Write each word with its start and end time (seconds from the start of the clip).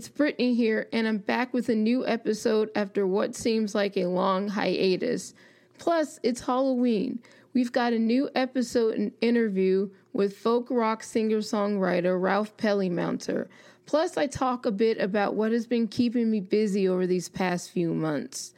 it's 0.00 0.08
Brittney 0.08 0.56
here, 0.56 0.88
and 0.94 1.06
I'm 1.06 1.18
back 1.18 1.52
with 1.52 1.68
a 1.68 1.74
new 1.74 2.06
episode 2.06 2.70
after 2.74 3.06
what 3.06 3.36
seems 3.36 3.74
like 3.74 3.98
a 3.98 4.06
long 4.06 4.48
hiatus. 4.48 5.34
Plus, 5.76 6.18
it's 6.22 6.40
Halloween. 6.40 7.18
We've 7.52 7.70
got 7.70 7.92
a 7.92 7.98
new 7.98 8.30
episode 8.34 8.94
and 8.94 9.12
interview 9.20 9.90
with 10.14 10.38
folk 10.38 10.68
rock 10.70 11.02
singer 11.02 11.40
songwriter 11.40 12.18
Ralph 12.18 12.56
Pelleymounter. 12.56 13.50
Plus, 13.84 14.16
I 14.16 14.26
talk 14.26 14.64
a 14.64 14.70
bit 14.70 14.96
about 14.98 15.34
what 15.34 15.52
has 15.52 15.66
been 15.66 15.86
keeping 15.86 16.30
me 16.30 16.40
busy 16.40 16.88
over 16.88 17.06
these 17.06 17.28
past 17.28 17.70
few 17.70 17.92
months. 17.92 18.54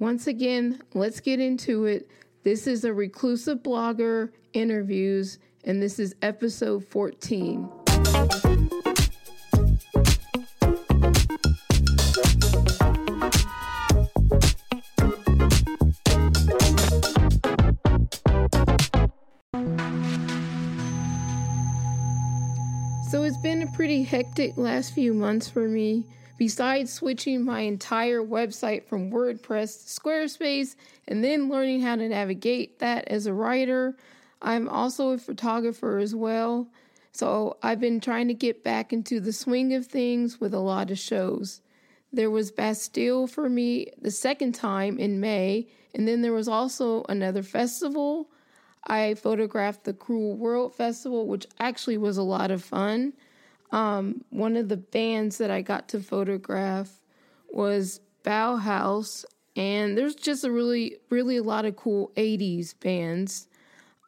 Once 0.00 0.26
again, 0.26 0.82
let's 0.94 1.20
get 1.20 1.38
into 1.38 1.84
it. 1.84 2.10
This 2.42 2.66
is 2.66 2.82
a 2.82 2.92
reclusive 2.92 3.58
blogger 3.58 4.32
interviews, 4.52 5.38
and 5.62 5.80
this 5.80 6.00
is 6.00 6.16
episode 6.22 6.84
14. 6.88 7.81
Hectic 24.12 24.58
last 24.58 24.92
few 24.92 25.14
months 25.14 25.48
for 25.48 25.66
me. 25.66 26.04
Besides 26.36 26.92
switching 26.92 27.46
my 27.46 27.60
entire 27.60 28.20
website 28.20 28.84
from 28.84 29.10
WordPress 29.10 29.86
to 29.86 30.00
Squarespace 30.00 30.76
and 31.08 31.24
then 31.24 31.48
learning 31.48 31.80
how 31.80 31.96
to 31.96 32.06
navigate 32.06 32.78
that 32.80 33.08
as 33.08 33.24
a 33.24 33.32
writer, 33.32 33.96
I'm 34.42 34.68
also 34.68 35.12
a 35.12 35.18
photographer 35.18 35.96
as 35.96 36.14
well. 36.14 36.68
So 37.12 37.56
I've 37.62 37.80
been 37.80 38.00
trying 38.00 38.28
to 38.28 38.34
get 38.34 38.62
back 38.62 38.92
into 38.92 39.18
the 39.18 39.32
swing 39.32 39.72
of 39.72 39.86
things 39.86 40.38
with 40.38 40.52
a 40.52 40.58
lot 40.58 40.90
of 40.90 40.98
shows. 40.98 41.62
There 42.12 42.30
was 42.30 42.50
Bastille 42.50 43.26
for 43.26 43.48
me 43.48 43.92
the 43.98 44.10
second 44.10 44.52
time 44.52 44.98
in 44.98 45.20
May, 45.20 45.68
and 45.94 46.06
then 46.06 46.20
there 46.20 46.34
was 46.34 46.48
also 46.48 47.06
another 47.08 47.42
festival 47.42 48.28
I 48.84 49.14
photographed 49.14 49.84
the 49.84 49.94
Cruel 49.94 50.36
World 50.36 50.74
Festival, 50.74 51.26
which 51.26 51.46
actually 51.58 51.96
was 51.96 52.18
a 52.18 52.22
lot 52.22 52.50
of 52.50 52.62
fun. 52.62 53.14
Um, 53.72 54.22
one 54.30 54.56
of 54.56 54.68
the 54.68 54.76
bands 54.76 55.38
that 55.38 55.50
I 55.50 55.62
got 55.62 55.88
to 55.88 56.00
photograph 56.00 56.90
was 57.50 58.00
Bauhaus, 58.22 59.24
and 59.56 59.96
there's 59.96 60.14
just 60.14 60.44
a 60.44 60.52
really, 60.52 60.98
really 61.10 61.38
a 61.38 61.42
lot 61.42 61.64
of 61.64 61.76
cool 61.76 62.12
80s 62.16 62.78
bands. 62.78 63.48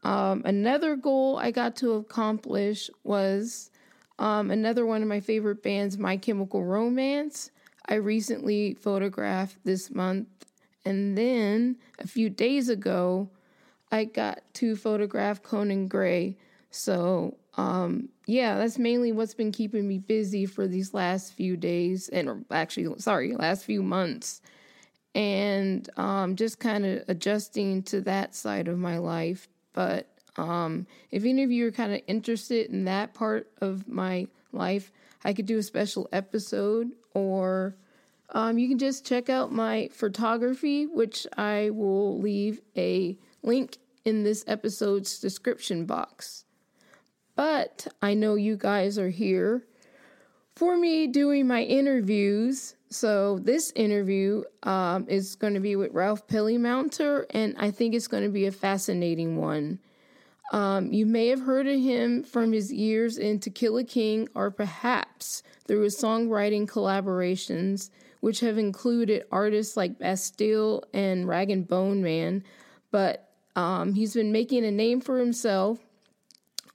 Um, 0.03 0.43
another 0.45 0.97
goal 0.97 1.39
I 1.39 1.51
got 1.51 1.77
to 1.77 1.95
accomplish 1.95 2.91
was 3.03 3.71
um, 4.19 4.51
another 4.51 4.85
one 4.85 5.03
of 5.03 5.09
my 5.09 5.21
favorite 5.21 5.63
bands, 5.63 5.99
My 5.99 6.19
Chemical 6.19 6.63
Romance. 6.63 7.51
I 7.87 7.95
recently 7.95 8.75
photographed 8.75 9.57
this 9.65 9.91
month, 9.91 10.29
and 10.85 11.17
then 11.17 11.77
a 11.99 12.07
few 12.07 12.29
days 12.29 12.69
ago, 12.69 13.31
I 13.91 14.05
got 14.05 14.43
to 14.55 14.77
photograph 14.77 15.43
Conan 15.43 15.89
Gray. 15.89 16.37
So, 16.71 17.37
um, 17.57 18.09
yeah, 18.27 18.59
that's 18.59 18.79
mainly 18.79 19.13
what's 19.13 19.35
been 19.35 19.53
keeping 19.53 19.87
me 19.87 19.99
busy 19.99 20.47
for 20.47 20.67
these 20.67 20.93
last 20.93 21.33
few 21.35 21.57
days, 21.57 22.09
and 22.09 22.45
actually, 22.51 22.99
sorry, 22.99 23.35
last 23.35 23.65
few 23.65 23.83
months, 23.83 24.41
and 25.15 25.89
um, 25.97 26.35
just 26.35 26.59
kind 26.59 26.85
of 26.85 27.05
adjusting 27.09 27.83
to 27.85 28.01
that 28.03 28.35
side 28.35 28.67
of 28.67 28.79
my 28.79 28.99
life. 28.99 29.49
But 29.73 30.09
um, 30.37 30.87
if 31.11 31.25
any 31.25 31.45
of 31.45 31.53
you 31.53 31.69
are 31.69 31.73
kind 31.73 31.95
of 31.95 32.01
interested 32.07 32.71
in 32.71 32.85
that 32.85 33.15
part 33.15 33.51
of 33.61 33.87
my 33.87 34.27
life, 34.53 34.91
I 35.25 35.33
could 35.33 35.47
do 35.47 35.59
a 35.59 35.63
special 35.63 36.09
episode, 36.13 36.93
or 37.15 37.77
um, 38.31 38.59
you 38.59 38.69
can 38.69 38.79
just 38.79 39.07
check 39.07 39.31
out 39.31 39.53
my 39.53 39.89
photography, 39.93 40.87
which 40.87 41.27
I 41.37 41.71
will 41.71 42.19
leave 42.19 42.61
a 42.77 43.17
link 43.43 43.79
in 44.05 44.25
this 44.25 44.45
episode's 44.49 45.21
description 45.21 45.87
box. 45.87 46.45
But 47.37 47.87
I 48.01 48.15
know 48.15 48.35
you 48.35 48.57
guys 48.57 48.99
are 48.99 49.09
here 49.09 49.65
for 50.55 50.77
me 50.77 51.07
doing 51.07 51.47
my 51.47 51.63
interviews. 51.63 52.77
So 52.91 53.41
this 53.41 53.73
interview 53.75 54.45
um, 54.63 55.09
is 55.09 55.35
going 55.35 55.55
to 55.55 55.61
be 55.61 55.75
with 55.75 55.93
Ralph 55.93 56.29
Pelleymounter, 56.29 57.27
and 57.31 57.57
I 57.59 57.73
think 57.73 57.95
it's 57.95 58.07
going 58.07 58.23
to 58.23 58.29
be 58.29 58.47
a 58.47 58.53
fascinating 58.53 59.37
one. 59.37 59.81
Um, 60.53 60.93
you 60.93 61.07
may 61.07 61.29
have 61.29 61.41
heard 61.41 61.67
of 61.67 61.81
him 61.81 62.23
from 62.23 62.53
his 62.53 62.73
years 62.73 63.19
in 63.19 63.41
To 63.41 63.51
Kill 63.51 63.79
a 63.79 63.85
King, 63.85 64.29
or 64.35 64.51
perhaps 64.53 65.43
through 65.67 65.81
his 65.81 66.01
songwriting 66.01 66.69
collaborations, 66.69 67.91
which 68.21 68.41
have 68.41 68.59
included 68.59 69.25
artists 69.33 69.77
like 69.77 69.99
Bastille 69.99 70.85
and 70.93 71.27
Rag 71.27 71.51
and 71.51 71.67
Bone 71.67 72.01
Man. 72.03 72.45
But 72.93 73.29
um, 73.57 73.95
he's 73.95 74.15
been 74.15 74.31
making 74.31 74.65
a 74.65 74.71
name 74.71 75.01
for 75.01 75.19
himself 75.19 75.81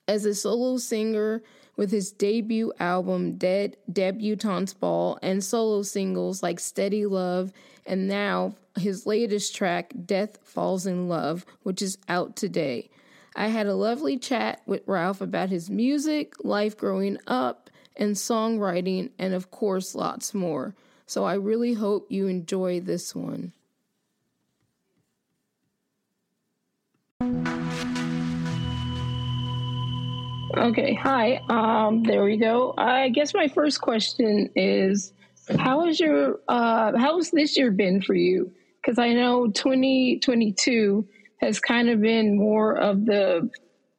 as 0.09 0.25
a 0.25 0.33
solo 0.33 0.77
singer 0.77 1.43
with 1.77 1.91
his 1.91 2.11
debut 2.11 2.73
album 2.79 3.37
Dead 3.37 3.77
Debutante's 3.91 4.73
Ball 4.73 5.19
and 5.21 5.43
solo 5.43 5.83
singles 5.83 6.41
like 6.41 6.59
Steady 6.59 7.05
Love 7.05 7.53
and 7.85 8.07
now 8.07 8.55
his 8.75 9.05
latest 9.05 9.55
track 9.55 9.93
Death 10.05 10.39
Falls 10.43 10.87
in 10.87 11.07
Love, 11.07 11.45
which 11.61 11.83
is 11.83 11.99
out 12.09 12.35
today. 12.35 12.89
I 13.35 13.49
had 13.49 13.67
a 13.67 13.75
lovely 13.75 14.17
chat 14.17 14.61
with 14.65 14.81
Ralph 14.87 15.21
about 15.21 15.49
his 15.49 15.69
music, 15.69 16.33
life 16.43 16.75
growing 16.75 17.19
up, 17.27 17.69
and 17.95 18.15
songwriting, 18.15 19.11
and 19.19 19.35
of 19.35 19.51
course, 19.51 19.93
lots 19.93 20.33
more. 20.33 20.73
So 21.05 21.23
I 21.23 21.35
really 21.35 21.73
hope 21.73 22.07
you 22.11 22.27
enjoy 22.27 22.79
this 22.79 23.13
one. 23.15 23.53
Okay, 30.57 30.93
hi. 30.95 31.41
Um, 31.49 32.03
there 32.03 32.23
we 32.23 32.37
go. 32.37 32.73
I 32.77 33.09
guess 33.09 33.33
my 33.33 33.47
first 33.47 33.81
question 33.81 34.49
is, 34.55 35.13
how 35.57 35.85
has 35.85 35.99
your 35.99 36.39
uh, 36.47 36.93
how's 36.97 37.31
this 37.31 37.57
year 37.57 37.71
been 37.71 38.01
for 38.01 38.15
you? 38.15 38.51
Because 38.81 38.97
I 38.97 39.13
know 39.13 39.47
2022 39.47 41.07
has 41.37 41.59
kind 41.59 41.89
of 41.89 42.01
been 42.01 42.37
more 42.37 42.75
of 42.75 43.05
the 43.05 43.49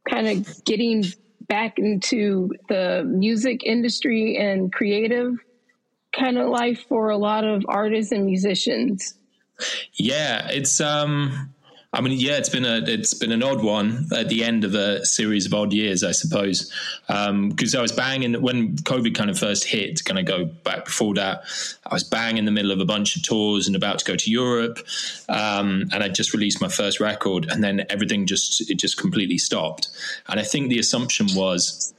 kind 0.09 0.27
of 0.28 0.65
getting 0.65 1.05
back 1.49 1.78
into 1.78 2.53
the 2.69 3.05
music 3.06 3.65
industry 3.65 4.37
and 4.37 4.72
creative 4.72 5.37
kind 6.12 6.39
of 6.39 6.49
life 6.49 6.84
for 6.89 7.10
a 7.10 7.16
lot 7.16 7.44
of 7.44 7.65
artists 7.69 8.12
and 8.12 8.27
musicians. 8.27 9.15
Yeah, 9.94 10.49
it's 10.49 10.81
um 10.81 11.53
I 11.93 12.01
mean, 12.01 12.21
yeah, 12.21 12.37
it's 12.37 12.49
been 12.49 12.65
a 12.65 12.83
it's 12.87 13.15
been 13.15 13.33
an 13.33 13.43
odd 13.43 13.65
one 13.65 14.06
at 14.17 14.28
the 14.28 14.45
end 14.45 14.62
of 14.62 14.77
a 14.77 15.05
series 15.05 15.47
of 15.47 15.55
odd 15.55 15.73
years, 15.73 16.05
I 16.05 16.12
suppose. 16.12 16.71
Because 17.09 17.75
um, 17.75 17.78
I 17.78 17.83
was 17.83 17.91
banging 17.91 18.41
when 18.41 18.77
COVID 18.77 19.15
kind 19.17 19.28
of 19.28 19.37
first 19.37 19.65
hit. 19.65 20.05
Kind 20.05 20.19
of 20.19 20.25
go 20.25 20.45
back 20.45 20.84
before 20.84 21.15
that, 21.15 21.43
I 21.84 21.95
was 21.95 22.04
bang 22.04 22.39
in 22.39 22.45
the 22.45 22.53
middle 22.53 22.71
of 22.71 22.78
a 22.78 22.84
bunch 22.84 23.16
of 23.16 23.22
tours 23.22 23.66
and 23.66 23.75
about 23.75 23.98
to 23.98 24.04
go 24.04 24.15
to 24.15 24.31
Europe, 24.31 24.78
um, 25.28 25.89
and 25.92 26.04
I 26.04 26.09
just 26.09 26.33
released 26.33 26.60
my 26.60 26.69
first 26.69 27.01
record, 27.01 27.47
and 27.51 27.63
then 27.65 27.84
everything 27.91 28.25
just 28.25 28.71
it 28.71 28.78
just 28.78 28.97
completely 28.97 29.39
stopped. 29.39 29.89
And 30.28 30.39
I 30.39 30.45
think 30.45 30.69
the 30.69 30.78
assumption 30.78 31.27
was 31.34 31.93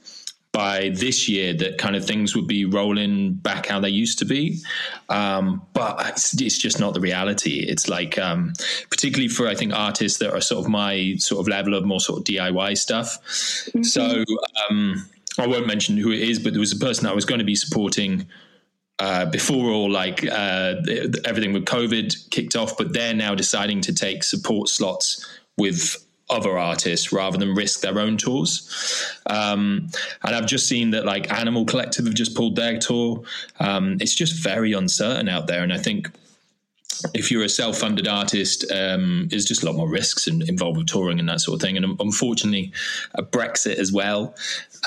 by 0.51 0.89
this 0.89 1.29
year 1.29 1.53
that 1.53 1.77
kind 1.77 1.95
of 1.95 2.05
things 2.05 2.35
would 2.35 2.47
be 2.47 2.65
rolling 2.65 3.33
back 3.33 3.67
how 3.67 3.79
they 3.79 3.89
used 3.89 4.19
to 4.19 4.25
be. 4.25 4.59
Um, 5.07 5.61
but 5.73 6.09
it's, 6.09 6.39
it's, 6.41 6.57
just 6.57 6.79
not 6.79 6.93
the 6.93 6.99
reality. 6.99 7.59
It's 7.59 7.87
like, 7.87 8.17
um, 8.17 8.53
particularly 8.89 9.29
for, 9.29 9.47
I 9.47 9.55
think, 9.55 9.73
artists 9.73 10.19
that 10.19 10.33
are 10.33 10.41
sort 10.41 10.65
of 10.65 10.69
my 10.69 11.15
sort 11.19 11.39
of 11.39 11.47
level 11.47 11.73
of 11.73 11.85
more 11.85 12.01
sort 12.01 12.19
of 12.19 12.25
DIY 12.25 12.77
stuff. 12.77 13.17
Mm-hmm. 13.23 13.83
So 13.83 14.25
um, 14.69 15.07
I 15.39 15.47
won't 15.47 15.67
mention 15.67 15.95
who 15.95 16.11
it 16.11 16.21
is, 16.21 16.39
but 16.39 16.51
there 16.51 16.59
was 16.59 16.73
a 16.73 16.79
person 16.79 17.07
I 17.07 17.13
was 17.13 17.25
going 17.25 17.39
to 17.39 17.45
be 17.45 17.55
supporting. 17.55 18.27
Uh, 18.99 19.25
before 19.25 19.71
all 19.71 19.89
like 19.89 20.23
uh, 20.27 20.75
everything 21.25 21.53
with 21.53 21.65
COVID 21.65 22.29
kicked 22.29 22.55
off, 22.55 22.77
but 22.77 22.93
they're 22.93 23.15
now 23.15 23.33
deciding 23.33 23.81
to 23.81 23.95
take 23.95 24.23
support 24.23 24.69
slots 24.69 25.27
with 25.57 26.05
other 26.31 26.57
artists 26.57 27.11
rather 27.11 27.37
than 27.37 27.53
risk 27.53 27.81
their 27.81 27.99
own 27.99 28.17
tours. 28.17 29.13
Um, 29.27 29.89
and 30.23 30.35
I've 30.35 30.47
just 30.47 30.67
seen 30.67 30.91
that 30.91 31.05
like 31.05 31.31
Animal 31.31 31.65
Collective 31.65 32.05
have 32.05 32.15
just 32.15 32.35
pulled 32.35 32.55
their 32.55 32.79
tour. 32.79 33.23
Um, 33.59 33.97
it's 33.99 34.15
just 34.15 34.41
very 34.41 34.73
uncertain 34.73 35.29
out 35.29 35.47
there, 35.47 35.63
and 35.63 35.73
I 35.73 35.77
think 35.77 36.09
if 37.13 37.31
you're 37.31 37.43
a 37.43 37.49
self-funded 37.49 38.07
artist, 38.07 38.71
um, 38.71 39.27
there's 39.29 39.45
just 39.45 39.63
a 39.63 39.65
lot 39.65 39.75
more 39.75 39.89
risks 39.89 40.27
in, 40.27 40.41
involved 40.47 40.77
with 40.77 40.87
touring 40.87 41.19
and 41.19 41.27
that 41.29 41.41
sort 41.41 41.55
of 41.55 41.61
thing. 41.61 41.77
And 41.77 41.99
unfortunately, 41.99 42.71
Brexit 43.17 43.75
as 43.75 43.91
well, 43.91 44.35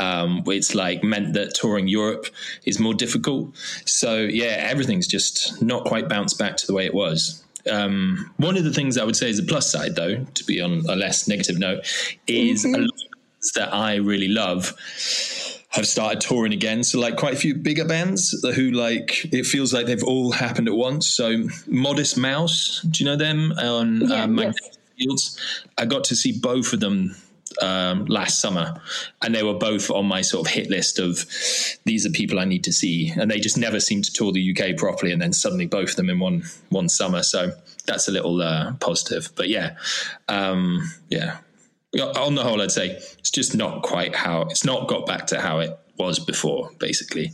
um, 0.01 0.43
it's 0.47 0.75
like 0.75 1.03
meant 1.03 1.35
that 1.35 1.55
touring 1.55 1.89
Europe 1.89 2.27
is 2.65 2.79
more 2.79 2.95
difficult. 2.95 3.57
So 3.85 4.19
yeah, 4.19 4.57
everything's 4.59 5.07
just 5.07 5.61
not 5.63 5.85
quite 5.85 6.09
bounced 6.09 6.39
back 6.39 6.57
to 6.59 6.67
the 6.67 6.75
way 6.75 6.87
it 6.87 6.95
was. 6.95 7.44
Um, 7.71 8.33
one 8.37 8.57
of 8.57 8.65
the 8.65 8.73
things 8.73 8.99
I 8.99 9.05
would 9.05 9.17
say 9.17 9.31
is 9.31 9.39
a 9.39 9.43
plus 9.43 9.71
side, 9.71 9.97
though, 9.97 10.25
to 10.25 10.45
be 10.45 10.61
on 10.61 10.85
a 10.89 10.97
less 10.97 11.29
negative 11.29 11.59
note, 11.59 11.81
is 12.27 12.65
mm-hmm. 12.65 12.75
a 12.75 12.79
lot 12.79 13.01
that 13.55 13.75
I 13.75 13.97
really 13.97 14.29
love 14.29 14.75
have 15.75 15.87
started 15.87 16.21
touring 16.21 16.53
again. 16.53 16.85
So 16.85 17.01
like 17.01 17.17
quite 17.17 17.35
a 17.35 17.37
few 17.37 17.55
bigger 17.55 17.85
bands 17.85 18.31
who 18.55 18.71
like 18.71 19.27
it 19.33 19.45
feels 19.45 19.75
like 19.75 19.87
they've 19.87 20.05
all 20.05 20.31
happened 20.31 20.69
at 20.69 20.75
once. 20.75 21.09
So 21.09 21.49
Modest 21.67 22.17
Mouse, 22.17 22.81
do 22.89 23.03
you 23.03 23.11
know 23.11 23.17
them 23.17 23.53
on 23.53 24.09
yeah, 24.09 24.23
um, 24.23 24.39
yes. 24.39 24.55
Fields? 24.97 25.67
I 25.77 25.85
got 25.87 26.05
to 26.05 26.17
see 26.17 26.39
both 26.39 26.73
of 26.73 26.81
them 26.81 27.17
um, 27.63 28.05
last 28.07 28.41
summer, 28.41 28.81
and 29.23 29.35
they 29.35 29.43
were 29.43 29.55
both 29.55 29.91
on 29.91 30.07
my 30.07 30.21
sort 30.21 30.47
of 30.47 30.53
hit 30.53 30.71
list 30.71 30.99
of 30.99 31.25
these 31.85 32.07
are 32.07 32.11
people 32.11 32.39
I 32.39 32.45
need 32.45 32.65
to 32.65 32.73
see, 32.73 33.13
and 33.17 33.31
they 33.31 33.41
just 33.41 33.59
never 33.59 33.81
seemed 33.81 34.05
to 34.05 34.13
tour 34.13 34.33
the 34.33 34.57
UK 34.57 34.77
properly, 34.77 35.13
and 35.13 35.21
then 35.21 35.33
suddenly 35.33 35.67
both 35.67 35.91
of 35.91 35.97
them 35.97 36.11
in 36.11 36.19
one 36.19 36.45
one 36.71 36.89
summer. 36.89 37.23
So 37.23 37.53
that's 37.87 38.09
a 38.09 38.13
little 38.13 38.41
uh, 38.43 38.73
positive, 38.81 39.31
but 39.37 39.49
yeah, 39.49 39.77
um, 40.29 40.91
yeah 41.09 41.39
on 42.01 42.35
the 42.35 42.43
whole, 42.43 42.61
I'd 42.61 42.73
say 42.73 42.91
it's 42.91 43.31
just 43.31 43.55
not 43.55 43.83
quite 43.83 44.15
how 44.15 44.43
it's 44.43 44.65
not 44.65 44.89
got 44.89 45.07
back 45.07 45.27
to 45.29 45.41
how 45.41 45.61
it 45.61 45.79
was 45.97 46.19
before, 46.19 46.71
basically, 46.79 47.33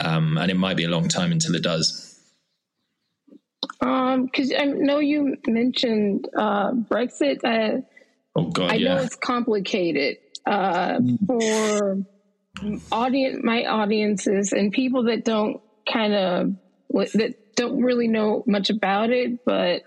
um, 0.00 0.38
and 0.38 0.50
it 0.50 0.56
might 0.56 0.76
be 0.76 0.84
a 0.84 0.88
long 0.88 1.08
time 1.08 1.32
until 1.32 1.54
it 1.54 1.62
does. 1.62 2.04
Um, 3.80 4.26
because 4.26 4.52
I 4.56 4.64
know 4.64 4.98
you 4.98 5.36
mentioned 5.46 6.28
uh, 6.36 6.72
Brexit. 6.72 7.44
Uh, 7.44 7.82
oh 8.38 8.50
God, 8.50 8.72
I 8.72 8.74
yeah. 8.76 8.94
know 8.94 9.02
it's 9.02 9.16
complicated 9.16 10.18
uh, 10.46 11.00
for 11.26 12.04
audience, 12.92 13.40
my 13.42 13.64
audiences, 13.64 14.52
and 14.52 14.72
people 14.72 15.04
that 15.04 15.24
don't 15.24 15.60
kind 15.90 16.14
of 16.14 16.54
that 17.14 17.54
don't 17.56 17.82
really 17.82 18.08
know 18.08 18.44
much 18.46 18.70
about 18.70 19.10
it, 19.10 19.44
but 19.44 19.82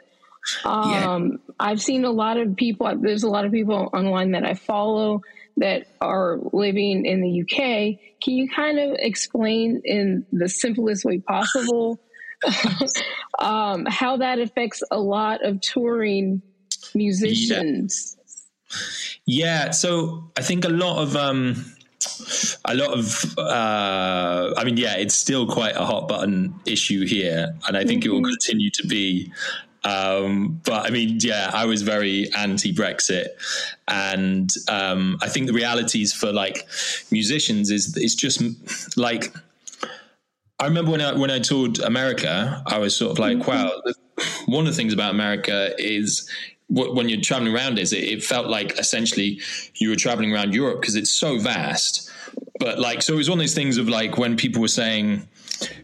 um, 0.66 0.92
yeah. 0.92 1.28
I've 1.60 1.82
seen 1.82 2.06
a 2.06 2.12
lot 2.12 2.38
of 2.38 2.56
people, 2.56 2.92
there's 3.00 3.24
a 3.24 3.30
lot 3.30 3.46
of 3.46 3.52
people 3.52 3.90
online 3.94 4.32
that 4.32 4.46
I 4.46 4.56
follow 4.56 5.22
that 5.58 5.88
are 6.00 6.40
living 6.54 7.06
in 7.06 7.22
the 7.22 7.42
UK. 7.42 8.00
Can 8.22 8.34
you 8.34 8.50
kind 8.50 8.80
of 8.80 8.96
explain 9.00 9.82
in 9.84 10.26
the 10.32 10.50
simplest 10.50 11.06
way 11.06 11.20
possible 11.20 12.00
um, 13.40 13.86
how 13.88 14.18
that 14.18 14.40
affects 14.40 14.84
a 14.92 15.00
lot 15.00 15.46
of 15.46 15.62
touring 15.62 16.42
musicians? 16.96 18.18
Yeah. 19.26 19.72
So 19.72 20.32
I 20.38 20.42
think 20.42 20.66
a 20.66 20.70
lot 20.70 21.02
of, 21.02 21.16
um, 21.16 21.66
a 22.66 22.74
lot 22.74 22.98
of 22.98 23.38
uh, 23.38 24.54
i 24.58 24.64
mean 24.64 24.76
yeah 24.76 24.96
it's 24.96 25.14
still 25.14 25.46
quite 25.46 25.76
a 25.76 25.86
hot 25.86 26.08
button 26.08 26.54
issue 26.66 27.06
here 27.06 27.56
and 27.68 27.78
i 27.78 27.84
think 27.84 28.04
mm-hmm. 28.04 28.10
it 28.10 28.14
will 28.14 28.22
mm-hmm. 28.22 28.32
continue 28.32 28.72
to 28.72 28.88
be 28.88 29.32
um, 29.84 30.62
but 30.64 30.86
I 30.86 30.90
mean, 30.92 31.18
yeah, 31.22 31.50
I 31.54 31.66
was 31.66 31.82
very 31.82 32.32
anti 32.34 32.74
Brexit. 32.74 33.30
And 33.88 34.54
um, 34.68 35.18
I 35.22 35.28
think 35.28 35.48
the 35.48 35.54
realities 35.54 36.14
for 36.14 36.32
like 36.32 36.68
musicians 37.10 37.72
is 37.72 37.96
it's 37.98 38.16
just 38.16 38.42
like, 38.98 39.34
I 40.60 40.66
remember 40.66 40.92
when 40.92 41.02
I, 41.02 41.14
when 41.14 41.32
I 41.32 41.40
toured 41.40 41.80
America, 41.80 42.62
I 42.68 42.78
was 42.78 42.96
sort 42.96 43.12
of 43.12 43.20
like, 43.20 43.40
mm-hmm. 43.40 43.50
wow, 43.50 43.72
one 44.46 44.68
of 44.68 44.74
the 44.74 44.78
things 44.78 44.94
about 44.94 45.12
America 45.12 45.74
is 45.80 46.30
when 46.72 47.10
you're 47.10 47.20
traveling 47.20 47.54
around 47.54 47.78
is 47.80 47.92
it, 47.92 48.04
it 48.04 48.24
felt 48.24 48.48
like 48.48 48.80
essentially 48.80 49.42
you 49.76 49.90
were 49.90 49.96
traveling 49.96 50.34
around 50.34 50.54
Europe 50.54 50.80
because 50.80 50.96
it's 50.96 51.12
so 51.12 51.38
vast. 51.38 52.10
But 52.60 52.80
like, 52.80 53.02
so 53.02 53.14
it 53.14 53.18
was 53.18 53.30
one 53.30 53.40
of 53.40 53.44
those 53.44 53.54
things 53.54 53.78
of 53.78 53.90
like 53.90 54.18
when 54.18 54.38
people 54.38 54.62
were 54.62 54.70
saying, 54.70 55.28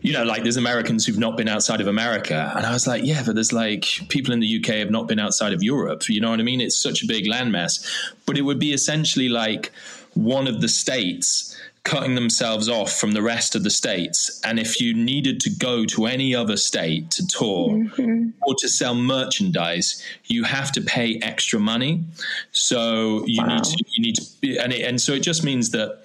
you 0.02 0.14
know, 0.14 0.24
like 0.24 0.44
there's 0.44 0.58
Americans 0.58 1.06
who've 1.06 1.18
not 1.18 1.36
been 1.36 1.50
outside 1.50 1.82
of 1.82 1.88
America. 1.88 2.54
And 2.56 2.66
I 2.66 2.72
was 2.72 2.88
like, 2.88 3.04
yeah, 3.04 3.22
but 3.26 3.36
there's 3.36 3.52
like 3.52 3.86
people 4.08 4.34
in 4.34 4.40
the 4.40 4.60
UK 4.60 4.76
have 4.76 4.90
not 4.90 5.08
been 5.08 5.20
outside 5.20 5.54
of 5.54 5.62
Europe. 5.62 6.08
You 6.08 6.22
know 6.22 6.30
what 6.30 6.40
I 6.40 6.44
mean? 6.44 6.62
It's 6.62 6.78
such 6.78 7.04
a 7.04 7.08
big 7.08 7.26
landmass. 7.26 7.86
But 8.26 8.38
it 8.38 8.44
would 8.44 8.60
be 8.60 8.72
essentially 8.72 9.28
like 9.28 9.72
one 10.14 10.48
of 10.48 10.62
the 10.62 10.70
states 10.70 11.57
cutting 11.88 12.16
themselves 12.16 12.68
off 12.68 13.00
from 13.00 13.14
the 13.14 13.22
rest 13.22 13.56
of 13.56 13.64
the 13.64 13.70
states. 13.70 14.42
And 14.44 14.60
if 14.60 14.82
you 14.82 14.94
needed 14.94 15.40
to 15.42 15.50
go 15.50 15.86
to 15.86 16.06
any 16.06 16.36
other 16.36 16.58
state 16.58 17.10
to 17.12 17.26
tour 17.26 17.70
mm-hmm. 17.70 18.30
or 18.42 18.56
to 18.56 18.68
sell 18.68 18.94
merchandise, 18.94 20.04
you 20.26 20.44
have 20.44 20.74
to 20.74 20.82
pay 20.82 21.18
extra 21.22 21.62
money. 21.62 22.04
So 22.52 23.26
you 23.26 23.42
wow. 23.42 23.56
need 23.56 23.64
to, 23.64 23.84
you 23.96 24.04
need 24.04 24.16
to, 24.16 24.58
and, 24.58 24.74
it, 24.74 24.82
and 24.82 25.00
so 25.00 25.14
it 25.14 25.22
just 25.22 25.46
means 25.46 25.72
that 25.72 26.04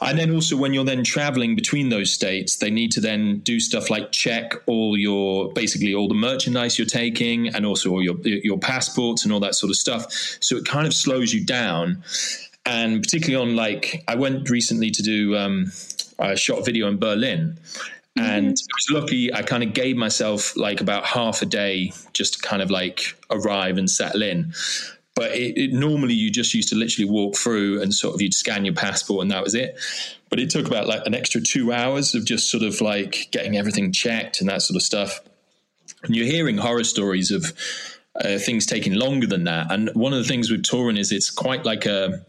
and 0.00 0.18
then 0.18 0.32
also 0.32 0.56
when 0.56 0.74
you're 0.74 0.84
then 0.84 1.02
traveling 1.02 1.56
between 1.56 1.88
those 1.88 2.12
states, 2.12 2.56
they 2.56 2.70
need 2.70 2.92
to 2.92 3.00
then 3.00 3.38
do 3.38 3.58
stuff 3.58 3.90
like 3.90 4.12
check 4.12 4.54
all 4.66 4.96
your 4.96 5.52
basically 5.52 5.92
all 5.94 6.06
the 6.06 6.14
merchandise 6.14 6.78
you're 6.78 6.86
taking 6.86 7.48
and 7.48 7.66
also 7.66 7.90
all 7.90 8.02
your 8.02 8.16
your 8.20 8.58
passports 8.58 9.24
and 9.24 9.32
all 9.32 9.40
that 9.40 9.54
sort 9.54 9.70
of 9.70 9.76
stuff. 9.76 10.06
So 10.40 10.56
it 10.56 10.64
kind 10.64 10.86
of 10.86 10.94
slows 10.94 11.32
you 11.34 11.44
down. 11.44 12.02
And 12.68 13.02
particularly 13.02 13.50
on 13.50 13.56
like 13.56 14.04
I 14.06 14.14
went 14.14 14.50
recently 14.50 14.90
to 14.90 15.02
do 15.02 15.34
um, 15.36 15.72
a 16.18 16.36
shot 16.36 16.64
video 16.66 16.86
in 16.86 16.98
Berlin. 16.98 17.58
And 18.14 18.48
mm-hmm. 18.48 18.92
I 18.92 18.94
was 18.94 19.02
lucky. 19.02 19.32
I 19.32 19.42
kind 19.42 19.62
of 19.62 19.72
gave 19.72 19.96
myself 19.96 20.56
like 20.56 20.80
about 20.80 21.04
half 21.04 21.40
a 21.40 21.46
day 21.46 21.92
just 22.12 22.34
to 22.34 22.40
kind 22.46 22.60
of 22.60 22.70
like 22.70 23.16
arrive 23.30 23.78
and 23.78 23.88
settle 23.88 24.22
in. 24.22 24.52
But 25.14 25.32
it, 25.32 25.58
it, 25.58 25.72
normally 25.72 26.14
you 26.14 26.30
just 26.30 26.52
used 26.52 26.68
to 26.68 26.76
literally 26.76 27.10
walk 27.10 27.36
through 27.36 27.80
and 27.80 27.92
sort 27.94 28.14
of 28.14 28.20
you'd 28.20 28.34
scan 28.34 28.64
your 28.64 28.74
passport 28.74 29.22
and 29.22 29.30
that 29.30 29.42
was 29.42 29.54
it. 29.54 29.78
But 30.28 30.38
it 30.38 30.50
took 30.50 30.66
about 30.66 30.86
like 30.86 31.06
an 31.06 31.14
extra 31.14 31.40
two 31.40 31.72
hours 31.72 32.14
of 32.14 32.24
just 32.26 32.50
sort 32.50 32.62
of 32.62 32.80
like 32.80 33.28
getting 33.30 33.56
everything 33.56 33.92
checked 33.92 34.40
and 34.40 34.48
that 34.50 34.62
sort 34.62 34.76
of 34.76 34.82
stuff. 34.82 35.20
And 36.02 36.14
you're 36.14 36.26
hearing 36.26 36.58
horror 36.58 36.84
stories 36.84 37.30
of 37.30 37.52
uh, 38.24 38.38
things 38.38 38.66
taking 38.66 38.94
longer 38.94 39.26
than 39.26 39.44
that. 39.44 39.70
And 39.70 39.90
one 39.94 40.12
of 40.12 40.18
the 40.18 40.28
things 40.28 40.50
with 40.50 40.64
touring 40.64 40.96
is 40.96 41.12
it's 41.12 41.30
quite 41.30 41.64
like 41.64 41.86
a 41.86 42.24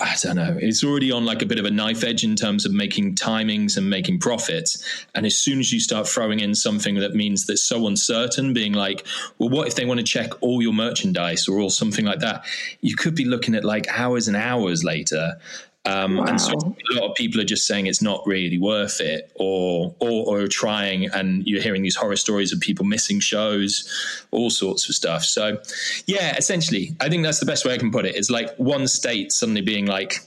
I 0.00 0.16
don't 0.20 0.34
know. 0.34 0.58
It's 0.60 0.82
already 0.82 1.12
on 1.12 1.24
like 1.24 1.40
a 1.40 1.46
bit 1.46 1.60
of 1.60 1.66
a 1.66 1.70
knife 1.70 2.02
edge 2.02 2.24
in 2.24 2.34
terms 2.34 2.66
of 2.66 2.72
making 2.72 3.14
timings 3.14 3.76
and 3.76 3.88
making 3.88 4.18
profits. 4.18 4.84
And 5.14 5.24
as 5.24 5.38
soon 5.38 5.60
as 5.60 5.72
you 5.72 5.78
start 5.78 6.08
throwing 6.08 6.40
in 6.40 6.56
something 6.56 6.96
that 6.96 7.14
means 7.14 7.46
that's 7.46 7.62
so 7.62 7.86
uncertain, 7.86 8.52
being 8.52 8.72
like, 8.72 9.06
well, 9.38 9.50
what 9.50 9.68
if 9.68 9.76
they 9.76 9.84
want 9.84 10.00
to 10.00 10.04
check 10.04 10.30
all 10.40 10.60
your 10.60 10.72
merchandise 10.72 11.46
or 11.46 11.60
all 11.60 11.70
something 11.70 12.04
like 12.04 12.18
that? 12.18 12.44
You 12.80 12.96
could 12.96 13.14
be 13.14 13.24
looking 13.24 13.54
at 13.54 13.64
like 13.64 13.86
hours 13.96 14.26
and 14.26 14.36
hours 14.36 14.82
later. 14.82 15.38
Um, 15.86 16.16
wow. 16.16 16.24
And 16.24 16.40
so 16.40 16.52
a 16.52 16.94
lot 16.94 17.10
of 17.10 17.14
people 17.14 17.40
are 17.40 17.44
just 17.44 17.66
saying 17.66 17.86
it's 17.86 18.00
not 18.00 18.26
really 18.26 18.58
worth 18.58 19.00
it, 19.00 19.30
or, 19.34 19.94
or 19.98 20.42
or 20.42 20.48
trying, 20.48 21.06
and 21.06 21.46
you're 21.46 21.60
hearing 21.62 21.82
these 21.82 21.96
horror 21.96 22.16
stories 22.16 22.52
of 22.52 22.60
people 22.60 22.86
missing 22.86 23.20
shows, 23.20 23.86
all 24.30 24.48
sorts 24.48 24.88
of 24.88 24.94
stuff. 24.94 25.24
So, 25.24 25.58
yeah, 26.06 26.36
essentially, 26.36 26.96
I 27.00 27.08
think 27.10 27.22
that's 27.22 27.40
the 27.40 27.46
best 27.46 27.66
way 27.66 27.74
I 27.74 27.78
can 27.78 27.90
put 27.90 28.06
it. 28.06 28.16
It's 28.16 28.30
like 28.30 28.54
one 28.56 28.86
state 28.88 29.30
suddenly 29.32 29.60
being 29.60 29.84
like, 29.84 30.20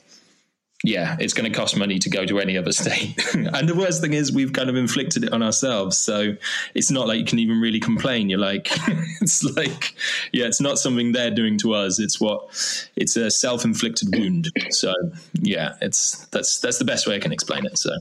yeah, 0.83 1.17
it's 1.19 1.33
going 1.33 1.51
to 1.51 1.57
cost 1.57 1.75
money 1.75 1.97
to 1.99 2.09
go 2.09 2.25
to 2.25 2.39
any 2.39 2.57
other 2.57 2.71
state. 2.71 3.19
and 3.33 3.67
the 3.67 3.75
worst 3.75 4.01
thing 4.01 4.13
is 4.13 4.31
we've 4.31 4.53
kind 4.53 4.69
of 4.69 4.75
inflicted 4.75 5.23
it 5.23 5.33
on 5.33 5.41
ourselves. 5.41 5.97
So 5.97 6.35
it's 6.75 6.91
not 6.91 7.07
like 7.07 7.19
you 7.19 7.25
can 7.25 7.39
even 7.39 7.59
really 7.59 7.79
complain. 7.79 8.29
You're 8.29 8.39
like, 8.39 8.69
it's 9.21 9.43
like, 9.43 9.95
yeah, 10.31 10.45
it's 10.45 10.61
not 10.61 10.77
something 10.77 11.13
they're 11.13 11.31
doing 11.31 11.57
to 11.59 11.73
us. 11.73 11.99
It's 11.99 12.21
what, 12.21 12.49
it's 12.95 13.15
a 13.15 13.31
self-inflicted 13.31 14.15
wound. 14.15 14.51
So 14.69 14.93
yeah, 15.33 15.75
it's, 15.81 16.27
that's, 16.27 16.59
that's 16.59 16.77
the 16.77 16.85
best 16.85 17.07
way 17.07 17.15
I 17.15 17.19
can 17.19 17.31
explain 17.31 17.65
it. 17.65 17.77
So 17.79 17.91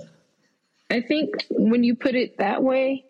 I 0.91 1.01
think 1.01 1.47
when 1.49 1.83
you 1.83 1.97
put 1.97 2.15
it 2.15 2.37
that 2.39 2.63
way, 2.63 3.05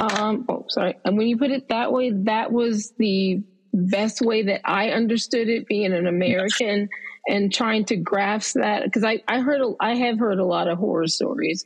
um, 0.00 0.44
oh, 0.48 0.66
sorry. 0.68 0.96
And 1.04 1.16
when 1.16 1.28
you 1.28 1.38
put 1.38 1.52
it 1.52 1.68
that 1.68 1.92
way, 1.92 2.10
that 2.10 2.50
was 2.50 2.92
the 2.98 3.44
best 3.72 4.20
way 4.20 4.42
that 4.42 4.60
I 4.64 4.90
understood 4.90 5.48
it 5.48 5.66
being 5.66 5.92
an 5.92 6.08
American 6.08 6.88
and 7.28 7.52
trying 7.52 7.84
to 7.86 7.96
grasp 7.96 8.54
that 8.54 8.84
because 8.84 9.04
I, 9.04 9.22
I 9.28 9.40
heard 9.40 9.60
I 9.80 9.94
have 9.94 10.18
heard 10.18 10.38
a 10.38 10.44
lot 10.44 10.68
of 10.68 10.78
horror 10.78 11.06
stories 11.06 11.64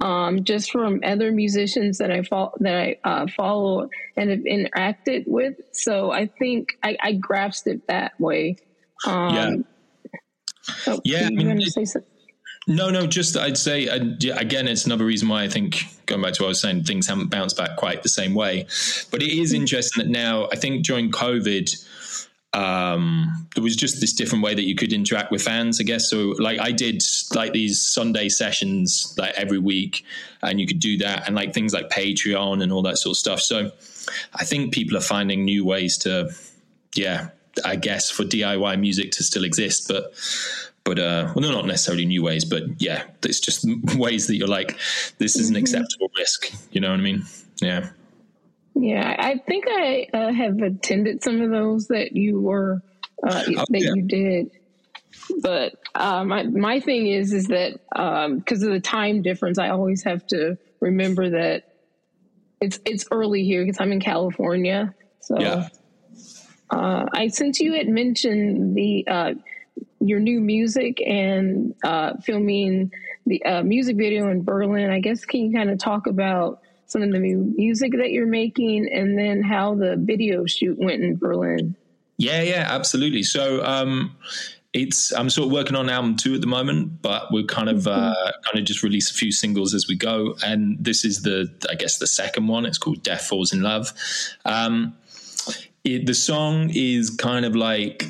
um, 0.00 0.44
just 0.44 0.70
from 0.70 1.00
other 1.04 1.32
musicians 1.32 1.98
that 1.98 2.10
I 2.10 2.22
fo- 2.22 2.52
that 2.60 2.74
I 2.74 2.98
uh, 3.04 3.26
follow 3.36 3.88
and 4.16 4.30
have 4.30 4.40
interacted 4.40 5.24
with. 5.26 5.56
So 5.72 6.12
I 6.12 6.26
think 6.26 6.78
I, 6.82 6.96
I 7.02 7.12
grasped 7.12 7.66
it 7.66 7.86
that 7.88 8.18
way. 8.20 8.56
Um, 9.06 9.34
yeah. 9.34 9.56
Oh, 10.86 11.00
yeah. 11.04 11.26
I 11.26 11.30
mean, 11.30 11.60
it, 11.60 12.04
no, 12.66 12.90
no. 12.90 13.06
Just 13.06 13.36
I'd 13.36 13.58
say 13.58 13.88
uh, 13.88 13.98
again, 14.36 14.68
it's 14.68 14.86
another 14.86 15.04
reason 15.04 15.28
why 15.28 15.42
I 15.42 15.48
think 15.48 15.82
going 16.06 16.22
back 16.22 16.34
to 16.34 16.42
what 16.42 16.48
I 16.48 16.50
was 16.50 16.60
saying, 16.60 16.84
things 16.84 17.08
haven't 17.08 17.28
bounced 17.28 17.56
back 17.56 17.76
quite 17.76 18.02
the 18.02 18.08
same 18.08 18.34
way. 18.34 18.66
But 19.10 19.22
it 19.22 19.32
is 19.32 19.52
interesting 19.52 20.04
that 20.04 20.10
now 20.10 20.48
I 20.52 20.56
think 20.56 20.84
during 20.84 21.10
COVID 21.10 21.70
um, 22.54 23.46
there 23.54 23.62
was 23.62 23.76
just 23.76 24.00
this 24.00 24.12
different 24.12 24.42
way 24.42 24.54
that 24.54 24.62
you 24.62 24.74
could 24.74 24.92
interact 24.92 25.30
with 25.30 25.42
fans, 25.42 25.80
I 25.80 25.84
guess. 25.84 26.08
So, 26.08 26.34
like, 26.38 26.58
I 26.58 26.72
did 26.72 27.02
like 27.34 27.52
these 27.52 27.84
Sunday 27.84 28.28
sessions 28.28 29.14
like 29.18 29.34
every 29.34 29.58
week, 29.58 30.04
and 30.42 30.58
you 30.60 30.66
could 30.66 30.80
do 30.80 30.96
that, 30.98 31.26
and 31.26 31.36
like 31.36 31.52
things 31.52 31.74
like 31.74 31.90
Patreon 31.90 32.62
and 32.62 32.72
all 32.72 32.82
that 32.82 32.98
sort 32.98 33.14
of 33.14 33.18
stuff. 33.18 33.40
So, 33.40 33.70
I 34.34 34.44
think 34.44 34.72
people 34.72 34.96
are 34.96 35.02
finding 35.02 35.44
new 35.44 35.64
ways 35.64 35.98
to, 35.98 36.30
yeah, 36.94 37.28
I 37.64 37.76
guess 37.76 38.10
for 38.10 38.24
DIY 38.24 38.80
music 38.80 39.12
to 39.12 39.22
still 39.22 39.44
exist, 39.44 39.88
but. 39.88 40.12
But 40.84 40.98
uh, 40.98 41.32
well, 41.36 41.52
not 41.52 41.66
necessarily 41.66 42.06
new 42.06 42.22
ways, 42.22 42.46
but 42.46 42.62
yeah, 42.80 43.02
it's 43.22 43.40
just 43.40 43.66
ways 43.98 44.26
that 44.26 44.36
you're 44.36 44.48
like, 44.48 44.78
this 45.18 45.36
is 45.36 45.50
an 45.50 45.54
mm-hmm. 45.54 45.60
acceptable 45.60 46.10
risk. 46.16 46.50
You 46.72 46.80
know 46.80 46.88
what 46.88 46.98
I 46.98 47.02
mean? 47.02 47.26
Yeah. 47.60 47.90
Yeah, 48.80 49.16
I 49.18 49.38
think 49.38 49.64
I 49.68 50.06
uh, 50.14 50.32
have 50.32 50.58
attended 50.58 51.22
some 51.24 51.40
of 51.40 51.50
those 51.50 51.88
that 51.88 52.12
you 52.12 52.40
were 52.40 52.80
uh, 53.26 53.42
oh, 53.48 53.64
that 53.70 53.80
yeah. 53.80 53.90
you 53.94 54.02
did. 54.02 54.50
but 55.42 55.74
uh, 55.96 56.24
my 56.24 56.44
my 56.44 56.78
thing 56.78 57.08
is 57.08 57.32
is 57.32 57.48
that 57.48 57.80
because 57.90 58.62
um, 58.62 58.68
of 58.68 58.72
the 58.72 58.80
time 58.80 59.22
difference, 59.22 59.58
I 59.58 59.70
always 59.70 60.04
have 60.04 60.24
to 60.28 60.56
remember 60.80 61.30
that 61.30 61.64
it's 62.60 62.78
it's 62.84 63.04
early 63.10 63.44
here 63.44 63.64
because 63.64 63.80
I'm 63.80 63.90
in 63.90 64.00
California. 64.00 64.94
So, 65.20 65.40
yeah. 65.40 65.68
uh, 66.70 67.06
I 67.12 67.28
since 67.28 67.58
you 67.58 67.74
had 67.74 67.88
mentioned 67.88 68.76
the 68.76 69.06
uh, 69.08 69.34
your 70.00 70.20
new 70.20 70.40
music 70.40 71.02
and 71.04 71.74
uh, 71.82 72.14
filming 72.22 72.92
the 73.26 73.44
uh, 73.44 73.62
music 73.64 73.96
video 73.96 74.30
in 74.30 74.44
Berlin, 74.44 74.88
I 74.90 75.00
guess 75.00 75.24
can 75.24 75.40
you 75.40 75.52
kind 75.52 75.68
of 75.68 75.78
talk 75.78 76.06
about 76.06 76.60
some 76.88 77.02
of 77.02 77.12
the 77.12 77.18
new 77.18 77.54
music 77.56 77.92
that 77.92 78.10
you're 78.10 78.26
making 78.26 78.88
and 78.92 79.16
then 79.16 79.42
how 79.42 79.74
the 79.74 79.96
video 79.96 80.44
shoot 80.46 80.76
went 80.78 81.02
in 81.02 81.16
Berlin? 81.16 81.76
Yeah, 82.16 82.42
yeah, 82.42 82.66
absolutely. 82.68 83.22
So. 83.22 83.64
Um, 83.64 84.16
it's 84.74 85.14
I'm 85.14 85.30
sort 85.30 85.46
of 85.46 85.52
working 85.52 85.76
on 85.76 85.88
album 85.88 86.16
two 86.16 86.34
at 86.34 86.40
the 86.40 86.46
moment, 86.46 87.00
but 87.00 87.32
we're 87.32 87.46
kind 87.46 87.70
of 87.70 87.86
uh, 87.86 88.14
mm-hmm. 88.14 88.42
kind 88.44 88.58
of 88.58 88.64
just 88.64 88.82
release 88.82 89.10
a 89.10 89.14
few 89.14 89.32
singles 89.32 89.72
as 89.72 89.88
we 89.88 89.96
go, 89.96 90.36
and 90.44 90.76
this 90.78 91.04
is 91.04 91.22
the 91.22 91.50
I 91.70 91.74
guess 91.74 91.98
the 91.98 92.06
second 92.06 92.48
one. 92.48 92.66
It's 92.66 92.78
called 92.78 93.02
Death 93.02 93.26
Falls 93.26 93.52
in 93.52 93.62
Love. 93.62 93.92
Um, 94.44 94.94
it, 95.84 96.06
the 96.06 96.14
song 96.14 96.70
is 96.74 97.08
kind 97.10 97.46
of 97.46 97.56
like 97.56 98.04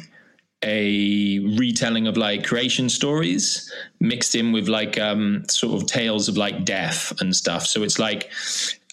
a 0.63 1.39
retelling 1.57 2.07
of 2.09 2.17
like 2.17 2.45
creation 2.45 2.89
stories 2.89 3.73
mixed 4.01 4.35
in 4.35 4.53
with 4.53 4.69
like 4.69 4.99
um, 4.99 5.45
sort 5.49 5.81
of 5.81 5.87
tales 5.87 6.29
of 6.29 6.37
like 6.37 6.65
death 6.65 7.13
and 7.21 7.35
stuff. 7.35 7.67
So 7.67 7.83
it's 7.83 7.99
like 7.99 8.31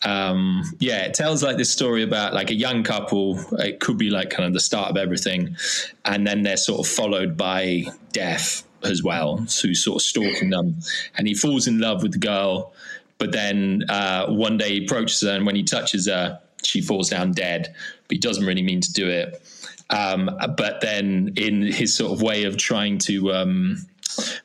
um, 0.05 0.63
yeah, 0.79 1.03
it 1.03 1.15
tells 1.15 1.43
like 1.43 1.57
this 1.57 1.71
story 1.71 2.03
about 2.03 2.33
like 2.33 2.51
a 2.51 2.53
young 2.53 2.83
couple. 2.83 3.39
It 3.59 3.79
could 3.79 3.97
be 3.97 4.11
like 4.11 4.29
kind 4.29 4.45
of 4.45 4.53
the 4.53 4.59
start 4.59 4.91
of 4.91 4.97
everything, 4.97 5.57
and 6.05 6.25
then 6.25 6.43
they're 6.43 6.57
sort 6.57 6.79
of 6.79 6.87
followed 6.87 7.35
by 7.35 7.85
death 8.11 8.63
as 8.83 9.01
well, 9.01 9.37
who's 9.37 9.83
sort 9.83 9.97
of 9.97 10.01
stalking 10.03 10.51
them. 10.51 10.77
And 11.17 11.27
he 11.27 11.33
falls 11.33 11.67
in 11.67 11.79
love 11.79 12.03
with 12.03 12.11
the 12.11 12.19
girl, 12.19 12.73
but 13.17 13.31
then 13.31 13.83
uh, 13.89 14.27
one 14.27 14.57
day 14.57 14.79
he 14.79 14.85
approaches 14.85 15.21
her, 15.21 15.31
and 15.31 15.45
when 15.45 15.55
he 15.55 15.63
touches 15.63 16.07
her, 16.07 16.39
she 16.63 16.81
falls 16.81 17.09
down 17.09 17.31
dead. 17.31 17.73
But 18.07 18.15
he 18.15 18.19
doesn't 18.19 18.45
really 18.45 18.61
mean 18.61 18.81
to 18.81 18.93
do 18.93 19.09
it. 19.09 19.41
Um, 19.89 20.29
but 20.57 20.81
then, 20.81 21.33
in 21.35 21.61
his 21.61 21.93
sort 21.93 22.11
of 22.11 22.21
way 22.21 22.43
of 22.43 22.57
trying 22.57 22.97
to 22.99 23.33
um, 23.33 23.85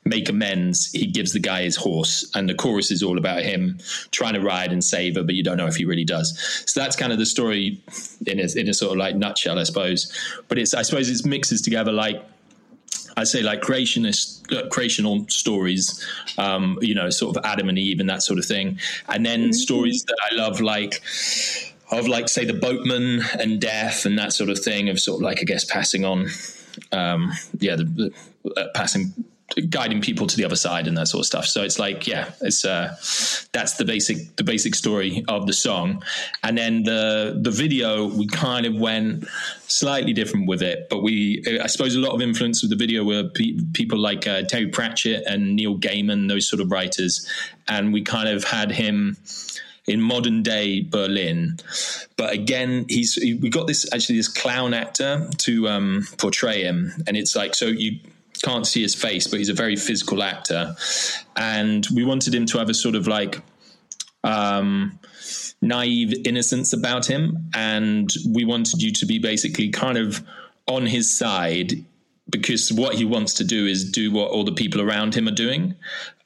make 0.04 0.28
amends, 0.28 0.90
he 0.92 1.06
gives 1.06 1.32
the 1.32 1.38
guy 1.38 1.62
his 1.62 1.76
horse, 1.76 2.30
and 2.34 2.48
the 2.48 2.54
chorus 2.54 2.90
is 2.90 3.02
all 3.02 3.18
about 3.18 3.42
him 3.42 3.78
trying 4.10 4.34
to 4.34 4.40
ride 4.40 4.72
and 4.72 4.82
save 4.82 5.16
her, 5.16 5.22
but 5.22 5.34
you 5.34 5.42
don't 5.42 5.56
know 5.56 5.66
if 5.66 5.76
he 5.76 5.84
really 5.84 6.04
does. 6.04 6.62
So 6.66 6.80
that's 6.80 6.96
kind 6.96 7.12
of 7.12 7.18
the 7.18 7.26
story 7.26 7.82
in 8.26 8.40
a, 8.40 8.46
in 8.58 8.68
a 8.68 8.74
sort 8.74 8.92
of 8.92 8.98
like 8.98 9.16
nutshell, 9.16 9.58
I 9.58 9.64
suppose. 9.64 10.12
But 10.48 10.58
it's 10.58 10.74
I 10.74 10.82
suppose 10.82 11.08
it 11.08 11.26
mixes 11.26 11.62
together 11.62 11.92
like 11.92 12.22
I 13.16 13.24
say 13.24 13.42
like 13.42 13.60
creationist 13.60 14.52
uh, 14.52 14.68
creational 14.68 15.26
stories, 15.28 16.04
um, 16.38 16.78
you 16.80 16.94
know, 16.94 17.10
sort 17.10 17.36
of 17.36 17.44
Adam 17.44 17.68
and 17.68 17.78
Eve 17.78 18.00
and 18.00 18.08
that 18.08 18.22
sort 18.22 18.38
of 18.38 18.44
thing, 18.44 18.78
and 19.08 19.24
then 19.24 19.40
mm-hmm. 19.40 19.52
stories 19.52 20.04
that 20.04 20.16
I 20.30 20.34
love 20.34 20.60
like 20.60 21.02
of 21.90 22.08
like 22.08 22.28
say 22.28 22.44
the 22.44 22.54
boatman 22.54 23.22
and 23.38 23.60
death 23.60 24.06
and 24.06 24.18
that 24.18 24.32
sort 24.32 24.50
of 24.50 24.58
thing 24.58 24.88
of 24.88 25.00
sort 25.00 25.18
of 25.18 25.22
like 25.22 25.40
I 25.40 25.44
guess 25.44 25.64
passing 25.64 26.04
on, 26.04 26.28
um, 26.92 27.32
yeah, 27.58 27.76
the, 27.76 27.84
the 28.44 28.60
uh, 28.60 28.68
passing 28.74 29.12
guiding 29.68 30.00
people 30.00 30.26
to 30.26 30.36
the 30.36 30.44
other 30.44 30.56
side 30.56 30.86
and 30.86 30.96
that 30.96 31.08
sort 31.08 31.20
of 31.20 31.26
stuff. 31.26 31.46
So 31.46 31.62
it's 31.62 31.78
like, 31.78 32.06
yeah, 32.06 32.30
it's 32.40 32.64
uh, 32.64 32.94
that's 33.52 33.74
the 33.74 33.84
basic 33.84 34.36
the 34.36 34.44
basic 34.44 34.74
story 34.74 35.24
of 35.28 35.46
the 35.46 35.52
song, 35.52 36.02
and 36.42 36.56
then 36.56 36.84
the 36.84 37.38
the 37.40 37.50
video 37.50 38.06
we 38.06 38.26
kind 38.26 38.66
of 38.66 38.74
went 38.74 39.26
slightly 39.66 40.12
different 40.12 40.48
with 40.48 40.62
it, 40.62 40.88
but 40.88 41.02
we 41.02 41.42
I 41.62 41.66
suppose 41.66 41.94
a 41.96 42.00
lot 42.00 42.12
of 42.12 42.22
influence 42.22 42.62
of 42.62 42.70
the 42.70 42.76
video 42.76 43.04
were 43.04 43.24
pe- 43.34 43.58
people 43.72 43.98
like 43.98 44.26
uh, 44.26 44.42
Terry 44.42 44.68
Pratchett 44.68 45.24
and 45.26 45.56
Neil 45.56 45.76
Gaiman, 45.76 46.28
those 46.28 46.48
sort 46.48 46.60
of 46.60 46.70
writers, 46.70 47.26
and 47.68 47.92
we 47.92 48.02
kind 48.02 48.28
of 48.28 48.44
had 48.44 48.70
him 48.70 49.16
in 49.90 50.00
modern 50.00 50.42
day 50.42 50.80
Berlin. 50.80 51.58
But 52.16 52.32
again, 52.32 52.86
he's 52.88 53.18
we 53.20 53.50
got 53.50 53.66
this 53.66 53.92
actually 53.92 54.16
this 54.16 54.28
clown 54.28 54.72
actor 54.72 55.28
to 55.38 55.68
um, 55.68 56.06
portray 56.16 56.62
him, 56.62 56.92
and 57.06 57.16
it's 57.16 57.34
like 57.34 57.54
so 57.54 57.66
you 57.66 57.98
can't 58.42 58.66
see 58.66 58.82
his 58.82 58.94
face, 58.94 59.26
but 59.26 59.38
he's 59.38 59.48
a 59.48 59.54
very 59.54 59.76
physical 59.76 60.22
actor. 60.22 60.74
And 61.36 61.86
we 61.94 62.04
wanted 62.04 62.34
him 62.34 62.46
to 62.46 62.58
have 62.58 62.68
a 62.70 62.74
sort 62.74 62.94
of 62.94 63.06
like 63.06 63.42
um, 64.24 64.98
naive 65.60 66.14
innocence 66.24 66.72
about 66.72 67.06
him. 67.06 67.50
And 67.54 68.10
we 68.28 68.44
wanted 68.44 68.82
you 68.82 68.92
to 68.92 69.06
be 69.06 69.18
basically 69.18 69.68
kind 69.70 69.98
of 69.98 70.24
on 70.66 70.86
his 70.86 71.10
side 71.10 71.84
because 72.30 72.72
what 72.72 72.94
he 72.94 73.04
wants 73.04 73.34
to 73.34 73.44
do 73.44 73.66
is 73.66 73.90
do 73.90 74.12
what 74.12 74.30
all 74.30 74.44
the 74.44 74.52
people 74.52 74.80
around 74.80 75.14
him 75.14 75.28
are 75.28 75.32
doing. 75.32 75.74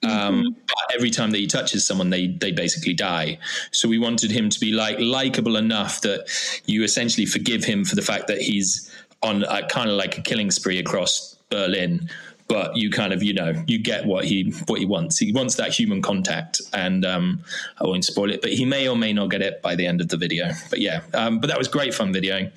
Um, 0.03 0.11
mm-hmm. 0.11 0.61
But 0.67 0.95
every 0.95 1.11
time 1.11 1.31
that 1.31 1.39
he 1.39 1.47
touches 1.47 1.87
someone, 1.87 2.11
they 2.11 2.29
they 2.29 2.53
basically 2.53 2.95
die. 2.95 3.39
So 3.73 3.89
we 3.89 3.99
wanted 3.99 4.31
him 4.31 4.51
to 4.51 4.61
be 4.61 4.73
like 4.73 4.99
likable 5.01 5.57
enough 5.57 6.03
that 6.03 6.29
you 6.67 6.85
essentially 6.85 7.27
forgive 7.27 7.65
him 7.65 7.85
for 7.85 7.97
the 7.97 8.03
fact 8.03 8.27
that 8.29 8.41
he's 8.41 8.91
on 9.23 9.45
a, 9.45 9.67
kind 9.67 9.89
of 9.89 9.97
like 9.97 10.19
a 10.19 10.21
killing 10.21 10.51
spree 10.51 10.79
across 10.79 11.37
Berlin, 11.49 12.11
but 12.47 12.77
you 12.77 12.91
kind 12.91 13.13
of 13.13 13.23
you 13.23 13.33
know 13.33 13.53
you 13.67 13.79
get 13.79 14.05
what 14.07 14.25
he 14.25 14.53
what 14.67 14.79
he 14.79 14.87
wants. 14.87 15.19
He 15.19 15.33
wants 15.33 15.55
that 15.57 15.73
human 15.73 16.03
contact, 16.03 16.61
and 16.73 17.05
um, 17.05 17.45
I 17.81 17.85
won't 17.85 18.05
spoil 18.05 18.31
it, 18.31 18.43
but 18.43 18.53
he 18.53 18.65
may 18.65 18.89
or 18.89 18.97
may 18.97 19.13
not 19.13 19.31
get 19.31 19.43
it 19.43 19.63
by 19.63 19.75
the 19.75 19.87
end 19.87 20.01
of 20.01 20.09
the 20.09 20.17
video. 20.17 20.51
But 20.71 20.81
yeah, 20.81 21.03
um, 21.15 21.41
but 21.41 21.49
that 21.49 21.59
was 21.59 21.69
great 21.69 21.95
fun 21.95 22.13
videoing, 22.13 22.51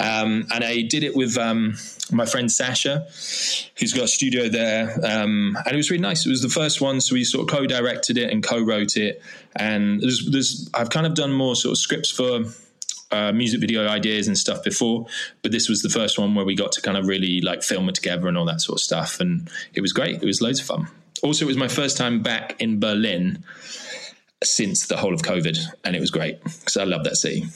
um, 0.00 0.46
and 0.52 0.64
I 0.64 0.82
did 0.82 1.02
it 1.02 1.16
with 1.16 1.36
um, 1.36 1.76
my 2.12 2.26
friend 2.26 2.50
Sasha, 2.50 3.06
who's 3.78 3.92
got 3.92 4.04
a 4.04 4.08
studio 4.08 4.48
there, 4.48 4.94
um, 5.04 5.56
and 5.64 5.74
it 5.74 5.76
was 5.76 5.90
really 5.90 6.02
nice. 6.02 6.26
It 6.26 6.30
was 6.30 6.42
the 6.42 6.48
first 6.48 6.80
one, 6.80 7.00
so 7.00 7.14
we 7.14 7.24
sort 7.24 7.50
of 7.50 7.56
co-directed 7.56 8.18
it 8.18 8.30
and 8.30 8.42
co-wrote 8.42 8.96
it, 8.96 9.20
and 9.56 10.00
there's, 10.00 10.30
there's 10.30 10.70
I've 10.74 10.90
kind 10.90 11.06
of 11.06 11.14
done 11.14 11.32
more 11.32 11.56
sort 11.56 11.72
of 11.72 11.78
scripts 11.78 12.10
for 12.10 12.44
uh, 13.14 13.32
music 13.32 13.60
video 13.60 13.86
ideas 13.88 14.26
and 14.26 14.36
stuff 14.36 14.62
before, 14.64 15.06
but 15.42 15.52
this 15.52 15.68
was 15.68 15.82
the 15.82 15.88
first 15.88 16.18
one 16.18 16.34
where 16.34 16.44
we 16.44 16.54
got 16.54 16.72
to 16.72 16.80
kind 16.80 16.96
of 16.96 17.06
really 17.06 17.40
like 17.40 17.62
film 17.62 17.88
it 17.88 17.94
together 17.94 18.28
and 18.28 18.36
all 18.36 18.44
that 18.46 18.60
sort 18.60 18.78
of 18.78 18.82
stuff, 18.82 19.20
and 19.20 19.48
it 19.74 19.80
was 19.80 19.92
great. 19.92 20.22
It 20.22 20.26
was 20.26 20.42
loads 20.42 20.60
of 20.60 20.66
fun. 20.66 20.88
Also, 21.22 21.44
it 21.44 21.48
was 21.48 21.56
my 21.56 21.68
first 21.68 21.96
time 21.96 22.22
back 22.22 22.60
in 22.60 22.80
Berlin 22.80 23.44
since 24.42 24.86
the 24.86 24.96
whole 24.96 25.14
of 25.14 25.22
COVID, 25.22 25.58
and 25.84 25.96
it 25.96 26.00
was 26.00 26.10
great 26.10 26.42
because 26.42 26.76
I 26.76 26.84
love 26.84 27.04
that 27.04 27.16
city. 27.16 27.46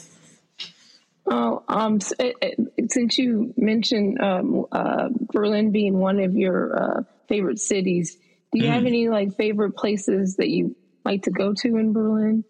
Oh, 1.31 1.61
um, 1.67 1.99
since 1.99 3.17
you 3.17 3.53
mentioned 3.55 4.19
um, 4.19 4.65
uh, 4.71 5.09
Berlin 5.31 5.71
being 5.71 5.99
one 5.99 6.19
of 6.19 6.33
your 6.33 6.81
uh, 6.81 7.03
favorite 7.27 7.59
cities, 7.59 8.17
do 8.51 8.59
you 8.59 8.69
mm. 8.69 8.73
have 8.73 8.85
any 8.85 9.09
like 9.09 9.35
favorite 9.35 9.75
places 9.75 10.37
that 10.37 10.49
you 10.49 10.75
like 11.05 11.23
to 11.23 11.31
go 11.31 11.53
to 11.53 11.77
in 11.77 11.93
Berlin? 11.93 12.43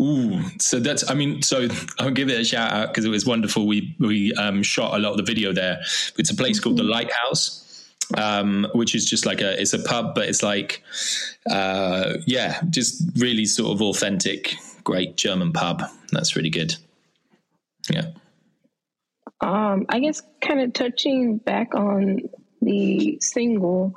Ooh, 0.00 0.40
so 0.60 0.78
that's 0.78 1.10
I 1.10 1.14
mean, 1.14 1.42
so 1.42 1.68
I'll 1.98 2.12
give 2.12 2.28
it 2.28 2.40
a 2.40 2.44
shout 2.44 2.72
out 2.72 2.88
because 2.88 3.04
it 3.04 3.08
was 3.08 3.26
wonderful. 3.26 3.66
We 3.66 3.96
we 3.98 4.32
um, 4.34 4.62
shot 4.62 4.94
a 4.94 4.98
lot 4.98 5.10
of 5.10 5.16
the 5.16 5.24
video 5.24 5.52
there. 5.52 5.80
It's 6.16 6.30
a 6.30 6.36
place 6.36 6.60
called 6.60 6.76
the 6.76 6.82
mm-hmm. 6.82 6.92
Lighthouse. 6.92 7.64
Um, 8.16 8.66
which 8.72 8.94
is 8.94 9.04
just 9.04 9.26
like 9.26 9.42
a 9.42 9.60
it's 9.60 9.74
a 9.74 9.78
pub, 9.78 10.14
but 10.14 10.30
it's 10.30 10.42
like 10.42 10.82
uh, 11.50 12.14
yeah, 12.26 12.62
just 12.70 13.02
really 13.16 13.44
sort 13.44 13.70
of 13.70 13.82
authentic, 13.82 14.54
great 14.82 15.18
German 15.18 15.52
pub. 15.52 15.82
That's 16.10 16.34
really 16.34 16.48
good. 16.48 16.74
Yeah. 17.90 18.12
Um, 19.42 19.84
I 19.90 20.00
guess 20.00 20.22
kind 20.40 20.60
of 20.60 20.72
touching 20.72 21.36
back 21.36 21.74
on 21.74 22.20
the 22.62 23.18
single, 23.20 23.94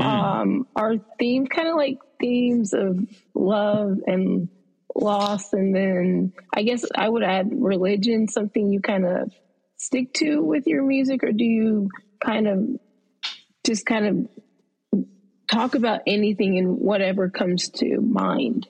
mm. 0.00 0.04
um, 0.04 0.66
our 0.74 0.96
theme 1.20 1.46
kind 1.46 1.68
of 1.68 1.76
like 1.76 1.98
themes 2.20 2.72
of 2.72 2.98
love 3.34 3.98
and 4.08 4.48
loss 4.94 5.52
and 5.52 5.74
then 5.74 6.32
i 6.54 6.62
guess 6.62 6.84
i 6.94 7.08
would 7.08 7.22
add 7.22 7.48
religion 7.52 8.28
something 8.28 8.70
you 8.70 8.80
kind 8.80 9.06
of 9.06 9.32
stick 9.76 10.12
to 10.14 10.42
with 10.42 10.66
your 10.66 10.84
music 10.84 11.24
or 11.24 11.32
do 11.32 11.44
you 11.44 11.88
kind 12.24 12.46
of 12.46 12.58
just 13.66 13.86
kind 13.86 14.06
of 14.06 14.94
talk 15.50 15.74
about 15.74 16.00
anything 16.06 16.58
and 16.58 16.78
whatever 16.78 17.28
comes 17.28 17.68
to 17.68 18.00
mind? 18.00 18.66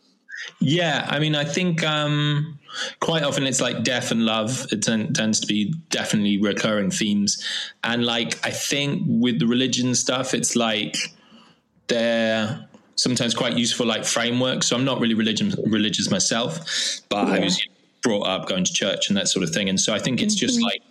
Yeah 0.61 1.07
i 1.09 1.19
mean 1.19 1.37
i 1.37 1.45
think 1.45 1.85
um 1.85 2.59
quite 3.01 3.23
often 3.23 3.47
it's 3.47 3.61
like 3.61 3.85
death 3.85 4.11
and 4.11 4.25
love. 4.25 4.67
It 4.73 4.83
tends 4.83 5.41
to 5.41 5.47
be 5.47 5.75
definitely 5.91 6.39
recurring 6.39 6.91
themes. 6.91 7.47
And 7.85 8.05
like 8.05 8.45
i 8.45 8.51
think 8.51 9.03
with 9.07 9.39
the 9.39 9.47
religion 9.47 9.95
stuff 9.95 10.35
it's 10.35 10.57
like 10.57 10.97
they're 11.89 12.67
sometimes 12.97 13.35
quite 13.35 13.57
useful 13.57 13.87
like 13.87 14.05
framework. 14.05 14.63
So 14.63 14.77
I'm 14.77 14.85
not 14.85 15.01
really 15.01 15.15
religion 15.15 15.55
religious 15.67 16.11
myself, 16.11 16.59
but 17.09 17.29
yeah. 17.29 17.35
I 17.35 17.39
was 17.41 17.67
brought 18.03 18.27
up 18.27 18.49
going 18.49 18.65
to 18.65 18.73
church 18.73 19.09
and 19.09 19.17
that 19.17 19.29
sort 19.29 19.45
of 19.45 19.51
thing. 19.51 19.69
And 19.69 19.81
so 19.81 19.95
I 19.95 19.99
think 19.99 20.21
it's 20.21 20.35
mm-hmm. 20.35 20.47
just 20.47 20.63
like 20.63 20.83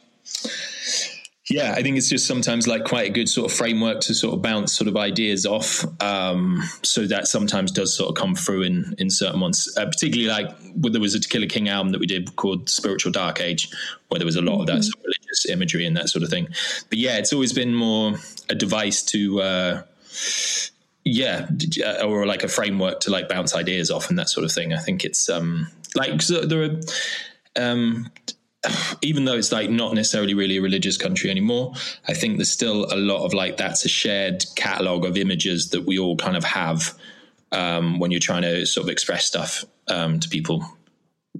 yeah, 1.52 1.74
I 1.74 1.82
think 1.82 1.98
it's 1.98 2.08
just 2.08 2.28
sometimes 2.28 2.68
like 2.68 2.86
quite 2.86 3.10
a 3.10 3.14
good 3.14 3.28
sort 3.28 3.52
of 3.52 3.58
framework 3.58 4.00
to 4.02 4.14
sort 4.14 4.34
of 4.34 4.42
bounce 4.42 4.72
sort 4.72 4.88
of 4.88 4.96
ideas 4.96 5.46
off. 5.46 5.84
Um, 6.02 6.64
so 6.82 7.06
that 7.08 7.28
sometimes 7.28 7.72
does 7.72 7.96
sort 7.96 8.10
of 8.10 8.16
come 8.16 8.36
through 8.36 8.64
in 8.64 8.96
in 8.98 9.10
certain 9.10 9.42
ones, 9.42 9.68
uh, 9.78 9.86
particularly 9.86 10.30
like 10.30 10.56
when 10.76 10.94
there 10.94 11.02
was 11.02 11.14
a 11.14 11.20
To 11.20 11.28
Kill 11.28 11.44
a 11.44 11.48
King 11.48 11.68
album 11.68 11.92
that 11.92 12.00
we 12.00 12.06
did 12.06 12.36
called 12.38 12.70
Spiritual 12.70 13.12
Dark 13.12 13.42
Age, 13.42 13.70
where 14.08 14.20
there 14.20 14.26
was 14.26 14.38
a 14.38 14.42
lot 14.42 14.54
mm-hmm. 14.54 14.62
of 14.62 14.68
that 14.68 14.74
mm-hmm. 14.74 14.82
sort 14.84 14.96
of 14.96 15.04
religious 15.04 15.46
imagery 15.50 15.86
and 15.86 15.98
that 15.98 16.10
sort 16.10 16.24
of 16.24 16.30
thing. 16.30 16.48
But 16.90 17.00
yeah, 17.00 17.18
it's 17.18 17.34
always 17.34 17.54
been 17.54 17.76
more 17.76 18.14
a 18.50 18.56
device 18.56 19.04
to. 19.04 19.42
Uh, 19.42 19.82
yeah, 21.04 21.48
or 22.04 22.26
like 22.26 22.44
a 22.44 22.48
framework 22.48 23.00
to 23.02 23.12
like 23.12 23.28
bounce 23.28 23.56
ideas 23.56 23.90
off 23.90 24.10
and 24.10 24.20
that 24.20 24.30
sort 24.30 24.46
of 24.46 24.52
thing. 24.52 24.74
I 24.74 24.78
think 24.78 25.04
it's 25.04 25.30
um 25.30 25.68
like 25.96 26.22
so 26.22 26.46
there 26.46 26.64
are 26.64 26.80
um 27.56 28.12
even 29.02 29.26
though 29.26 29.36
it's 29.36 29.52
like 29.52 29.70
not 29.70 29.94
necessarily 29.94 30.34
really 30.34 30.58
a 30.58 30.62
religious 30.62 30.98
country 30.98 31.30
anymore, 31.30 31.74
I 32.08 32.14
think 32.14 32.38
there's 32.38 32.52
still 32.52 32.86
a 32.94 32.96
lot 32.96 33.26
of 33.26 33.34
like 33.34 33.58
that's 33.58 33.86
a 33.86 33.90
shared 33.90 34.46
catalog 34.56 35.06
of 35.06 35.18
images 35.18 35.70
that 35.70 35.86
we 35.86 35.98
all 35.98 36.16
kind 36.18 36.38
of 36.38 36.44
have 36.44 36.94
um, 37.52 38.00
when 38.00 38.12
you're 38.12 38.20
trying 38.20 38.44
to 38.44 38.66
sort 38.66 38.86
of 38.86 38.90
express 38.90 39.26
stuff 39.26 39.66
um, 39.88 40.20
to 40.20 40.30
people, 40.30 40.66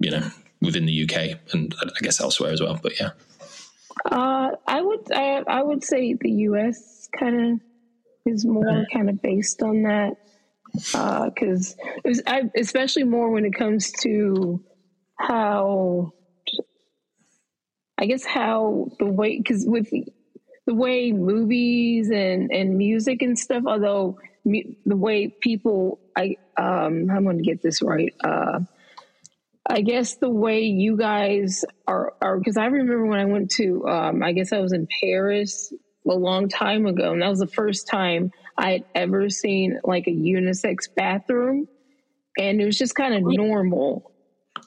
you 0.00 0.10
know, 0.10 0.28
within 0.60 0.86
the 0.86 1.04
UK 1.04 1.38
and 1.52 1.74
I 1.82 2.00
guess 2.00 2.20
elsewhere 2.20 2.52
as 2.52 2.60
well. 2.60 2.78
But 2.82 2.98
yeah, 3.00 3.10
uh, 4.10 4.50
I 4.66 4.82
would 4.82 5.12
I, 5.12 5.42
I 5.46 5.62
would 5.62 5.84
say 5.84 6.14
the 6.14 6.30
US 6.30 7.08
kind 7.16 7.52
of 7.52 7.60
is 8.26 8.44
more 8.44 8.84
kind 8.92 9.10
of 9.10 9.20
based 9.20 9.62
on 9.62 9.82
that 9.82 10.14
because 10.74 11.74
uh, 11.78 11.90
it 12.04 12.08
was 12.08 12.22
I, 12.26 12.42
especially 12.56 13.04
more 13.04 13.30
when 13.30 13.44
it 13.44 13.54
comes 13.54 13.90
to 14.02 14.62
how 15.16 16.12
I 17.98 18.06
guess 18.06 18.24
how 18.24 18.88
the 18.98 19.06
way 19.06 19.38
because 19.38 19.64
with 19.66 19.90
the 19.90 20.74
way 20.74 21.12
movies 21.12 22.10
and 22.10 22.50
and 22.50 22.76
music 22.76 23.22
and 23.22 23.38
stuff, 23.38 23.64
although 23.66 24.18
mu- 24.44 24.74
the 24.86 24.96
way 24.96 25.34
people 25.40 26.00
I 26.16 26.36
um 26.58 27.10
I'm 27.10 27.24
going 27.24 27.38
to 27.38 27.44
get 27.44 27.62
this 27.62 27.82
right. 27.82 28.12
Uh, 28.22 28.60
I 29.68 29.80
guess 29.82 30.16
the 30.16 30.30
way 30.30 30.62
you 30.62 30.96
guys 30.96 31.64
are 31.86 32.12
are 32.20 32.38
because 32.38 32.56
I 32.56 32.66
remember 32.66 33.06
when 33.06 33.20
I 33.20 33.26
went 33.26 33.50
to 33.52 33.86
um 33.86 34.22
I 34.22 34.32
guess 34.32 34.52
I 34.52 34.58
was 34.58 34.72
in 34.72 34.88
Paris 35.00 35.72
a 36.08 36.14
long 36.14 36.48
time 36.48 36.86
ago, 36.86 37.12
and 37.12 37.22
that 37.22 37.28
was 37.28 37.38
the 37.38 37.46
first 37.46 37.86
time 37.88 38.32
I 38.56 38.72
had 38.72 38.84
ever 38.94 39.30
seen 39.30 39.80
like 39.84 40.06
a 40.06 40.10
unisex 40.10 40.88
bathroom, 40.94 41.68
and 42.38 42.60
it 42.60 42.64
was 42.64 42.78
just 42.78 42.94
kind 42.94 43.14
of 43.14 43.22
normal 43.24 44.12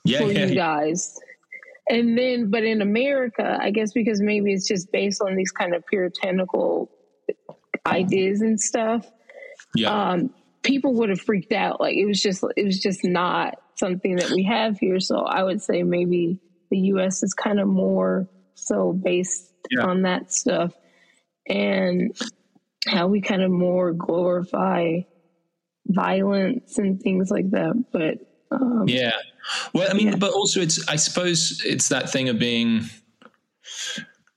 yeah, 0.04 0.20
for 0.20 0.32
yeah. 0.32 0.46
you 0.46 0.56
guys. 0.56 1.20
And 1.88 2.18
then, 2.18 2.50
but 2.50 2.64
in 2.64 2.82
America, 2.82 3.58
I 3.62 3.72
guess 3.72 3.94
because 3.94 4.22
maybe 4.22 4.54
it's 4.54 4.68
just 4.68 4.92
based 4.92 5.22
on 5.22 5.36
these 5.36 5.52
kind 5.52 5.76
of 5.76 5.86
puritanical 5.86 6.90
ideas 7.86 8.42
and 8.42 8.60
stuff. 8.60 9.06
Yeah. 9.76 9.92
Um, 9.92 10.34
people 10.64 10.96
would 10.96 11.10
have 11.10 11.22
freaked 11.22 11.52
out. 11.52 11.80
Like 11.80 11.96
it 11.96 12.06
was 12.06 12.22
just, 12.22 12.44
it 12.56 12.66
was 12.66 12.80
just 12.80 13.04
not 13.04 13.62
something 13.76 14.16
that 14.16 14.32
we 14.32 14.44
have 14.44 14.80
here. 14.80 15.00
So 15.00 15.20
I 15.20 15.44
would 15.44 15.62
say 15.62 15.84
maybe 15.84 16.40
the 16.72 16.78
U.S. 16.78 17.22
is 17.22 17.34
kind 17.34 17.60
of 17.60 17.68
more 17.68 18.28
so 18.56 18.92
based 18.92 19.54
yeah. 19.70 19.86
on 19.86 20.04
that 20.04 20.32
stuff, 20.32 20.74
and 21.48 22.16
how 22.88 23.08
we 23.08 23.22
kind 23.22 23.42
of 23.42 23.52
more 23.52 23.94
glorify 23.94 25.00
violence 25.88 26.78
and 26.78 27.02
things 27.02 27.30
like 27.32 27.50
that. 27.52 27.86
But 27.92 28.20
um, 28.52 28.86
yeah, 28.88 29.14
well, 29.74 29.88
I 29.90 29.94
mean, 29.94 30.08
yeah. 30.10 30.16
but 30.16 30.32
also 30.34 30.62
it's 30.62 30.88
I 30.88 30.96
suppose 30.96 31.62
it's 31.66 31.90
that 31.90 32.10
thing 32.10 32.30
of 32.30 32.40
being 32.40 32.86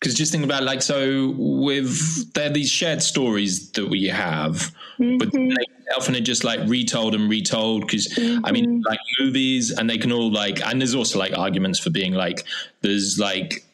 because 0.00 0.14
just 0.14 0.32
think 0.32 0.44
about 0.44 0.62
like 0.62 0.82
so 0.82 1.34
with 1.36 2.32
there 2.34 2.46
are 2.46 2.52
these 2.52 2.70
shared 2.70 3.02
stories 3.02 3.70
that 3.72 3.88
we 3.88 4.06
have, 4.06 4.74
mm-hmm. 4.98 5.18
but 5.18 5.32
they 5.32 5.94
often 5.96 6.14
are 6.14 6.20
just 6.20 6.44
like 6.44 6.60
retold 6.68 7.14
and 7.14 7.28
retold 7.30 7.82
because 7.82 8.08
mm-hmm. 8.08 8.44
I 8.44 8.52
mean 8.52 8.66
mm-hmm. 8.66 8.86
like 8.86 9.00
movies 9.20 9.70
and 9.70 9.88
they 9.88 9.98
can 9.98 10.12
all 10.12 10.30
like 10.30 10.64
and 10.64 10.80
there's 10.80 10.94
also 10.94 11.18
like 11.18 11.36
arguments 11.36 11.78
for 11.78 11.90
being 11.90 12.12
like 12.12 12.44
there's 12.82 13.18
like 13.18 13.64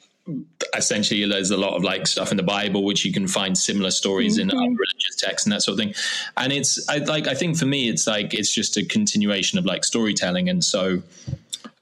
essentially 0.75 1.25
there's 1.27 1.51
a 1.51 1.57
lot 1.57 1.75
of 1.75 1.85
like 1.85 2.07
stuff 2.07 2.31
in 2.31 2.37
the 2.37 2.43
bible 2.43 2.85
which 2.85 3.05
you 3.05 3.13
can 3.13 3.29
find 3.29 3.57
similar 3.59 3.91
stories 3.91 4.39
mm-hmm. 4.39 4.51
in 4.51 4.57
other 4.57 4.71
religious 4.71 5.17
texts 5.19 5.47
and 5.47 5.53
that 5.53 5.63
sort 5.63 5.79
of 5.79 5.85
thing 5.85 5.95
and 6.37 6.53
it's 6.53 6.89
I, 6.89 6.99
like 6.99 7.27
i 7.27 7.35
think 7.35 7.59
for 7.59 7.67
me 7.67 7.89
it's 7.89 8.07
like 8.07 8.33
it's 8.33 8.53
just 8.53 8.77
a 8.77 8.85
continuation 8.85 9.59
of 9.59 9.67
like 9.67 9.85
storytelling 9.85 10.49
and 10.49 10.65
so 10.65 11.03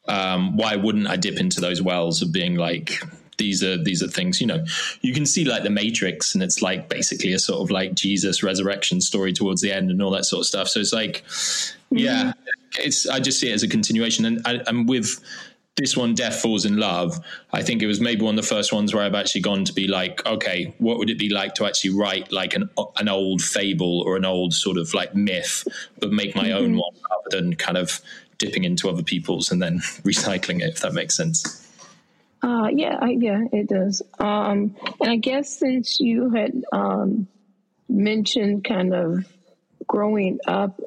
um, 0.08 0.56
why 0.56 0.74
wouldn't 0.74 1.06
i 1.06 1.16
dip 1.16 1.38
into 1.38 1.60
those 1.60 1.80
wells 1.80 2.20
of 2.20 2.32
being 2.32 2.56
like 2.56 3.00
these 3.38 3.62
are 3.62 3.76
these 3.76 4.02
are 4.02 4.08
things 4.08 4.40
you 4.40 4.46
know 4.46 4.64
you 5.00 5.14
can 5.14 5.24
see 5.24 5.44
like 5.44 5.62
the 5.62 5.70
matrix 5.70 6.34
and 6.34 6.42
it's 6.42 6.60
like 6.60 6.88
basically 6.88 7.32
a 7.32 7.38
sort 7.38 7.60
of 7.60 7.70
like 7.70 7.94
jesus 7.94 8.42
resurrection 8.42 9.00
story 9.00 9.32
towards 9.32 9.60
the 9.60 9.72
end 9.72 9.90
and 9.90 10.02
all 10.02 10.10
that 10.10 10.24
sort 10.24 10.40
of 10.40 10.46
stuff 10.46 10.68
so 10.68 10.80
it's 10.80 10.92
like 10.92 11.22
mm-hmm. 11.24 11.98
yeah 11.98 12.32
it's 12.78 13.08
i 13.08 13.20
just 13.20 13.38
see 13.38 13.50
it 13.50 13.54
as 13.54 13.62
a 13.62 13.68
continuation 13.68 14.24
and, 14.24 14.40
I, 14.44 14.60
and 14.66 14.88
with 14.88 15.20
this 15.76 15.96
one, 15.96 16.14
Death 16.14 16.42
Falls 16.42 16.66
in 16.66 16.76
Love, 16.76 17.18
I 17.52 17.62
think 17.62 17.82
it 17.82 17.86
was 17.86 18.00
maybe 18.00 18.22
one 18.22 18.38
of 18.38 18.44
the 18.44 18.48
first 18.48 18.72
ones 18.72 18.92
where 18.92 19.02
I've 19.02 19.14
actually 19.14 19.40
gone 19.40 19.64
to 19.64 19.72
be 19.72 19.88
like, 19.88 20.24
okay, 20.26 20.74
what 20.78 20.98
would 20.98 21.08
it 21.08 21.18
be 21.18 21.30
like 21.30 21.54
to 21.54 21.64
actually 21.64 21.90
write 21.90 22.30
like 22.30 22.54
an 22.54 22.68
an 22.98 23.08
old 23.08 23.40
fable 23.40 24.02
or 24.02 24.16
an 24.16 24.24
old 24.24 24.52
sort 24.52 24.76
of 24.76 24.92
like 24.92 25.14
myth, 25.14 25.66
but 25.98 26.12
make 26.12 26.36
my 26.36 26.44
mm-hmm. 26.44 26.64
own 26.64 26.76
one 26.76 26.92
rather 27.10 27.42
than 27.42 27.56
kind 27.56 27.78
of 27.78 28.00
dipping 28.36 28.64
into 28.64 28.88
other 28.88 29.02
people's 29.02 29.50
and 29.50 29.62
then 29.62 29.78
recycling 30.04 30.60
it, 30.60 30.74
if 30.74 30.80
that 30.80 30.92
makes 30.92 31.16
sense. 31.16 31.58
Uh, 32.42 32.68
yeah, 32.72 32.98
I, 33.00 33.10
yeah, 33.10 33.44
it 33.52 33.68
does. 33.68 34.02
Um, 34.18 34.74
and 35.00 35.10
I 35.10 35.16
guess 35.16 35.58
since 35.58 36.00
you 36.00 36.30
had 36.30 36.64
um, 36.72 37.28
mentioned 37.88 38.64
kind 38.64 38.92
of 38.92 39.24
growing 39.86 40.40
up 40.46 40.80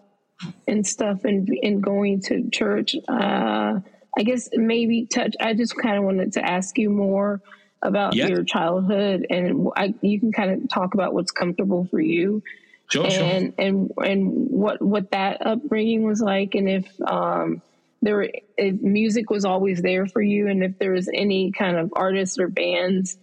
and 0.67 0.85
stuff 0.85 1.23
and, 1.23 1.47
and 1.63 1.81
going 1.81 2.21
to 2.23 2.49
church, 2.49 2.95
uh, 3.07 3.79
I 4.17 4.23
guess 4.23 4.49
maybe 4.53 5.05
touch. 5.05 5.35
I 5.39 5.53
just 5.53 5.75
kind 5.75 5.97
of 5.97 6.03
wanted 6.03 6.33
to 6.33 6.45
ask 6.45 6.77
you 6.77 6.89
more 6.89 7.41
about 7.81 8.15
your 8.15 8.43
childhood, 8.43 9.27
and 9.29 9.69
I, 9.75 9.93
you 10.01 10.19
can 10.19 10.31
kind 10.31 10.51
of 10.51 10.69
talk 10.69 10.93
about 10.93 11.13
what's 11.13 11.31
comfortable 11.31 11.85
for 11.85 11.99
you, 11.99 12.41
sure, 12.89 13.05
and 13.05 13.13
sure. 13.13 13.23
and 13.23 13.91
and 13.97 14.49
what 14.49 14.81
what 14.81 15.11
that 15.11 15.45
upbringing 15.45 16.03
was 16.03 16.21
like, 16.21 16.55
and 16.55 16.69
if 16.69 16.87
um, 17.01 17.61
there 18.01 18.15
were, 18.15 18.29
if 18.57 18.81
music 18.81 19.29
was 19.29 19.45
always 19.45 19.81
there 19.81 20.05
for 20.05 20.21
you, 20.21 20.47
and 20.47 20.63
if 20.63 20.79
there 20.79 20.91
was 20.93 21.09
any 21.13 21.51
kind 21.51 21.77
of 21.77 21.91
artists 21.95 22.39
or 22.39 22.47
bands 22.47 23.17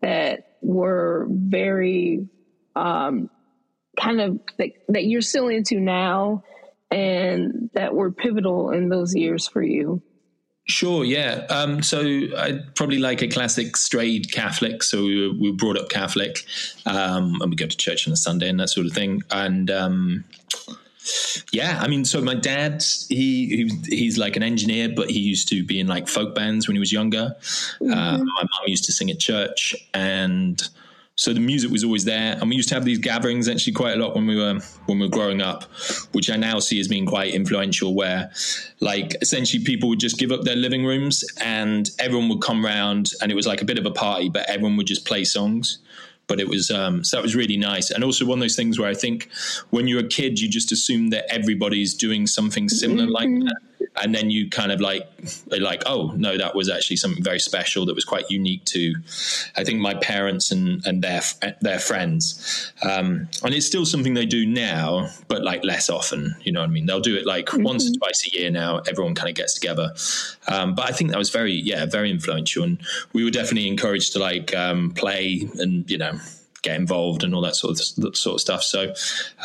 that 0.00 0.56
were 0.60 1.26
very 1.30 2.28
um, 2.76 3.30
kind 3.98 4.20
of 4.20 4.40
that, 4.58 4.70
that 4.88 5.04
you're 5.04 5.22
still 5.22 5.48
into 5.48 5.80
now 5.80 6.42
and 6.90 7.70
that 7.74 7.94
were 7.94 8.10
pivotal 8.10 8.70
in 8.70 8.88
those 8.88 9.14
years 9.14 9.48
for 9.48 9.62
you. 9.62 10.02
Sure, 10.66 11.04
yeah. 11.04 11.46
Um, 11.50 11.82
so 11.82 12.00
I'd 12.00 12.74
probably 12.74 12.98
like 12.98 13.20
a 13.20 13.28
classic 13.28 13.76
strayed 13.76 14.32
Catholic. 14.32 14.82
So 14.82 15.02
we 15.02 15.28
were, 15.28 15.34
we 15.34 15.50
were 15.50 15.56
brought 15.56 15.78
up 15.78 15.90
Catholic, 15.90 16.44
um, 16.86 17.40
and 17.42 17.50
we 17.50 17.56
go 17.56 17.66
to 17.66 17.76
church 17.76 18.06
on 18.06 18.14
a 18.14 18.16
Sunday 18.16 18.48
and 18.48 18.58
that 18.60 18.70
sort 18.70 18.86
of 18.86 18.94
thing. 18.94 19.22
And 19.30 19.70
um, 19.70 20.24
yeah, 21.52 21.78
I 21.82 21.88
mean, 21.88 22.06
so 22.06 22.22
my 22.22 22.34
dad, 22.34 22.82
he, 23.10 23.68
he, 23.68 23.96
he's 23.96 24.16
like 24.16 24.36
an 24.36 24.42
engineer, 24.42 24.88
but 24.88 25.10
he 25.10 25.20
used 25.20 25.48
to 25.48 25.62
be 25.62 25.78
in 25.78 25.86
like 25.86 26.08
folk 26.08 26.34
bands 26.34 26.66
when 26.66 26.76
he 26.76 26.80
was 26.80 26.92
younger. 26.92 27.36
Mm-hmm. 27.80 27.92
Uh, 27.92 28.18
my 28.18 28.42
mom 28.42 28.66
used 28.66 28.86
to 28.86 28.92
sing 28.92 29.10
at 29.10 29.18
church, 29.18 29.74
and 29.92 30.66
so 31.16 31.32
the 31.32 31.40
music 31.40 31.70
was 31.70 31.84
always 31.84 32.04
there, 32.04 32.36
and 32.40 32.50
we 32.50 32.56
used 32.56 32.68
to 32.70 32.74
have 32.74 32.84
these 32.84 32.98
gatherings 32.98 33.48
actually 33.48 33.72
quite 33.72 33.94
a 33.94 33.96
lot 33.96 34.16
when 34.16 34.26
we 34.26 34.36
were 34.36 34.58
when 34.86 34.98
we 34.98 35.06
were 35.06 35.10
growing 35.10 35.40
up, 35.40 35.64
which 36.12 36.28
I 36.28 36.36
now 36.36 36.58
see 36.58 36.80
as 36.80 36.88
being 36.88 37.06
quite 37.06 37.32
influential. 37.32 37.94
Where, 37.94 38.32
like, 38.80 39.14
essentially 39.22 39.62
people 39.62 39.88
would 39.90 40.00
just 40.00 40.18
give 40.18 40.32
up 40.32 40.42
their 40.42 40.56
living 40.56 40.84
rooms, 40.84 41.24
and 41.40 41.88
everyone 42.00 42.28
would 42.30 42.40
come 42.40 42.64
round, 42.64 43.12
and 43.22 43.30
it 43.30 43.36
was 43.36 43.46
like 43.46 43.62
a 43.62 43.64
bit 43.64 43.78
of 43.78 43.86
a 43.86 43.92
party, 43.92 44.28
but 44.28 44.48
everyone 44.50 44.76
would 44.76 44.86
just 44.86 45.06
play 45.06 45.24
songs 45.24 45.78
but 46.26 46.40
it 46.40 46.48
was 46.48 46.70
um, 46.70 47.04
so 47.04 47.16
that 47.16 47.22
was 47.22 47.36
really 47.36 47.58
nice 47.58 47.90
and 47.90 48.02
also 48.02 48.24
one 48.24 48.38
of 48.38 48.40
those 48.40 48.56
things 48.56 48.78
where 48.78 48.88
i 48.88 48.94
think 48.94 49.28
when 49.70 49.86
you're 49.86 50.00
a 50.00 50.08
kid 50.08 50.40
you 50.40 50.48
just 50.48 50.72
assume 50.72 51.10
that 51.10 51.30
everybody's 51.30 51.92
doing 51.92 52.26
something 52.26 52.68
similar 52.68 53.04
mm-hmm. 53.04 53.12
like 53.12 53.28
that 53.28 53.60
and 53.96 54.14
then 54.14 54.30
you 54.30 54.48
kind 54.50 54.72
of 54.72 54.80
like 54.80 55.08
like 55.48 55.82
oh 55.86 56.12
no 56.16 56.36
that 56.36 56.54
was 56.54 56.68
actually 56.68 56.96
something 56.96 57.22
very 57.22 57.38
special 57.38 57.86
that 57.86 57.94
was 57.94 58.04
quite 58.04 58.28
unique 58.30 58.64
to 58.64 58.94
i 59.56 59.64
think 59.64 59.80
my 59.80 59.94
parents 59.94 60.50
and 60.50 60.84
and 60.86 61.02
their 61.02 61.20
their 61.60 61.78
friends. 61.78 62.72
Um, 62.82 63.28
and 63.42 63.54
it's 63.54 63.66
still 63.66 63.86
something 63.86 64.14
they 64.14 64.26
do 64.26 64.46
now 64.46 65.08
but 65.28 65.42
like 65.42 65.64
less 65.64 65.88
often 65.88 66.34
you 66.42 66.52
know 66.52 66.60
what 66.60 66.68
i 66.68 66.72
mean? 66.72 66.86
They'll 66.86 67.00
do 67.00 67.16
it 67.16 67.26
like 67.26 67.46
mm-hmm. 67.46 67.62
once 67.62 67.88
or 67.88 67.94
twice 67.94 68.26
a 68.26 68.38
year 68.38 68.50
now 68.50 68.78
everyone 68.88 69.14
kind 69.14 69.28
of 69.28 69.34
gets 69.34 69.54
together. 69.54 69.94
Um, 70.48 70.74
but 70.74 70.88
i 70.88 70.92
think 70.92 71.10
that 71.10 71.18
was 71.18 71.30
very 71.30 71.52
yeah 71.52 71.86
very 71.86 72.10
influential. 72.10 72.64
And 72.64 72.80
we 73.12 73.24
were 73.24 73.30
definitely 73.30 73.68
encouraged 73.68 74.12
to 74.14 74.18
like 74.18 74.54
um, 74.54 74.90
play 74.92 75.48
and 75.58 75.88
you 75.90 75.98
know 75.98 76.18
get 76.62 76.76
involved 76.76 77.22
and 77.24 77.34
all 77.34 77.42
that 77.42 77.56
sort 77.56 77.78
of 77.78 78.02
that 78.02 78.16
sort 78.16 78.34
of 78.34 78.40
stuff. 78.40 78.62
So 78.62 78.94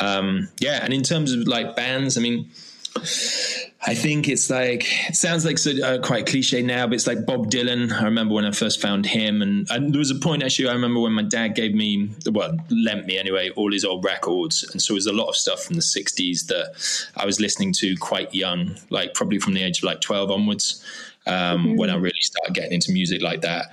um, 0.00 0.48
yeah 0.58 0.80
and 0.82 0.92
in 0.92 1.02
terms 1.02 1.32
of 1.32 1.46
like 1.46 1.76
bands 1.76 2.16
i 2.16 2.20
mean 2.20 2.48
I 2.96 3.94
think 3.94 4.28
it's 4.28 4.50
like 4.50 4.84
it 5.08 5.16
sounds 5.16 5.44
like 5.44 5.56
so, 5.56 5.72
uh, 5.82 6.02
quite 6.02 6.26
cliche 6.26 6.60
now, 6.60 6.86
but 6.86 6.94
it's 6.94 7.06
like 7.06 7.24
Bob 7.24 7.50
Dylan. 7.50 7.92
I 7.92 8.04
remember 8.04 8.34
when 8.34 8.44
I 8.44 8.50
first 8.50 8.80
found 8.80 9.06
him, 9.06 9.40
and, 9.40 9.66
and, 9.70 9.92
there 9.94 9.98
was 9.98 10.10
a 10.10 10.16
point 10.16 10.42
actually. 10.42 10.68
I 10.68 10.72
remember 10.72 11.00
when 11.00 11.12
my 11.12 11.22
dad 11.22 11.54
gave 11.54 11.74
me, 11.74 12.10
well, 12.30 12.58
lent 12.68 13.06
me 13.06 13.16
anyway, 13.16 13.50
all 13.50 13.72
his 13.72 13.84
old 13.84 14.04
records, 14.04 14.68
and 14.70 14.82
so 14.82 14.94
it 14.94 14.96
was 14.96 15.06
a 15.06 15.12
lot 15.12 15.28
of 15.28 15.36
stuff 15.36 15.62
from 15.62 15.76
the 15.76 15.82
'60s 15.82 16.46
that 16.46 16.74
I 17.16 17.24
was 17.24 17.40
listening 17.40 17.72
to 17.74 17.96
quite 17.96 18.34
young, 18.34 18.76
like 18.90 19.14
probably 19.14 19.38
from 19.38 19.54
the 19.54 19.62
age 19.62 19.78
of 19.78 19.84
like 19.84 20.00
12 20.00 20.30
onwards. 20.30 20.84
Um, 21.26 21.34
mm-hmm. 21.34 21.76
when 21.76 21.90
I 21.90 21.96
really 21.96 22.20
started 22.20 22.54
getting 22.54 22.72
into 22.72 22.92
music 22.92 23.22
like 23.22 23.42
that. 23.42 23.66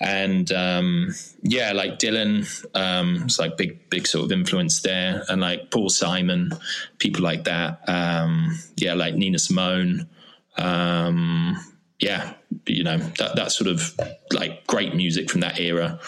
And 0.00 0.50
um, 0.52 1.14
yeah, 1.42 1.72
like 1.72 1.98
Dylan, 1.98 2.46
um, 2.74 3.22
it's 3.24 3.38
like 3.38 3.56
big, 3.56 3.88
big 3.90 4.06
sort 4.06 4.24
of 4.24 4.32
influence 4.32 4.82
there, 4.82 5.24
and 5.28 5.40
like 5.40 5.70
Paul 5.70 5.88
Simon, 5.88 6.50
people 6.98 7.22
like 7.22 7.44
that. 7.44 7.80
Um, 7.88 8.58
yeah, 8.76 8.94
like 8.94 9.14
Nina 9.14 9.38
Simone. 9.38 10.08
Um, 10.56 11.56
yeah, 12.00 12.34
you 12.66 12.84
know 12.84 12.98
that 12.98 13.36
that 13.36 13.52
sort 13.52 13.68
of 13.68 13.98
like 14.32 14.66
great 14.66 14.94
music 14.94 15.30
from 15.30 15.40
that 15.40 15.58
era. 15.58 15.98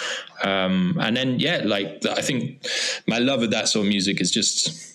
Um, 0.42 0.96
and 1.00 1.16
then 1.16 1.40
yeah, 1.40 1.62
like 1.64 2.04
I 2.06 2.22
think 2.22 2.64
my 3.06 3.18
love 3.18 3.42
of 3.42 3.50
that 3.50 3.68
sort 3.68 3.86
of 3.86 3.88
music 3.88 4.20
is 4.20 4.30
just 4.30 4.89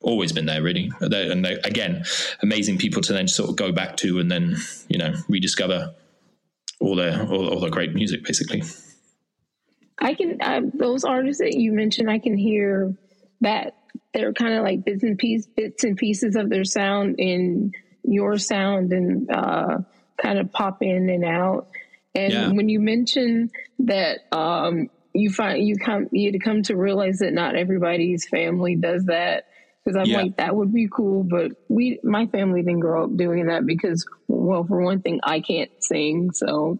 always 0.00 0.32
been 0.32 0.46
there 0.46 0.62
really. 0.62 0.90
And 1.00 1.44
they, 1.44 1.58
again 1.64 2.04
amazing 2.42 2.78
people 2.78 3.02
to 3.02 3.12
then 3.12 3.28
sort 3.28 3.50
of 3.50 3.56
go 3.56 3.72
back 3.72 3.96
to 3.98 4.18
and 4.18 4.30
then 4.30 4.56
you 4.88 4.98
know 4.98 5.14
rediscover 5.28 5.94
all 6.80 6.96
their 6.96 7.26
all, 7.26 7.48
all 7.48 7.60
their 7.60 7.70
great 7.70 7.94
music 7.94 8.24
basically. 8.24 8.62
I 9.98 10.14
can 10.14 10.40
uh, 10.40 10.62
those 10.72 11.04
artists 11.04 11.42
that 11.42 11.54
you 11.54 11.72
mentioned 11.72 12.10
i 12.10 12.18
can 12.18 12.36
hear 12.36 12.94
that 13.42 13.76
they're 14.12 14.32
kind 14.32 14.54
of 14.54 14.64
like 14.64 14.84
bits 14.84 15.02
and 15.02 15.18
piece 15.18 15.46
bits 15.46 15.84
and 15.84 15.96
pieces 15.96 16.36
of 16.36 16.50
their 16.50 16.64
sound 16.64 17.16
in 17.18 17.72
your 18.02 18.38
sound 18.38 18.92
and 18.92 19.30
uh, 19.30 19.78
kind 20.20 20.38
of 20.38 20.52
pop 20.52 20.82
in 20.82 21.08
and 21.08 21.24
out. 21.24 21.68
And 22.14 22.32
yeah. 22.32 22.48
when 22.48 22.68
you 22.68 22.80
mention 22.80 23.50
that 23.80 24.20
um, 24.32 24.90
you 25.12 25.30
find 25.30 25.66
you 25.66 25.76
come 25.76 26.08
you 26.10 26.32
to 26.32 26.38
come 26.38 26.62
to 26.64 26.76
realize 26.76 27.18
that 27.18 27.32
not 27.32 27.54
everybody's 27.54 28.28
family 28.28 28.74
does 28.74 29.04
that 29.04 29.46
because 29.84 29.96
I'm 29.96 30.06
yeah. 30.06 30.22
like 30.22 30.36
that 30.36 30.54
would 30.54 30.72
be 30.72 30.88
cool, 30.90 31.24
but 31.24 31.52
we 31.68 31.98
my 32.02 32.26
family 32.26 32.62
didn't 32.62 32.80
grow 32.80 33.04
up 33.04 33.16
doing 33.16 33.46
that 33.46 33.66
because 33.66 34.06
well, 34.28 34.64
for 34.64 34.80
one 34.80 35.00
thing, 35.00 35.20
I 35.22 35.40
can't 35.40 35.70
sing, 35.80 36.32
so. 36.32 36.78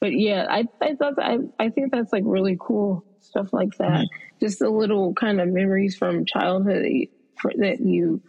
But 0.00 0.12
yeah, 0.12 0.46
I 0.48 0.64
I 0.80 0.94
thought 0.94 1.14
I 1.18 1.38
I 1.58 1.70
think 1.70 1.92
that's 1.92 2.12
like 2.12 2.24
really 2.26 2.56
cool 2.58 3.04
stuff 3.20 3.52
like 3.52 3.76
that. 3.78 4.02
Mm-hmm. 4.02 4.40
Just 4.40 4.58
the 4.58 4.70
little 4.70 5.14
kind 5.14 5.40
of 5.40 5.48
memories 5.48 5.96
from 5.96 6.24
childhood 6.24 7.08
that 7.56 7.80
you 7.80 8.22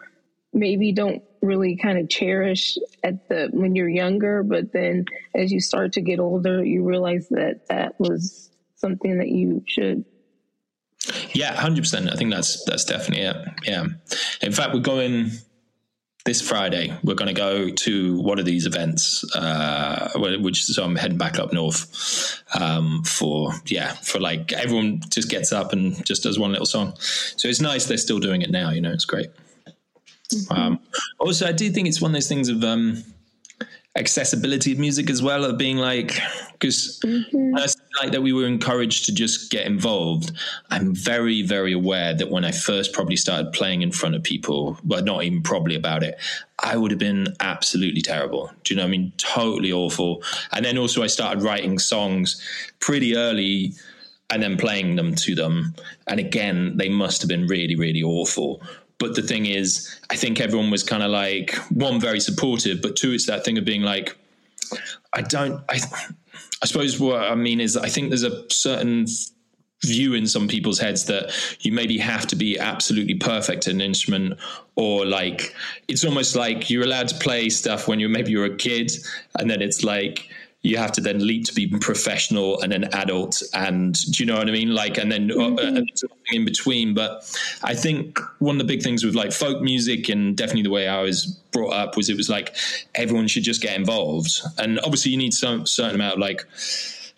maybe 0.53 0.91
don't 0.91 1.23
really 1.41 1.77
kind 1.77 1.97
of 1.99 2.09
cherish 2.09 2.77
at 3.03 3.29
the 3.29 3.49
when 3.51 3.75
you're 3.75 3.89
younger, 3.89 4.43
but 4.43 4.73
then 4.73 5.05
as 5.35 5.51
you 5.51 5.59
start 5.59 5.93
to 5.93 6.01
get 6.01 6.19
older, 6.19 6.63
you 6.63 6.83
realize 6.83 7.27
that 7.29 7.67
that 7.69 7.99
was 7.99 8.49
something 8.75 9.17
that 9.17 9.29
you 9.29 9.63
should 9.67 10.05
yeah, 11.33 11.53
hundred 11.53 11.81
percent. 11.81 12.11
I 12.11 12.15
think 12.15 12.31
that's 12.31 12.63
that's 12.65 12.85
definitely 12.85 13.25
it. 13.25 13.35
Yeah. 13.63 13.85
In 14.41 14.51
fact, 14.51 14.73
we're 14.73 14.79
going 14.81 15.31
this 16.25 16.41
Friday. 16.41 16.95
We're 17.03 17.15
going 17.15 17.33
to 17.33 17.39
go 17.39 17.69
to 17.69 18.21
one 18.21 18.39
of 18.39 18.45
these 18.45 18.65
events, 18.65 19.23
uh, 19.35 20.11
which 20.15 20.65
so 20.65 20.83
I'm 20.83 20.95
heading 20.95 21.17
back 21.17 21.39
up 21.39 21.53
north 21.53 22.43
um, 22.59 23.03
for 23.03 23.53
yeah 23.65 23.93
for 23.93 24.19
like 24.19 24.53
everyone 24.53 25.01
just 25.09 25.29
gets 25.29 25.51
up 25.51 25.73
and 25.73 26.05
just 26.05 26.23
does 26.23 26.37
one 26.37 26.51
little 26.51 26.65
song. 26.65 26.93
So 26.99 27.47
it's 27.47 27.61
nice 27.61 27.85
they're 27.85 27.97
still 27.97 28.19
doing 28.19 28.41
it 28.41 28.51
now. 28.51 28.71
You 28.71 28.81
know, 28.81 28.91
it's 28.91 29.05
great. 29.05 29.29
Mm-hmm. 30.33 30.53
Um, 30.53 30.79
also, 31.19 31.47
I 31.47 31.51
do 31.51 31.71
think 31.71 31.87
it's 31.87 32.01
one 32.01 32.11
of 32.11 32.13
those 32.13 32.27
things 32.27 32.49
of. 32.49 32.63
Um, 32.63 33.03
accessibility 33.99 34.71
of 34.71 34.79
music 34.79 35.09
as 35.09 35.21
well 35.21 35.43
of 35.43 35.57
being 35.57 35.77
like 35.77 36.17
because 36.53 36.99
mm-hmm. 37.03 37.53
like 38.01 38.11
that 38.11 38.21
we 38.21 38.31
were 38.31 38.45
encouraged 38.45 39.05
to 39.05 39.13
just 39.13 39.51
get 39.51 39.67
involved. 39.67 40.31
I'm 40.71 40.95
very 40.95 41.41
very 41.41 41.73
aware 41.73 42.13
that 42.13 42.29
when 42.29 42.45
i 42.45 42.51
first 42.51 42.93
probably 42.93 43.17
started 43.17 43.51
playing 43.51 43.81
in 43.81 43.91
front 43.91 44.15
of 44.15 44.23
people 44.23 44.79
but 44.83 45.03
not 45.03 45.23
even 45.23 45.41
probably 45.41 45.75
about 45.75 46.03
it 46.03 46.17
i 46.59 46.77
would 46.77 46.91
have 46.91 46.99
been 46.99 47.27
absolutely 47.41 48.01
terrible. 48.01 48.49
Do 48.63 48.73
you 48.73 48.79
know 48.79 48.85
i 48.85 48.89
mean? 48.89 49.11
Totally 49.17 49.73
awful. 49.73 50.23
And 50.53 50.63
then 50.63 50.77
also 50.77 51.03
i 51.03 51.07
started 51.07 51.43
writing 51.43 51.77
songs 51.77 52.41
pretty 52.79 53.17
early 53.17 53.73
and 54.29 54.41
then 54.41 54.57
playing 54.57 54.95
them 54.95 55.15
to 55.15 55.35
them. 55.35 55.75
And 56.07 56.19
again 56.19 56.77
they 56.77 56.89
must 56.89 57.21
have 57.21 57.29
been 57.29 57.47
really 57.47 57.75
really 57.75 58.03
awful 58.03 58.61
but 58.99 59.15
the 59.15 59.21
thing 59.21 59.45
is, 59.45 59.99
I 60.09 60.15
think 60.15 60.39
everyone 60.39 60.69
was 60.69 60.83
kind 60.83 61.01
of 61.01 61.09
like 61.09 61.55
one 61.69 61.99
very 61.99 62.19
supportive, 62.19 62.81
but 62.81 62.95
two, 62.95 63.11
it's 63.11 63.25
that 63.27 63.45
thing 63.45 63.57
of 63.57 63.65
being 63.65 63.81
like, 63.81 64.15
I 65.13 65.21
don't, 65.21 65.63
I, 65.69 65.79
I 66.61 66.65
suppose 66.65 66.99
what 66.99 67.21
I 67.21 67.35
mean 67.35 67.59
is, 67.59 67.77
I 67.77 67.87
think 67.87 68.09
there's 68.09 68.23
a 68.23 68.43
certain 68.51 69.07
view 69.83 70.13
in 70.13 70.27
some 70.27 70.47
people's 70.47 70.79
heads 70.79 71.05
that 71.05 71.31
you 71.61 71.71
maybe 71.71 71.97
have 71.97 72.27
to 72.27 72.35
be 72.35 72.59
absolutely 72.59 73.15
perfect 73.15 73.67
at 73.67 73.73
an 73.73 73.79
instrument 73.79 74.37
or 74.75 75.05
like 75.05 75.55
it's 75.87 76.03
almost 76.03 76.35
like 76.35 76.69
you're 76.69 76.83
allowed 76.83 77.07
to 77.07 77.15
play 77.15 77.49
stuff 77.49 77.87
when 77.87 77.97
you're 77.97 78.09
maybe 78.09 78.29
you're 78.29 78.45
a 78.45 78.55
kid 78.57 78.91
and 79.39 79.49
then 79.49 79.61
it's 79.61 79.81
like 79.81 80.29
you 80.61 80.77
have 80.77 80.91
to 80.91 81.01
then 81.01 81.25
leap 81.25 81.45
to 81.45 81.53
be 81.53 81.67
professional 81.67 82.59
and 82.61 82.73
an 82.73 82.83
adult 82.93 83.41
and 83.53 83.93
do 84.11 84.23
you 84.23 84.25
know 84.25 84.37
what 84.37 84.49
i 84.49 84.51
mean? 84.51 84.73
Like 84.75 84.97
and 84.97 85.11
then 85.11 85.31
uh, 85.31 85.35
mm-hmm. 85.35 85.77
uh, 85.77 86.07
in 86.31 86.45
between. 86.45 86.93
But 86.93 87.11
i 87.63 87.73
think 87.73 88.19
one 88.39 88.55
of 88.55 88.59
the 88.59 88.73
big 88.73 88.83
things 88.83 89.03
with 89.03 89.15
like 89.15 89.31
folk 89.31 89.61
music 89.61 90.09
and 90.09 90.35
definitely 90.35 90.63
the 90.63 90.69
way 90.69 90.87
i 90.87 91.01
was 91.01 91.25
brought 91.51 91.73
up 91.73 91.97
was 91.97 92.09
it 92.09 92.17
was 92.17 92.29
like 92.29 92.55
everyone 92.95 93.27
should 93.27 93.43
just 93.43 93.61
get 93.61 93.75
involved. 93.77 94.41
And 94.57 94.79
obviously 94.79 95.11
you 95.11 95.17
need 95.17 95.33
some 95.33 95.65
certain 95.65 95.95
amount 95.95 96.15
of 96.15 96.19
like 96.19 96.45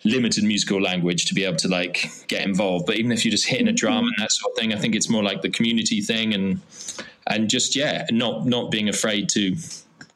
limited 0.04 0.44
musical 0.44 0.80
language 0.80 1.26
to 1.26 1.34
be 1.34 1.44
able 1.44 1.56
to 1.56 1.68
like 1.68 2.10
get 2.28 2.44
involved. 2.44 2.86
But 2.86 2.96
even 2.96 3.12
if 3.12 3.24
you're 3.24 3.30
just 3.30 3.46
hitting 3.46 3.68
a 3.68 3.72
drum 3.72 4.04
and 4.04 4.14
that 4.18 4.32
sort 4.32 4.52
of 4.52 4.58
thing 4.58 4.72
i 4.72 4.76
think 4.76 4.94
it's 4.94 5.10
more 5.10 5.22
like 5.22 5.42
the 5.42 5.50
community 5.50 6.00
thing 6.00 6.32
and 6.34 6.60
and 7.26 7.48
just 7.48 7.76
yeah 7.76 8.06
not 8.10 8.46
not 8.46 8.70
being 8.70 8.88
afraid 8.88 9.28
to 9.30 9.56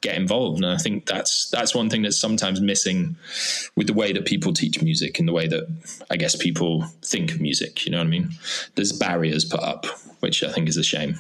get 0.07 0.17
involved. 0.17 0.63
And 0.63 0.67
I 0.67 0.77
think 0.77 1.07
that's 1.07 1.51
that's 1.51 1.75
one 1.75 1.91
thing 1.91 2.03
that's 2.03 2.19
sometimes 2.19 2.61
missing 2.61 3.17
with 3.77 3.89
the 3.89 3.93
way 3.93 4.13
that 4.13 4.25
people 4.25 4.53
teach 4.53 4.81
music 4.83 5.19
and 5.19 5.29
the 5.29 5.33
way 5.33 5.49
that 5.49 5.67
I 6.11 6.17
guess 6.17 6.37
people 6.37 6.85
think 7.03 7.33
of 7.33 7.41
music. 7.41 7.85
You 7.85 7.93
know 7.93 7.99
what 7.99 8.07
I 8.07 8.11
mean? 8.11 8.31
There's 8.75 8.93
barriers 8.93 9.45
put 9.45 9.61
up, 9.61 9.87
which 10.21 10.45
I 10.45 10.53
think 10.53 10.69
is 10.69 10.77
a 10.77 10.85
shame. 10.85 11.17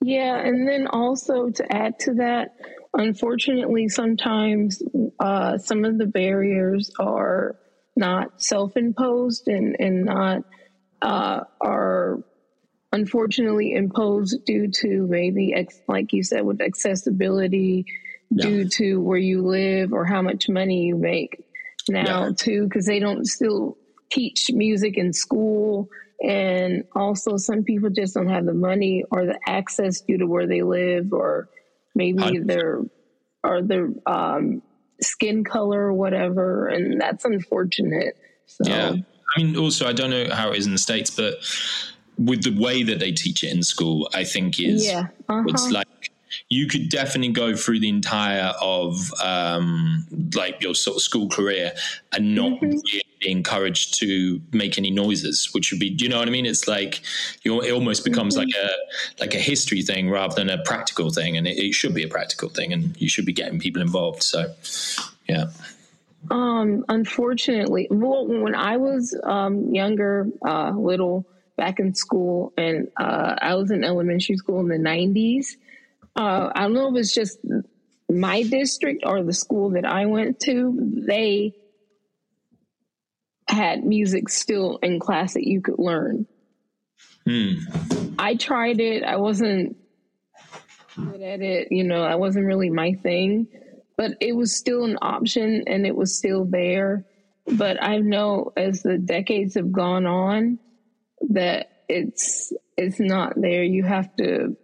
Yeah, 0.00 0.36
and 0.38 0.68
then 0.68 0.86
also 0.86 1.50
to 1.50 1.72
add 1.72 1.98
to 2.00 2.14
that, 2.14 2.54
unfortunately, 2.94 3.88
sometimes 3.88 4.80
uh, 5.18 5.58
some 5.58 5.84
of 5.84 5.98
the 5.98 6.06
barriers 6.06 6.92
are 7.00 7.56
not 7.96 8.40
self-imposed 8.40 9.48
and 9.48 9.76
and 9.80 10.04
not 10.04 10.42
uh, 11.02 11.40
are 11.60 12.22
unfortunately 12.92 13.72
imposed 13.72 14.44
due 14.44 14.70
to 14.70 15.06
maybe, 15.08 15.54
ex- 15.54 15.80
like 15.88 16.12
you 16.12 16.22
said, 16.22 16.44
with 16.44 16.60
accessibility, 16.60 17.84
yeah. 18.30 18.46
due 18.46 18.68
to 18.68 19.00
where 19.00 19.18
you 19.18 19.46
live 19.46 19.92
or 19.92 20.04
how 20.04 20.22
much 20.22 20.48
money 20.48 20.86
you 20.86 20.96
make 20.96 21.44
now, 21.88 22.26
yeah. 22.26 22.32
too, 22.36 22.64
because 22.64 22.86
they 22.86 22.98
don't 22.98 23.26
still 23.26 23.76
teach 24.10 24.50
music 24.52 24.96
in 24.96 25.12
school. 25.12 25.88
And 26.22 26.84
also, 26.94 27.36
some 27.36 27.62
people 27.62 27.90
just 27.90 28.14
don't 28.14 28.28
have 28.28 28.46
the 28.46 28.54
money 28.54 29.04
or 29.10 29.26
the 29.26 29.38
access 29.46 30.00
due 30.00 30.18
to 30.18 30.26
where 30.26 30.46
they 30.46 30.62
live, 30.62 31.12
or 31.12 31.48
maybe 31.94 32.22
100%. 32.22 32.46
their 32.46 32.80
or 33.44 33.62
their 33.62 33.90
um, 34.06 34.62
skin 35.00 35.44
color 35.44 35.80
or 35.82 35.92
whatever. 35.92 36.68
And 36.68 37.00
that's 37.00 37.24
unfortunate. 37.24 38.16
So. 38.46 38.68
Yeah. 38.68 38.94
I 39.36 39.42
mean, 39.42 39.56
also, 39.56 39.86
I 39.86 39.92
don't 39.92 40.10
know 40.10 40.28
how 40.32 40.52
it 40.52 40.58
is 40.58 40.66
in 40.66 40.72
the 40.72 40.78
States, 40.78 41.10
but 41.10 41.34
with 42.18 42.42
the 42.42 42.58
way 42.60 42.82
that 42.82 42.98
they 42.98 43.12
teach 43.12 43.42
it 43.44 43.52
in 43.52 43.62
school, 43.62 44.08
I 44.14 44.24
think 44.24 44.60
is 44.60 44.86
yeah. 44.86 45.08
uh-huh. 45.28 45.44
it's 45.48 45.70
like 45.70 46.12
you 46.48 46.66
could 46.66 46.88
definitely 46.88 47.32
go 47.32 47.56
through 47.56 47.80
the 47.80 47.88
entire 47.88 48.52
of 48.60 49.12
um, 49.22 50.06
like 50.34 50.62
your 50.62 50.74
sort 50.74 50.96
of 50.96 51.02
school 51.02 51.28
career 51.28 51.72
and 52.12 52.34
not 52.34 52.52
mm-hmm. 52.52 52.66
really 52.66 53.02
be 53.20 53.30
encouraged 53.30 53.98
to 54.00 54.40
make 54.52 54.78
any 54.78 54.90
noises, 54.90 55.50
which 55.52 55.70
would 55.70 55.80
be, 55.80 55.90
do 55.90 56.04
you 56.04 56.10
know 56.10 56.18
what 56.18 56.28
I 56.28 56.30
mean? 56.30 56.46
It's 56.46 56.68
like 56.68 57.02
you 57.42 57.60
it 57.62 57.72
almost 57.72 58.04
becomes 58.04 58.36
mm-hmm. 58.36 58.46
like 58.46 58.54
a 58.54 59.20
like 59.20 59.34
a 59.34 59.38
history 59.38 59.82
thing 59.82 60.10
rather 60.10 60.34
than 60.34 60.50
a 60.50 60.62
practical 60.62 61.10
thing, 61.10 61.36
and 61.36 61.46
it, 61.46 61.58
it 61.58 61.74
should 61.74 61.94
be 61.94 62.04
a 62.04 62.08
practical 62.08 62.48
thing, 62.48 62.72
and 62.72 63.00
you 63.00 63.08
should 63.08 63.26
be 63.26 63.32
getting 63.32 63.58
people 63.58 63.82
involved. 63.82 64.22
So, 64.22 64.52
yeah. 65.28 65.46
Um, 66.30 66.84
unfortunately, 66.88 67.86
well, 67.90 68.26
when 68.26 68.54
I 68.54 68.78
was 68.78 69.18
um, 69.22 69.72
younger, 69.72 70.26
uh, 70.44 70.70
little 70.70 71.24
back 71.56 71.80
in 71.80 71.94
school, 71.94 72.52
and 72.56 72.88
uh, 72.96 73.34
I 73.40 73.54
was 73.54 73.70
in 73.70 73.84
elementary 73.84 74.36
school 74.36 74.60
in 74.60 74.68
the 74.68 74.76
90s. 74.76 75.56
Uh, 76.14 76.50
I 76.54 76.62
don't 76.62 76.74
know 76.74 76.94
if 76.94 77.00
it's 77.00 77.14
just 77.14 77.38
my 78.08 78.42
district 78.42 79.02
or 79.04 79.22
the 79.22 79.32
school 79.32 79.70
that 79.70 79.84
I 79.84 80.06
went 80.06 80.40
to, 80.40 80.74
they 81.06 81.54
had 83.48 83.84
music 83.84 84.28
still 84.28 84.78
in 84.82 85.00
class 85.00 85.34
that 85.34 85.46
you 85.46 85.60
could 85.60 85.78
learn. 85.78 86.26
Hmm. 87.24 87.54
I 88.18 88.36
tried 88.36 88.80
it. 88.80 89.02
I 89.02 89.16
wasn't 89.16 89.76
good 90.96 91.22
at 91.22 91.40
it. 91.40 91.68
You 91.70 91.84
know, 91.84 92.02
I 92.02 92.14
wasn't 92.14 92.46
really 92.46 92.70
my 92.70 92.92
thing, 92.94 93.48
but 93.96 94.12
it 94.20 94.34
was 94.34 94.56
still 94.56 94.84
an 94.84 94.98
option 95.02 95.64
and 95.66 95.86
it 95.86 95.94
was 95.94 96.16
still 96.16 96.44
there. 96.44 97.04
But 97.46 97.82
I 97.82 97.98
know 97.98 98.52
as 98.56 98.82
the 98.82 98.98
decades 98.98 99.54
have 99.54 99.70
gone 99.70 100.06
on, 100.06 100.58
that 101.30 101.82
it's 101.88 102.52
it's 102.76 103.00
not 103.00 103.34
there. 103.36 103.62
You 103.62 103.84
have 103.84 104.14
to 104.16 104.56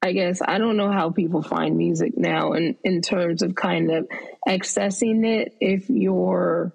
I 0.00 0.12
guess 0.12 0.40
I 0.46 0.58
don't 0.58 0.76
know 0.76 0.92
how 0.92 1.10
people 1.10 1.42
find 1.42 1.76
music 1.76 2.16
now 2.16 2.52
in, 2.52 2.76
in 2.84 3.02
terms 3.02 3.42
of 3.42 3.54
kind 3.54 3.90
of 3.90 4.08
accessing 4.46 5.26
it 5.26 5.56
if 5.60 5.90
you're 5.90 6.72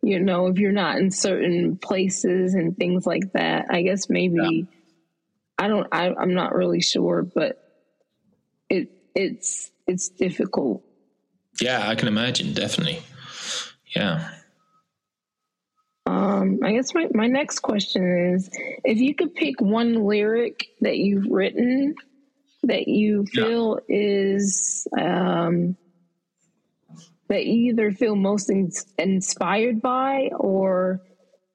you 0.00 0.20
know, 0.20 0.46
if 0.46 0.58
you're 0.58 0.70
not 0.70 0.98
in 0.98 1.10
certain 1.10 1.76
places 1.76 2.54
and 2.54 2.76
things 2.76 3.04
like 3.04 3.32
that. 3.32 3.66
I 3.70 3.82
guess 3.82 4.08
maybe 4.08 4.36
yeah. 4.40 4.62
I 5.58 5.68
don't 5.68 5.88
I, 5.90 6.14
I'm 6.14 6.34
not 6.34 6.54
really 6.54 6.80
sure, 6.80 7.22
but 7.22 7.60
it 8.70 8.90
it's 9.14 9.70
it's 9.86 10.08
difficult. 10.08 10.84
Yeah, 11.60 11.88
I 11.88 11.96
can 11.96 12.06
imagine, 12.06 12.52
definitely. 12.52 13.02
Yeah. 13.94 14.30
Um, 16.08 16.60
I 16.64 16.72
guess 16.72 16.94
my, 16.94 17.06
my 17.12 17.26
next 17.26 17.58
question 17.58 18.32
is 18.34 18.48
if 18.82 18.96
you 18.96 19.14
could 19.14 19.34
pick 19.34 19.60
one 19.60 20.06
lyric 20.06 20.68
that 20.80 20.96
you've 20.96 21.26
written 21.30 21.94
that 22.62 22.88
you 22.88 23.26
feel 23.26 23.78
yeah. 23.86 23.96
is 23.98 24.88
um, 24.98 25.76
that 27.28 27.44
you 27.44 27.72
either 27.72 27.92
feel 27.92 28.16
most 28.16 28.48
in, 28.48 28.70
inspired 28.98 29.82
by 29.82 30.30
or 30.38 31.02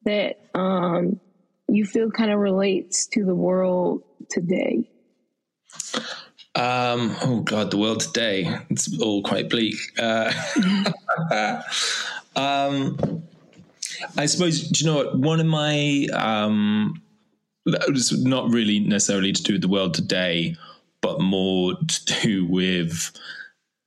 that 0.05 0.39
um, 0.53 1.19
you 1.67 1.83
feel 1.83 2.11
kind 2.11 2.29
of 2.29 2.37
relates 2.37 3.07
to 3.07 3.25
the 3.25 3.33
world 3.33 4.03
today? 4.29 4.87
Um, 6.53 7.15
oh 7.23 7.41
God, 7.43 7.71
the 7.71 7.77
world 7.77 8.01
today. 8.01 8.55
It's 8.69 9.01
all 9.01 9.23
quite 9.23 9.49
bleak. 9.49 9.77
Uh, 9.97 10.31
um, 12.35 13.23
I 14.17 14.25
suppose, 14.25 14.67
do 14.69 14.83
you 14.83 14.91
know 14.91 14.97
what? 14.97 15.17
One 15.17 15.39
of 15.39 15.45
my, 15.45 16.07
um, 16.13 17.01
not 17.65 18.49
really 18.49 18.79
necessarily 18.79 19.31
to 19.31 19.43
do 19.43 19.53
with 19.53 19.61
the 19.61 19.67
world 19.67 19.93
today, 19.93 20.55
but 21.01 21.19
more 21.19 21.73
to 21.75 22.21
do 22.21 22.45
with 22.45 23.11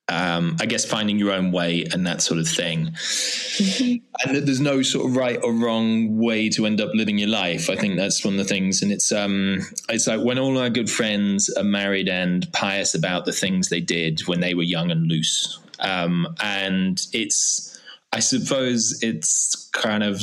um, 0.09 0.57
I 0.61 0.67
guess 0.67 0.85
finding 0.85 1.19
your 1.19 1.33
own 1.33 1.51
way 1.51 1.85
and 1.93 2.07
that 2.07 2.23
sort 2.23 2.39
of 2.39 2.47
thing. 2.47 2.87
Mm-hmm. 2.87 3.97
And 4.25 4.37
that 4.37 4.47
there's 4.47 4.61
no 4.61 4.83
sort 4.83 5.07
of 5.11 5.17
right 5.17 5.39
or 5.43 5.53
wrong 5.53 6.17
way 6.17 6.49
to 6.51 6.65
end 6.65 6.81
up 6.81 6.91
living 6.95 7.19
your 7.19 7.29
life. 7.29 7.69
I 7.69 7.77
think 7.77 7.97
that's 7.97 8.25
one 8.25 8.35
of 8.35 8.39
the 8.39 8.45
things. 8.45 8.83
And 8.83 8.93
it's 8.93 9.11
um, 9.11 9.61
it's 9.89 10.07
like 10.07 10.21
when 10.21 10.39
all 10.39 10.59
our 10.59 10.71
good 10.71 10.89
friends 10.89 11.51
are 11.51 11.65
married 11.65 12.09
and 12.09 12.51
pious 12.53 12.95
about 12.95 13.25
the 13.25 13.33
things 13.33 13.69
they 13.69 13.81
did 13.81 14.21
when 14.27 14.41
they 14.41 14.55
were 14.55 14.63
young 14.63 14.91
and 14.91 15.09
loose. 15.09 15.59
Um, 15.81 16.35
and 16.41 17.05
it's, 17.13 17.79
I 18.13 18.21
suppose, 18.21 18.99
it's 19.03 19.69
kind 19.73 20.03
of 20.03 20.21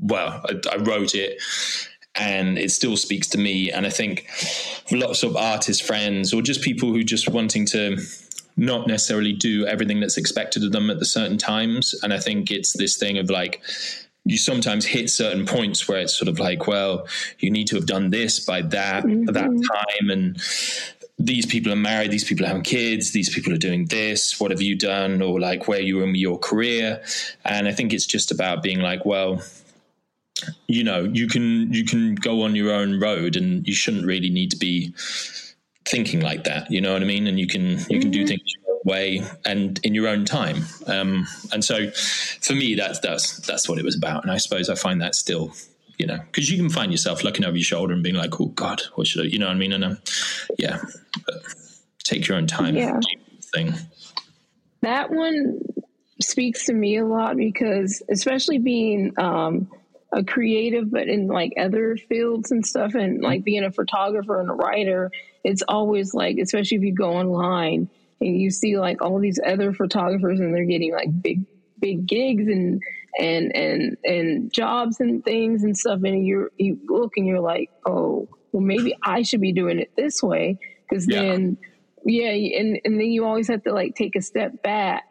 well, 0.00 0.42
I, 0.48 0.60
I 0.72 0.76
wrote 0.78 1.14
it 1.14 1.40
and 2.14 2.58
it 2.58 2.70
still 2.70 2.96
speaks 2.96 3.28
to 3.28 3.38
me. 3.38 3.70
And 3.70 3.86
I 3.86 3.90
think 3.90 4.26
lots 4.90 5.22
of 5.22 5.36
artist 5.36 5.82
friends 5.82 6.32
or 6.32 6.42
just 6.42 6.62
people 6.62 6.92
who 6.92 7.04
just 7.04 7.28
wanting 7.28 7.66
to 7.66 7.98
not 8.56 8.88
necessarily 8.88 9.32
do 9.32 9.66
everything 9.66 10.00
that's 10.00 10.16
expected 10.16 10.64
of 10.64 10.72
them 10.72 10.90
at 10.90 10.98
the 10.98 11.04
certain 11.04 11.38
times. 11.38 11.94
And 12.02 12.12
I 12.12 12.18
think 12.18 12.50
it's 12.50 12.76
this 12.76 12.96
thing 12.96 13.18
of 13.18 13.30
like, 13.30 13.62
you 14.24 14.36
sometimes 14.36 14.84
hit 14.84 15.08
certain 15.08 15.46
points 15.46 15.88
where 15.88 16.00
it's 16.00 16.14
sort 16.14 16.28
of 16.28 16.38
like, 16.38 16.66
well, 16.66 17.06
you 17.38 17.50
need 17.50 17.66
to 17.68 17.76
have 17.76 17.86
done 17.86 18.10
this 18.10 18.40
by 18.40 18.60
that 18.60 19.04
mm-hmm. 19.04 19.24
that 19.26 19.44
time, 19.44 20.10
and 20.10 20.36
these 21.18 21.46
people 21.46 21.72
are 21.72 21.76
married, 21.76 22.10
these 22.10 22.24
people 22.24 22.44
are 22.44 22.48
having 22.48 22.62
kids, 22.62 23.12
these 23.12 23.32
people 23.34 23.52
are 23.52 23.58
doing 23.58 23.86
this. 23.86 24.38
What 24.40 24.50
have 24.50 24.62
you 24.62 24.76
done, 24.76 25.20
or 25.20 25.40
like 25.40 25.66
where 25.66 25.80
you 25.80 26.00
are 26.00 26.04
in 26.04 26.14
your 26.14 26.38
career? 26.38 27.02
And 27.44 27.66
I 27.66 27.72
think 27.72 27.92
it's 27.92 28.06
just 28.06 28.30
about 28.30 28.62
being 28.62 28.80
like, 28.80 29.04
well, 29.04 29.42
you 30.68 30.84
know, 30.84 31.02
you 31.04 31.26
can 31.26 31.72
you 31.72 31.84
can 31.84 32.14
go 32.14 32.42
on 32.42 32.54
your 32.54 32.72
own 32.72 33.00
road, 33.00 33.36
and 33.36 33.66
you 33.66 33.74
shouldn't 33.74 34.06
really 34.06 34.30
need 34.30 34.50
to 34.52 34.56
be 34.56 34.94
thinking 35.84 36.20
like 36.20 36.44
that. 36.44 36.70
You 36.70 36.80
know 36.80 36.92
what 36.92 37.02
I 37.02 37.06
mean? 37.06 37.26
And 37.26 37.40
you 37.40 37.46
can 37.46 37.62
you 37.62 37.76
mm-hmm. 37.76 38.00
can 38.00 38.10
do 38.10 38.20
mm-hmm. 38.20 38.28
things 38.28 38.42
your 38.66 38.80
way 38.84 39.22
and 39.44 39.80
in 39.82 39.94
your 39.94 40.06
own 40.06 40.24
time. 40.24 40.62
Um, 40.86 41.26
and 41.52 41.64
so, 41.64 41.90
for 41.90 42.52
me, 42.52 42.74
that's 42.76 43.00
that's 43.00 43.38
that's 43.46 43.68
what 43.68 43.78
it 43.78 43.84
was 43.84 43.96
about. 43.96 44.22
And 44.22 44.30
I 44.30 44.36
suppose 44.36 44.70
I 44.70 44.76
find 44.76 45.02
that 45.02 45.14
still, 45.14 45.52
you 45.98 46.06
know, 46.06 46.18
because 46.18 46.50
you 46.50 46.56
can 46.56 46.70
find 46.70 46.92
yourself 46.92 47.24
looking 47.24 47.44
over 47.44 47.56
your 47.56 47.64
shoulder 47.64 47.92
and 47.92 48.02
being 48.02 48.14
like, 48.14 48.40
"Oh 48.40 48.46
God, 48.46 48.82
what 48.94 49.06
should 49.06 49.22
I?" 49.22 49.28
You 49.28 49.38
know 49.38 49.46
what 49.46 49.56
I 49.56 49.58
mean? 49.58 49.72
And 49.72 49.84
um, 49.84 49.98
yeah, 50.58 50.80
take 52.04 52.26
your 52.26 52.36
own 52.36 52.46
time. 52.46 52.76
Yeah. 52.76 53.00
Thing. 53.54 53.74
That 54.82 55.10
one 55.10 55.60
speaks 56.20 56.66
to 56.66 56.72
me 56.72 56.98
a 56.98 57.04
lot 57.04 57.36
because, 57.36 58.02
especially 58.10 58.58
being 58.58 59.12
um, 59.18 59.68
a 60.12 60.22
creative, 60.22 60.90
but 60.90 61.08
in 61.08 61.26
like 61.26 61.52
other 61.58 61.96
fields 61.96 62.52
and 62.52 62.64
stuff, 62.64 62.94
and 62.94 63.22
like 63.22 63.42
being 63.42 63.64
a 63.64 63.72
photographer 63.72 64.40
and 64.40 64.50
a 64.50 64.54
writer, 64.54 65.10
it's 65.44 65.62
always 65.66 66.14
like, 66.14 66.38
especially 66.38 66.76
if 66.76 66.84
you 66.84 66.94
go 66.94 67.12
online 67.12 67.88
and 68.20 68.40
you 68.40 68.50
see 68.50 68.78
like 68.78 69.02
all 69.02 69.18
these 69.18 69.40
other 69.44 69.72
photographers 69.72 70.40
and 70.40 70.54
they're 70.54 70.64
getting 70.64 70.92
like 70.92 71.08
big, 71.22 71.44
big 71.80 72.06
gigs 72.06 72.46
and 72.46 72.82
and 73.18 73.54
and 73.54 73.96
and 74.04 74.52
jobs 74.52 75.00
and 75.00 75.24
things 75.24 75.64
and 75.64 75.76
stuff, 75.76 76.00
and 76.04 76.26
you 76.26 76.50
you 76.56 76.78
look 76.88 77.12
and 77.16 77.26
you're 77.26 77.40
like, 77.40 77.70
oh, 77.86 78.28
well, 78.52 78.62
maybe 78.62 78.94
I 79.02 79.22
should 79.22 79.40
be 79.40 79.52
doing 79.52 79.78
it 79.78 79.90
this 79.96 80.22
way 80.22 80.58
because 80.88 81.06
yeah. 81.08 81.22
then, 81.22 81.58
yeah, 82.04 82.30
and 82.30 82.80
and 82.84 83.00
then 83.00 83.10
you 83.10 83.24
always 83.24 83.48
have 83.48 83.62
to 83.64 83.72
like 83.72 83.94
take 83.94 84.16
a 84.16 84.22
step 84.22 84.62
back 84.62 85.04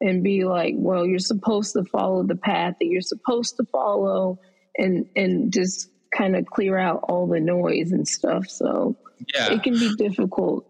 and 0.00 0.22
be 0.22 0.44
like, 0.44 0.74
well, 0.76 1.06
you're 1.06 1.18
supposed 1.18 1.72
to 1.74 1.84
follow 1.84 2.22
the 2.22 2.36
path 2.36 2.74
that 2.80 2.86
you're 2.86 3.00
supposed 3.00 3.56
to 3.56 3.64
follow 3.64 4.38
and 4.76 5.06
and 5.16 5.52
just 5.52 5.90
kind 6.16 6.36
of 6.36 6.46
clear 6.46 6.78
out 6.78 7.00
all 7.08 7.26
the 7.26 7.40
noise 7.40 7.92
and 7.92 8.06
stuff. 8.06 8.46
So 8.48 8.96
yeah. 9.34 9.52
it 9.52 9.62
can 9.62 9.74
be 9.74 9.94
difficult. 9.96 10.66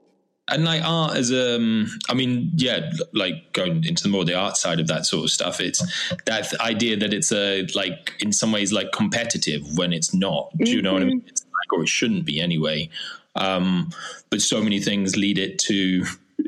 And 0.49 0.65
like 0.65 0.83
art 0.85 1.17
as 1.17 1.33
um 1.33 1.89
I 2.09 2.15
mean, 2.15 2.53
yeah, 2.55 2.93
like 3.13 3.53
going 3.53 3.85
into 3.85 4.05
the 4.05 4.09
more 4.09 4.25
the 4.25 4.35
art 4.35 4.57
side 4.57 4.79
of 4.79 4.87
that 4.87 5.05
sort 5.05 5.25
of 5.25 5.31
stuff, 5.31 5.61
it's 5.61 5.83
that 6.27 6.55
idea 6.61 6.97
that 6.97 7.13
it's 7.13 7.33
a 7.33 7.67
like 7.75 8.13
in 8.21 8.33
some 8.33 8.53
ways 8.53 8.73
like 8.73 8.93
competitive 8.93 9.63
when 9.77 9.93
it's 9.93 10.15
not. 10.15 10.51
Do 10.59 10.71
you 10.71 10.83
know 10.83 10.93
what 10.93 11.03
I 11.03 11.07
mean? 11.07 11.21
Mm-hmm. 11.21 11.29
It's 11.29 11.43
like 11.43 11.79
or 11.79 11.83
it 11.83 11.89
shouldn't 11.89 12.25
be 12.25 12.41
anyway. 12.41 12.89
Um, 13.35 13.91
but 14.31 14.41
so 14.41 14.63
many 14.63 14.81
things 14.81 15.17
lead 15.17 15.39
it 15.39 15.59
to 15.61 16.05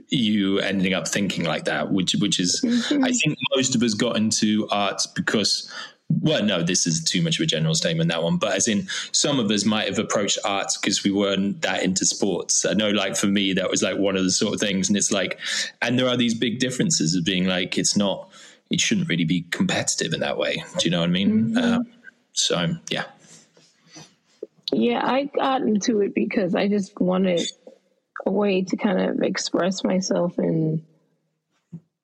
you 0.08 0.58
ending 0.58 0.94
up 0.94 1.08
thinking 1.08 1.44
like 1.44 1.64
that, 1.64 1.92
which 1.92 2.14
which 2.20 2.40
is 2.40 2.60
mm-hmm. 2.64 3.04
I 3.04 3.10
think 3.12 3.36
most 3.56 3.74
of 3.74 3.82
us 3.82 3.94
got 3.94 4.16
into 4.16 4.68
art 4.70 5.02
because 5.14 5.70
well, 6.10 6.42
no, 6.42 6.62
this 6.62 6.86
is 6.86 7.04
too 7.04 7.22
much 7.22 7.38
of 7.38 7.44
a 7.44 7.46
general 7.46 7.74
statement, 7.74 8.10
that 8.10 8.22
one. 8.22 8.38
But 8.38 8.54
as 8.54 8.66
in, 8.66 8.88
some 9.12 9.38
of 9.38 9.50
us 9.50 9.64
might 9.64 9.88
have 9.88 9.98
approached 9.98 10.38
arts 10.44 10.78
because 10.78 11.04
we 11.04 11.10
weren't 11.10 11.60
that 11.62 11.82
into 11.82 12.06
sports. 12.06 12.64
I 12.64 12.72
know, 12.72 12.90
like, 12.90 13.14
for 13.16 13.26
me, 13.26 13.52
that 13.52 13.70
was 13.70 13.82
like 13.82 13.98
one 13.98 14.16
of 14.16 14.24
the 14.24 14.30
sort 14.30 14.54
of 14.54 14.60
things. 14.60 14.88
And 14.88 14.96
it's 14.96 15.12
like, 15.12 15.38
and 15.82 15.98
there 15.98 16.08
are 16.08 16.16
these 16.16 16.34
big 16.34 16.60
differences 16.60 17.14
of 17.14 17.24
being 17.24 17.46
like, 17.46 17.76
it's 17.76 17.96
not, 17.96 18.30
it 18.70 18.80
shouldn't 18.80 19.08
really 19.08 19.24
be 19.24 19.42
competitive 19.50 20.14
in 20.14 20.20
that 20.20 20.38
way. 20.38 20.64
Do 20.78 20.84
you 20.86 20.90
know 20.90 21.00
what 21.00 21.10
I 21.10 21.12
mean? 21.12 21.50
Mm-hmm. 21.50 21.58
Uh, 21.58 21.78
so, 22.32 22.74
yeah. 22.90 23.04
Yeah, 24.72 25.00
I 25.04 25.24
got 25.24 25.62
into 25.62 26.00
it 26.00 26.14
because 26.14 26.54
I 26.54 26.68
just 26.68 26.98
wanted 27.00 27.42
a 28.26 28.30
way 28.30 28.62
to 28.62 28.76
kind 28.76 29.00
of 29.00 29.22
express 29.22 29.84
myself 29.84 30.38
and 30.38 30.82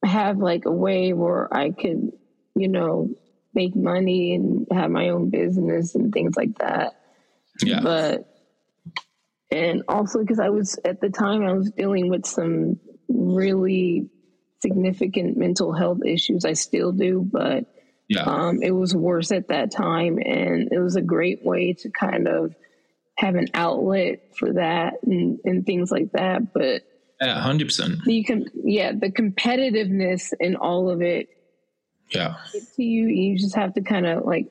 have 0.04 0.38
like 0.38 0.66
a 0.66 0.72
way 0.72 1.12
where 1.14 1.52
I 1.54 1.70
could, 1.70 2.12
you 2.54 2.68
know, 2.68 3.10
make 3.54 3.74
money 3.76 4.34
and 4.34 4.66
have 4.72 4.90
my 4.90 5.10
own 5.10 5.30
business 5.30 5.94
and 5.94 6.12
things 6.12 6.36
like 6.36 6.58
that. 6.58 6.94
Yeah. 7.62 7.80
But 7.82 8.30
and 9.50 9.82
also 9.88 10.20
because 10.20 10.40
I 10.40 10.48
was 10.48 10.78
at 10.84 11.00
the 11.00 11.10
time 11.10 11.44
I 11.44 11.52
was 11.52 11.70
dealing 11.70 12.08
with 12.08 12.26
some 12.26 12.80
really 13.08 14.08
significant 14.60 15.36
mental 15.36 15.72
health 15.72 16.00
issues. 16.04 16.44
I 16.44 16.54
still 16.54 16.92
do, 16.92 17.28
but 17.30 17.66
yeah. 18.08 18.22
um, 18.22 18.62
it 18.62 18.72
was 18.72 18.94
worse 18.94 19.30
at 19.30 19.48
that 19.48 19.70
time, 19.70 20.18
and 20.18 20.72
it 20.72 20.78
was 20.78 20.96
a 20.96 21.02
great 21.02 21.44
way 21.44 21.74
to 21.74 21.90
kind 21.90 22.26
of 22.26 22.54
have 23.16 23.36
an 23.36 23.48
outlet 23.54 24.36
for 24.36 24.54
that 24.54 24.94
and, 25.04 25.38
and 25.44 25.64
things 25.64 25.90
like 25.90 26.12
that. 26.12 26.52
But 26.52 26.82
yeah, 27.20 27.40
hundred 27.40 27.66
percent. 27.66 28.00
You 28.06 28.24
can, 28.24 28.46
yeah, 28.54 28.92
the 28.92 29.10
competitiveness 29.10 30.32
in 30.40 30.56
all 30.56 30.90
of 30.90 31.00
it. 31.02 31.28
Yeah, 32.10 32.36
to 32.76 32.82
you, 32.82 33.06
you 33.06 33.38
just 33.38 33.56
have 33.56 33.74
to 33.74 33.82
kind 33.82 34.06
of 34.06 34.24
like 34.24 34.50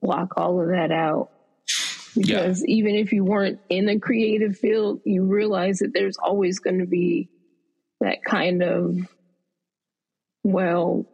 block 0.00 0.34
all 0.36 0.60
of 0.60 0.68
that 0.68 0.90
out. 0.90 1.30
Because 2.16 2.64
yeah. 2.66 2.74
even 2.74 2.94
if 2.94 3.12
you 3.12 3.24
weren't 3.24 3.60
in 3.68 3.88
a 3.88 3.98
creative 3.98 4.58
field, 4.58 5.00
you 5.04 5.24
realize 5.24 5.78
that 5.78 5.92
there's 5.92 6.16
always 6.16 6.58
going 6.58 6.80
to 6.80 6.86
be 6.86 7.28
that 8.00 8.24
kind 8.24 8.62
of 8.62 8.96
well, 10.42 11.06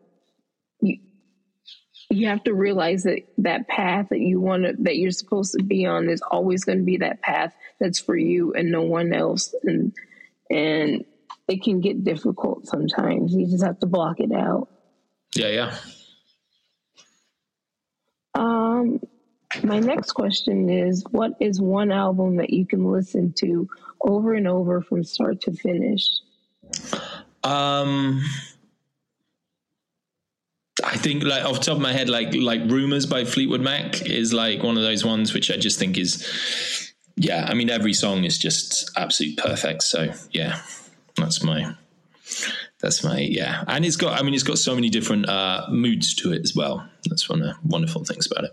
you 0.80 0.98
you 2.10 2.28
have 2.28 2.44
to 2.44 2.54
realize 2.54 3.04
that 3.04 3.22
that 3.38 3.66
path 3.66 4.08
that 4.10 4.20
you 4.20 4.40
want 4.40 4.64
to 4.64 4.74
that 4.80 4.96
you're 4.96 5.10
supposed 5.10 5.54
to 5.58 5.64
be 5.64 5.86
on 5.86 6.08
is 6.08 6.22
always 6.30 6.64
going 6.64 6.78
to 6.78 6.84
be 6.84 6.98
that 6.98 7.22
path 7.22 7.54
that's 7.80 7.98
for 7.98 8.16
you 8.16 8.52
and 8.52 8.70
no 8.70 8.82
one 8.82 9.12
else. 9.12 9.54
And 9.64 9.92
and 10.50 11.04
it 11.48 11.62
can 11.62 11.80
get 11.80 12.04
difficult 12.04 12.66
sometimes. 12.66 13.34
You 13.34 13.46
just 13.46 13.64
have 13.64 13.80
to 13.80 13.86
block 13.86 14.20
it 14.20 14.32
out 14.32 14.68
yeah 15.34 15.48
yeah 15.48 15.76
um 18.34 19.00
My 19.62 19.78
next 19.78 20.12
question 20.12 20.68
is 20.68 21.04
What 21.10 21.32
is 21.40 21.60
one 21.60 21.92
album 21.92 22.36
that 22.36 22.50
you 22.50 22.66
can 22.66 22.90
listen 22.90 23.32
to 23.38 23.68
over 24.00 24.34
and 24.34 24.48
over 24.48 24.80
from 24.80 25.04
start 25.04 25.40
to 25.42 25.52
finish? 25.52 26.08
Um, 27.44 28.22
I 30.82 30.96
think 30.96 31.22
like 31.22 31.44
off 31.44 31.58
the 31.58 31.64
top 31.64 31.76
of 31.76 31.82
my 31.82 31.92
head, 31.92 32.08
like 32.08 32.34
like 32.34 32.62
Rumors 32.62 33.06
by 33.06 33.24
Fleetwood 33.24 33.60
Mac 33.60 34.02
is 34.02 34.32
like 34.32 34.62
one 34.62 34.76
of 34.76 34.82
those 34.82 35.04
ones 35.04 35.32
which 35.32 35.50
I 35.50 35.56
just 35.56 35.78
think 35.78 35.96
is 35.98 36.92
yeah, 37.16 37.46
I 37.48 37.54
mean 37.54 37.70
every 37.70 37.92
song 37.92 38.24
is 38.24 38.38
just 38.38 38.90
absolutely 38.96 39.36
perfect. 39.42 39.82
So 39.84 40.12
yeah, 40.32 40.60
that's 41.16 41.42
my 41.44 41.74
that's 42.84 43.02
my 43.02 43.18
yeah. 43.18 43.64
And 43.66 43.82
it's 43.82 43.96
got 43.96 44.20
I 44.20 44.22
mean 44.22 44.34
it's 44.34 44.42
got 44.42 44.58
so 44.58 44.74
many 44.74 44.90
different 44.90 45.26
uh 45.26 45.66
moods 45.70 46.14
to 46.16 46.32
it 46.34 46.42
as 46.42 46.54
well. 46.54 46.86
That's 47.08 47.30
one 47.30 47.40
of 47.40 47.46
the 47.46 47.56
wonderful 47.64 48.04
things 48.04 48.30
about 48.30 48.44
it. 48.44 48.52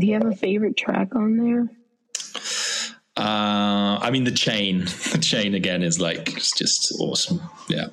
Do 0.00 0.06
you 0.08 0.14
have 0.14 0.26
a 0.26 0.34
favorite 0.34 0.76
track 0.76 1.14
on 1.14 1.36
there? 1.36 1.68
Uh 3.16 3.98
I 4.02 4.10
mean 4.10 4.24
the 4.24 4.32
chain. 4.32 4.86
The 5.12 5.18
chain 5.18 5.54
again 5.54 5.84
is 5.84 6.00
like 6.00 6.36
it's 6.36 6.50
just 6.52 6.92
awesome. 6.98 7.40
Yeah. 7.68 7.86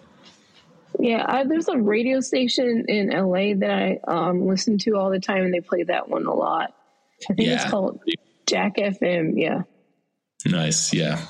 Yeah, 1.00 1.24
I, 1.28 1.46
there's 1.46 1.70
a 1.70 1.78
radio 1.78 2.20
station 2.20 2.86
in 2.88 3.10
LA 3.10 3.54
that 3.56 3.72
I 3.72 4.00
um, 4.08 4.46
listen 4.46 4.78
to 4.80 4.98
all 4.98 5.10
the 5.10 5.22
time, 5.22 5.46
and 5.46 5.54
they 5.54 5.62
play 5.62 5.84
that 5.84 6.10
one 6.10 6.26
a 6.26 6.34
lot. 6.34 6.76
I 7.30 7.34
think 7.34 7.48
yeah. 7.48 7.62
it's 7.62 7.72
called 7.72 8.04
Jack 8.46 8.76
FM. 8.76 9.34
Yeah. 9.36 9.62
Nice. 10.46 10.94
Yeah. 10.94 11.26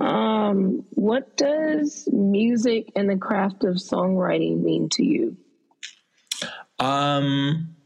Um, 0.00 0.84
what 0.90 1.36
does 1.36 2.08
music 2.12 2.92
and 2.96 3.08
the 3.08 3.16
craft 3.16 3.64
of 3.64 3.76
songwriting 3.76 4.62
mean 4.62 4.88
to 4.90 5.04
you? 5.04 5.36
Um. 6.78 7.76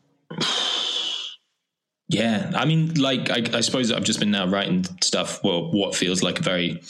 Yeah, 2.10 2.52
I 2.54 2.64
mean, 2.64 2.94
like 2.94 3.28
I, 3.28 3.44
I 3.58 3.60
suppose 3.60 3.92
I've 3.92 4.02
just 4.02 4.18
been 4.18 4.30
now 4.30 4.46
writing 4.46 4.84
stuff. 5.02 5.44
Well, 5.44 5.70
what 5.70 5.94
feels 5.94 6.22
like 6.22 6.38
a 6.38 6.42
very 6.42 6.80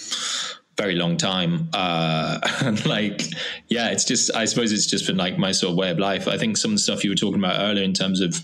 very 0.79 0.95
long 0.95 1.17
time. 1.17 1.69
Uh, 1.75 2.39
and 2.61 2.87
like, 2.87 3.23
yeah, 3.67 3.91
it's 3.91 4.05
just, 4.05 4.35
I 4.35 4.47
suppose 4.47 4.73
it's 4.73 4.87
just 4.87 5.07
been 5.07 5.19
like 5.19 5.37
my 5.37 5.53
sort 5.53 5.73
of 5.73 5.77
way 5.77 5.91
of 5.91 5.99
life. 5.99 6.27
I 6.27 6.39
think 6.39 6.57
some 6.57 6.71
of 6.71 6.77
the 6.77 6.83
stuff 6.83 7.05
you 7.05 7.11
were 7.11 7.17
talking 7.17 7.41
about 7.41 7.61
earlier 7.61 7.85
in 7.85 7.93
terms 7.93 8.21
of 8.21 8.43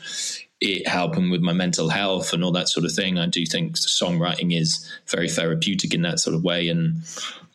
it 0.64 0.88
helping 0.88 1.30
with 1.30 1.42
my 1.42 1.52
mental 1.52 1.88
health 1.88 2.32
and 2.32 2.42
all 2.42 2.52
that 2.52 2.68
sort 2.68 2.86
of 2.86 2.92
thing, 2.92 3.18
I 3.18 3.26
do 3.26 3.44
think 3.44 3.76
songwriting 3.76 4.58
is 4.58 4.90
very 5.06 5.28
therapeutic 5.28 5.94
in 5.94 6.02
that 6.02 6.20
sort 6.20 6.34
of 6.34 6.42
way. 6.42 6.68
And 6.68 7.02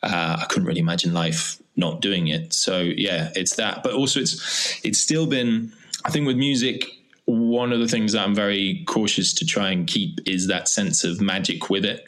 uh, 0.03 0.37
I 0.41 0.45
couldn't 0.45 0.67
really 0.67 0.79
imagine 0.79 1.13
life 1.13 1.61
not 1.75 2.01
doing 2.01 2.27
it. 2.27 2.53
So 2.53 2.79
yeah, 2.79 3.31
it's 3.35 3.55
that. 3.55 3.83
But 3.83 3.93
also, 3.93 4.19
it's 4.19 4.79
it's 4.85 4.99
still 4.99 5.27
been. 5.27 5.71
I 6.05 6.11
think 6.11 6.27
with 6.27 6.37
music, 6.37 6.85
one 7.25 7.73
of 7.73 7.79
the 7.79 7.87
things 7.87 8.13
that 8.13 8.23
I'm 8.23 8.35
very 8.35 8.83
cautious 8.87 9.33
to 9.33 9.45
try 9.45 9.71
and 9.71 9.85
keep 9.85 10.19
is 10.25 10.47
that 10.47 10.69
sense 10.69 11.03
of 11.03 11.19
magic 11.19 11.69
with 11.69 11.85
it 11.85 12.07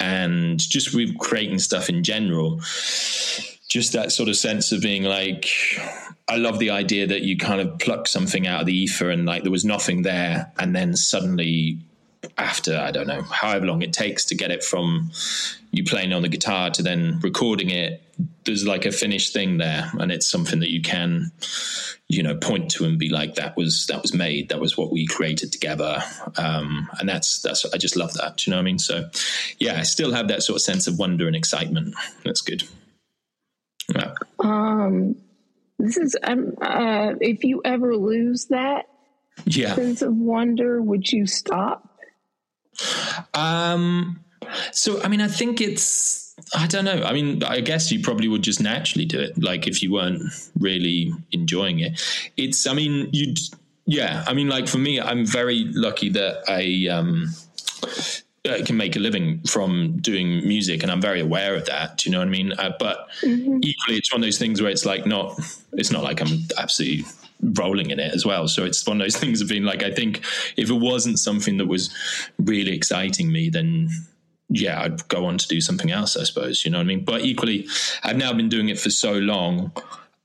and 0.00 0.58
just 0.58 0.94
with 0.94 1.16
creating 1.18 1.58
stuff 1.58 1.88
in 1.88 2.02
general 2.02 2.60
just 3.68 3.92
that 3.92 4.10
sort 4.10 4.28
of 4.28 4.36
sense 4.36 4.72
of 4.72 4.80
being 4.80 5.04
like 5.04 5.48
i 6.28 6.36
love 6.36 6.58
the 6.58 6.70
idea 6.70 7.06
that 7.06 7.22
you 7.22 7.36
kind 7.36 7.60
of 7.60 7.78
pluck 7.78 8.08
something 8.08 8.46
out 8.46 8.60
of 8.60 8.66
the 8.66 8.76
ether 8.76 9.10
and 9.10 9.26
like 9.26 9.42
there 9.42 9.52
was 9.52 9.64
nothing 9.64 10.02
there. 10.02 10.52
And 10.58 10.74
then 10.74 10.96
suddenly 10.96 11.78
after 12.36 12.76
i 12.76 12.90
don't 12.90 13.06
know 13.06 13.22
however 13.22 13.66
long 13.66 13.80
it 13.80 13.92
takes 13.94 14.26
to 14.26 14.34
get 14.34 14.50
it 14.50 14.62
from 14.62 15.10
you 15.70 15.84
playing 15.84 16.12
on 16.12 16.20
the 16.22 16.28
guitar 16.28 16.68
to 16.70 16.82
then 16.82 17.18
recording 17.22 17.70
it 17.70 18.02
there's 18.50 18.66
like 18.66 18.84
a 18.84 18.90
finished 18.90 19.32
thing 19.32 19.58
there 19.58 19.88
and 20.00 20.10
it's 20.10 20.26
something 20.26 20.58
that 20.58 20.72
you 20.72 20.82
can 20.82 21.30
you 22.08 22.20
know 22.20 22.34
point 22.34 22.68
to 22.68 22.84
and 22.84 22.98
be 22.98 23.08
like 23.08 23.36
that 23.36 23.56
was 23.56 23.86
that 23.86 24.02
was 24.02 24.12
made. 24.12 24.48
That 24.48 24.58
was 24.58 24.76
what 24.76 24.90
we 24.90 25.06
created 25.06 25.52
together. 25.52 26.02
Um, 26.36 26.90
and 26.98 27.08
that's 27.08 27.42
that's 27.42 27.64
i 27.72 27.76
just 27.76 27.94
love 27.94 28.12
that. 28.14 28.38
Do 28.38 28.50
you 28.50 28.50
know 28.50 28.56
what 28.56 28.62
i 28.62 28.64
mean? 28.64 28.80
So 28.80 29.08
yeah 29.60 29.78
i 29.78 29.82
still 29.82 30.12
have 30.12 30.26
that 30.28 30.42
sort 30.42 30.56
of 30.56 30.62
sense 30.62 30.88
of 30.88 30.98
wonder 30.98 31.28
and 31.28 31.36
excitement. 31.36 31.94
That's 32.24 32.40
good. 32.40 32.64
Yeah. 33.94 34.14
um 34.40 35.14
this 35.78 35.96
is 35.96 36.16
um, 36.24 36.54
uh, 36.60 37.14
if 37.20 37.44
you 37.44 37.62
ever 37.64 37.96
lose 37.96 38.46
that 38.46 38.86
yeah. 39.44 39.76
sense 39.76 40.02
of 40.02 40.16
wonder 40.16 40.82
would 40.82 41.10
you 41.12 41.24
stop? 41.26 42.00
Um 43.32 44.24
so 44.72 45.00
i 45.02 45.08
mean 45.08 45.20
i 45.20 45.28
think 45.28 45.60
it's 45.60 46.29
I 46.54 46.66
don't 46.66 46.84
know. 46.84 47.02
I 47.02 47.12
mean, 47.12 47.42
I 47.42 47.60
guess 47.60 47.90
you 47.90 48.00
probably 48.00 48.28
would 48.28 48.42
just 48.42 48.60
naturally 48.60 49.04
do 49.04 49.20
it, 49.20 49.42
like 49.42 49.66
if 49.66 49.82
you 49.82 49.92
weren't 49.92 50.22
really 50.58 51.12
enjoying 51.32 51.80
it. 51.80 52.00
It's, 52.36 52.66
I 52.66 52.74
mean, 52.74 53.08
you'd, 53.12 53.38
yeah. 53.86 54.24
I 54.26 54.34
mean, 54.34 54.48
like 54.48 54.68
for 54.68 54.78
me, 54.78 55.00
I'm 55.00 55.26
very 55.26 55.64
lucky 55.72 56.08
that 56.10 56.42
I 56.48 56.88
um, 56.92 57.28
can 58.64 58.76
make 58.76 58.96
a 58.96 58.98
living 58.98 59.40
from 59.42 59.98
doing 59.98 60.46
music, 60.46 60.82
and 60.82 60.90
I'm 60.90 61.00
very 61.00 61.20
aware 61.20 61.54
of 61.54 61.66
that. 61.66 61.98
Do 61.98 62.08
you 62.08 62.12
know 62.12 62.20
what 62.20 62.28
I 62.28 62.30
mean? 62.30 62.52
Uh, 62.52 62.72
but 62.78 63.08
mm-hmm. 63.22 63.58
equally, 63.62 63.98
it's 63.98 64.12
one 64.12 64.22
of 64.22 64.26
those 64.26 64.38
things 64.38 64.62
where 64.62 64.70
it's 64.70 64.86
like 64.86 65.06
not. 65.06 65.38
It's 65.72 65.90
not 65.90 66.02
like 66.02 66.20
I'm 66.20 66.46
absolutely 66.58 67.04
rolling 67.42 67.90
in 67.90 67.98
it 67.98 68.14
as 68.14 68.24
well. 68.26 68.48
So 68.48 68.64
it's 68.64 68.86
one 68.86 69.00
of 69.00 69.04
those 69.04 69.16
things 69.20 69.40
of 69.40 69.48
being 69.48 69.64
like, 69.64 69.82
I 69.82 69.90
think 69.90 70.24
if 70.56 70.70
it 70.70 70.74
wasn't 70.74 71.18
something 71.18 71.58
that 71.58 71.66
was 71.66 71.90
really 72.38 72.72
exciting 72.72 73.32
me, 73.32 73.50
then 73.50 73.90
yeah, 74.50 74.82
I'd 74.82 75.06
go 75.08 75.26
on 75.26 75.38
to 75.38 75.48
do 75.48 75.60
something 75.60 75.90
else, 75.90 76.16
I 76.16 76.24
suppose. 76.24 76.64
You 76.64 76.70
know 76.70 76.78
what 76.78 76.84
I 76.84 76.86
mean? 76.86 77.04
But 77.04 77.22
equally, 77.22 77.68
I've 78.02 78.16
now 78.16 78.32
been 78.32 78.48
doing 78.48 78.68
it 78.68 78.78
for 78.78 78.90
so 78.90 79.12
long, 79.12 79.72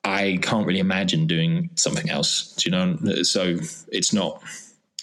I 0.04 0.40
can't 0.42 0.66
really 0.66 0.80
imagine 0.80 1.28
doing 1.28 1.70
something 1.76 2.10
else. 2.10 2.54
Do 2.56 2.70
you 2.70 2.76
know? 2.76 3.24
So 3.24 3.58
it's 3.92 4.14
not. 4.14 4.42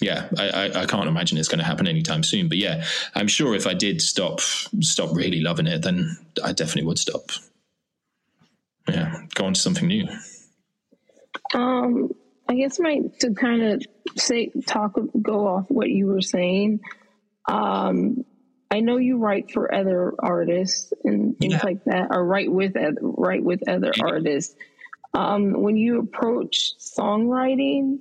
Yeah, 0.01 0.27
I, 0.37 0.49
I, 0.49 0.81
I 0.81 0.85
can't 0.85 1.07
imagine 1.07 1.37
it's 1.37 1.47
going 1.47 1.59
to 1.59 1.65
happen 1.65 1.87
anytime 1.87 2.23
soon. 2.23 2.49
But 2.49 2.57
yeah, 2.57 2.83
I'm 3.15 3.27
sure 3.27 3.55
if 3.55 3.65
I 3.65 3.73
did 3.73 4.01
stop 4.01 4.41
stop 4.41 5.15
really 5.15 5.39
loving 5.39 5.67
it, 5.67 5.81
then 5.81 6.17
I 6.43 6.51
definitely 6.51 6.87
would 6.87 6.99
stop. 6.99 7.31
Yeah, 8.89 9.21
go 9.35 9.45
on 9.45 9.53
to 9.53 9.59
something 9.59 9.87
new. 9.87 10.07
Um, 11.53 12.11
I 12.49 12.55
guess 12.55 12.79
my 12.79 12.99
to 13.19 13.33
kind 13.33 13.63
of 13.63 13.83
say 14.17 14.51
talk 14.67 14.99
go 15.21 15.47
off 15.47 15.65
what 15.69 15.89
you 15.89 16.07
were 16.07 16.21
saying. 16.21 16.81
Um, 17.47 18.25
I 18.73 18.79
know 18.79 18.97
you 18.97 19.17
write 19.17 19.51
for 19.51 19.71
other 19.71 20.15
artists 20.17 20.91
and 21.03 21.37
things 21.37 21.53
yeah. 21.53 21.61
like 21.63 21.83
that, 21.83 22.07
or 22.09 22.25
write 22.25 22.51
with 22.51 22.75
write 23.01 23.43
with 23.43 23.69
other 23.69 23.93
artists. 24.01 24.55
Um, 25.13 25.61
when 25.61 25.77
you 25.77 25.99
approach 25.99 26.71
songwriting 26.79 27.99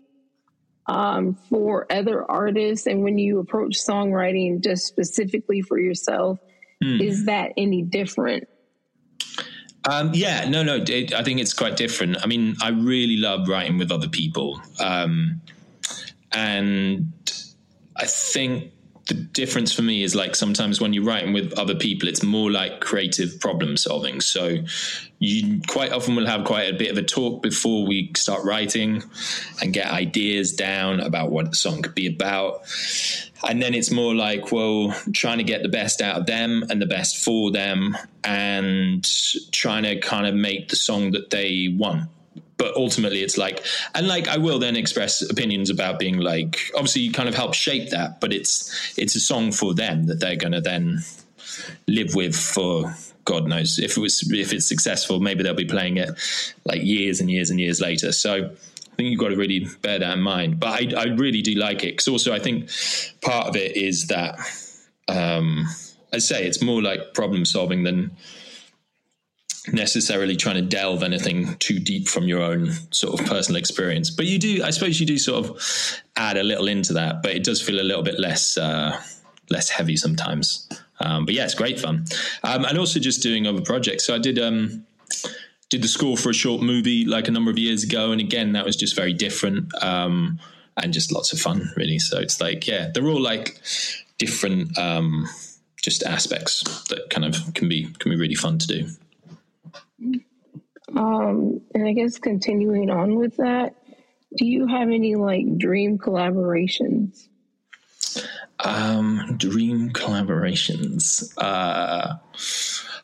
um, 0.87 1.35
for 1.51 1.87
other 1.93 2.25
artists, 2.25 2.87
and 2.87 3.05
when 3.05 3.19
you 3.19 3.39
approach 3.39 3.75
songwriting 3.75 4.65
just 4.65 4.87
specifically 4.87 5.61
for 5.61 5.79
yourself, 5.79 6.39
mm. 6.83 7.03
is 7.03 7.27
that 7.27 7.53
any 7.59 7.83
different? 7.83 8.49
Um, 9.87 10.13
yeah, 10.15 10.49
no, 10.49 10.63
no. 10.63 10.77
It, 10.77 11.13
I 11.13 11.23
think 11.23 11.39
it's 11.39 11.53
quite 11.53 11.77
different. 11.77 12.17
I 12.23 12.27
mean, 12.27 12.57
I 12.63 12.71
really 12.71 13.19
love 13.19 13.47
writing 13.47 13.77
with 13.77 13.93
other 13.93 14.09
people, 14.09 14.59
um, 14.81 15.43
and 16.33 17.13
I 17.95 18.07
think 18.07 18.73
the 19.07 19.15
difference 19.15 19.73
for 19.73 19.83
me 19.83 20.03
is 20.03 20.15
like 20.15 20.37
sometimes 20.37 20.81
when 20.81 20.93
you're 20.93 21.05
writing 21.05 21.33
with 21.33 21.53
other 21.59 21.75
people, 21.75 22.09
it's 22.09 22.23
more 22.23 22.51
like 22.51 22.81
creative 22.81 23.41
problem 23.41 23.77
solving. 23.77 24.21
So 24.21 24.59
you 25.19 25.61
quite 25.67 25.93
often 25.93 26.15
will 26.15 26.27
have 26.27 26.45
quite 26.45 26.73
a 26.73 26.77
bit 26.77 26.91
of 26.91 26.99
a 26.99 27.03
talk 27.03 27.43
before 27.43 27.87
we 27.87 28.12
start 28.17 28.45
writing 28.45 29.03
and 29.61 29.73
get 29.73 29.87
ideas 29.88 30.53
down 30.53 31.01
about 31.01 31.31
what 31.31 31.51
the 31.51 31.57
song 31.57 31.83
could 31.83 31.95
be 31.95 32.07
about. 32.07 32.63
And 33.48 33.61
then 33.61 33.75
it's 33.75 33.90
more 33.90 34.15
like, 34.15 34.53
well, 34.53 34.94
trying 35.13 35.38
to 35.38 35.44
get 35.44 35.63
the 35.63 35.69
best 35.69 36.00
out 36.00 36.17
of 36.17 36.27
them 36.27 36.65
and 36.71 36.81
the 36.81 36.87
best 36.87 37.25
for 37.25 37.50
them 37.50 37.96
and 38.23 39.05
trying 39.50 39.83
to 39.83 39.98
kind 39.98 40.27
of 40.27 40.35
make 40.35 40.69
the 40.69 40.77
song 40.77 41.11
that 41.13 41.31
they 41.31 41.75
want 41.77 42.09
but 42.63 42.77
ultimately 42.77 43.23
it's 43.23 43.37
like 43.37 43.65
and 43.96 44.06
like 44.06 44.29
i 44.29 44.37
will 44.37 44.60
then 44.60 44.77
express 44.77 45.21
opinions 45.29 45.69
about 45.69 45.98
being 45.98 46.19
like 46.19 46.71
obviously 46.77 47.02
you 47.02 47.10
kind 47.10 47.29
of 47.29 47.35
help 47.35 47.54
shape 47.54 47.90
that 47.90 48.21
but 48.21 48.33
it's 48.33 48.96
it's 48.96 49.17
a 49.17 49.21
song 49.21 49.50
for 49.50 49.75
them 49.75 50.06
that 50.06 50.21
they're 50.21 50.37
going 50.37 50.52
to 50.52 50.60
then 50.60 51.00
live 51.88 52.15
with 52.15 52.37
for 52.37 52.94
god 53.25 53.48
knows 53.48 53.81
if 53.81 53.96
it 53.96 54.00
was 54.00 54.31
if 54.33 54.52
it's 54.52 54.69
successful 54.69 55.19
maybe 55.19 55.42
they'll 55.42 55.54
be 55.54 55.65
playing 55.65 55.96
it 55.96 56.10
like 56.65 56.83
years 56.85 57.21
and 57.21 57.29
years 57.29 57.50
and 57.50 57.58
years 57.58 57.81
later 57.81 58.13
so 58.13 58.48
I 58.92 58.94
think 58.94 59.08
you've 59.08 59.21
got 59.21 59.29
to 59.29 59.37
really 59.37 59.67
bear 59.81 59.98
that 60.00 60.19
in 60.19 60.23
mind. 60.23 60.60
But 60.60 60.94
I, 60.94 61.00
I 61.00 61.04
really 61.04 61.40
do 61.40 61.54
like 61.54 61.83
it 61.83 61.92
because 61.92 62.08
also 62.08 62.35
I 62.35 62.38
think 62.38 62.69
part 63.23 63.46
of 63.46 63.56
it 63.56 63.75
is 63.75 64.08
that, 64.08 64.38
um, 65.08 65.67
I 66.13 66.19
say 66.19 66.46
it's 66.46 66.60
more 66.60 66.83
like 66.83 67.15
problem 67.15 67.46
solving 67.46 67.85
than 67.85 68.10
necessarily 69.69 70.37
trying 70.37 70.56
to 70.56 70.63
delve 70.63 71.02
anything 71.02 71.54
too 71.58 71.79
deep 71.79 72.08
from 72.08 72.25
your 72.25 72.42
own 72.42 72.73
sort 72.90 73.19
of 73.19 73.27
personal 73.27 73.58
experience. 73.58 74.10
But 74.10 74.27
you 74.27 74.38
do, 74.38 74.63
I 74.65 74.71
suppose, 74.71 74.98
you 74.98 75.06
do 75.06 75.19
sort 75.19 75.46
of 75.46 76.02
add 76.17 76.37
a 76.37 76.42
little 76.42 76.69
into 76.69 76.94
that, 76.94 77.23
but 77.23 77.33
it 77.33 77.44
does 77.44 77.63
feel 77.63 77.81
a 77.81 77.83
little 77.83 78.02
bit 78.02 78.19
less 78.19 78.58
uh, 78.58 79.00
less 79.50 79.69
heavy 79.69 79.96
sometimes. 79.96 80.69
Um, 81.00 81.25
but 81.25 81.35
yeah, 81.35 81.44
it's 81.44 81.54
great 81.54 81.81
fun, 81.81 82.04
um, 82.42 82.65
and 82.65 82.79
also 82.79 83.00
just 83.00 83.23
doing 83.23 83.46
other 83.46 83.63
projects. 83.63 84.04
So 84.04 84.15
I 84.15 84.19
did. 84.19 84.38
Um, 84.38 84.87
did 85.71 85.81
the 85.81 85.88
score 85.88 86.19
for 86.19 86.29
a 86.29 86.35
short 86.35 86.60
movie 86.60 87.06
like 87.06 87.29
a 87.29 87.31
number 87.31 87.50
of 87.50 87.56
years 87.56 87.83
ago, 87.83 88.13
and 88.13 88.21
again 88.21 88.52
that 88.52 88.67
was 88.67 88.77
just 88.77 88.94
very 88.94 89.15
different. 89.15 89.73
Um, 89.83 90.38
and 90.77 90.92
just 90.92 91.13
lots 91.13 91.33
of 91.33 91.38
fun, 91.38 91.71
really. 91.77 91.98
So 91.98 92.19
it's 92.19 92.40
like, 92.40 92.67
yeah, 92.67 92.90
they're 92.92 93.06
all 93.06 93.21
like 93.21 93.60
different, 94.19 94.79
um, 94.79 95.29
just 95.83 96.02
aspects 96.02 96.63
that 96.88 97.10
kind 97.10 97.25
of 97.25 97.54
can 97.54 97.69
be 97.69 97.88
can 97.98 98.10
be 98.10 98.17
really 98.17 98.35
fun 98.35 98.58
to 98.58 98.67
do. 98.67 98.88
Um, 100.97 101.61
and 101.75 101.87
I 101.87 101.93
guess 101.93 102.19
continuing 102.19 102.90
on 102.90 103.17
with 103.17 103.37
that, 103.37 103.75
do 104.37 104.47
you 104.47 104.67
have 104.67 104.88
any 104.88 105.15
like 105.15 105.59
dream 105.59 105.99
collaborations? 105.99 107.29
Um, 108.61 109.35
dream 109.37 109.90
collaborations. 109.90 111.33
Uh, 111.37 112.15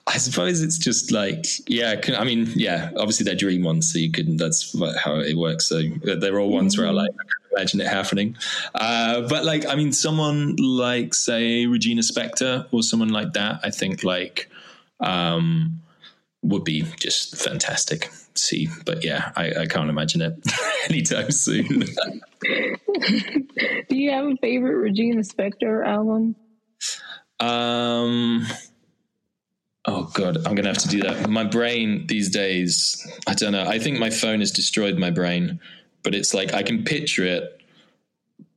I 0.07 0.16
suppose 0.16 0.62
it's 0.62 0.78
just 0.78 1.12
like, 1.12 1.45
yeah, 1.66 2.01
I 2.16 2.24
mean, 2.24 2.51
yeah, 2.55 2.91
obviously 2.97 3.24
they're 3.24 3.34
dream 3.34 3.62
ones, 3.62 3.93
so 3.93 3.99
you 3.99 4.11
can, 4.11 4.36
that's 4.36 4.74
how 4.99 5.16
it 5.16 5.36
works. 5.36 5.66
So 5.66 5.82
they're 6.03 6.39
all 6.39 6.51
ones 6.51 6.76
mm-hmm. 6.76 6.82
where 6.82 6.91
I 6.91 6.95
like, 6.95 7.11
imagine 7.55 7.80
it 7.80 7.89
happening. 7.89 8.36
Uh, 8.74 9.22
but 9.28 9.45
like, 9.45 9.66
I 9.66 9.74
mean, 9.74 9.93
someone 9.93 10.57
like, 10.57 11.12
say, 11.12 11.66
Regina 11.66 12.03
Spektor 12.03 12.66
or 12.72 12.82
someone 12.82 13.11
like 13.11 13.34
that, 13.34 13.61
I 13.62 13.70
think 13.70 14.03
like, 14.03 14.49
um, 15.01 15.80
would 16.43 16.64
be 16.64 16.82
just 16.99 17.36
fantastic 17.36 18.11
see. 18.39 18.68
But 18.84 19.05
yeah, 19.05 19.32
I, 19.36 19.53
I 19.61 19.66
can't 19.66 19.91
imagine 19.91 20.22
it 20.22 20.34
anytime 20.89 21.30
soon. 21.30 21.66
Do 22.43 23.97
you 23.97 24.11
have 24.11 24.26
a 24.26 24.36
favorite 24.36 24.76
Regina 24.76 25.22
Spektor 25.22 25.86
album? 25.86 26.36
Um. 27.41 28.47
Oh 29.86 30.11
god, 30.12 30.36
I'm 30.47 30.55
gonna 30.55 30.68
have 30.68 30.78
to 30.78 30.89
do 30.89 31.01
that. 31.03 31.30
My 31.30 31.45
brain 31.45 32.07
these 32.07 32.28
days, 32.28 33.07
I 33.26 33.34
don't 33.34 33.53
know. 33.53 33.64
I 33.66 33.78
think 33.78 33.99
my 33.99 34.11
phone 34.11 34.41
has 34.41 34.51
destroyed 34.51 34.99
my 34.99 35.11
brain, 35.11 35.61
but 36.03 36.14
it's 36.14 36.34
like 36.34 36.53
I 36.53 36.62
can 36.62 36.84
picture 36.84 37.24
it, 37.24 37.61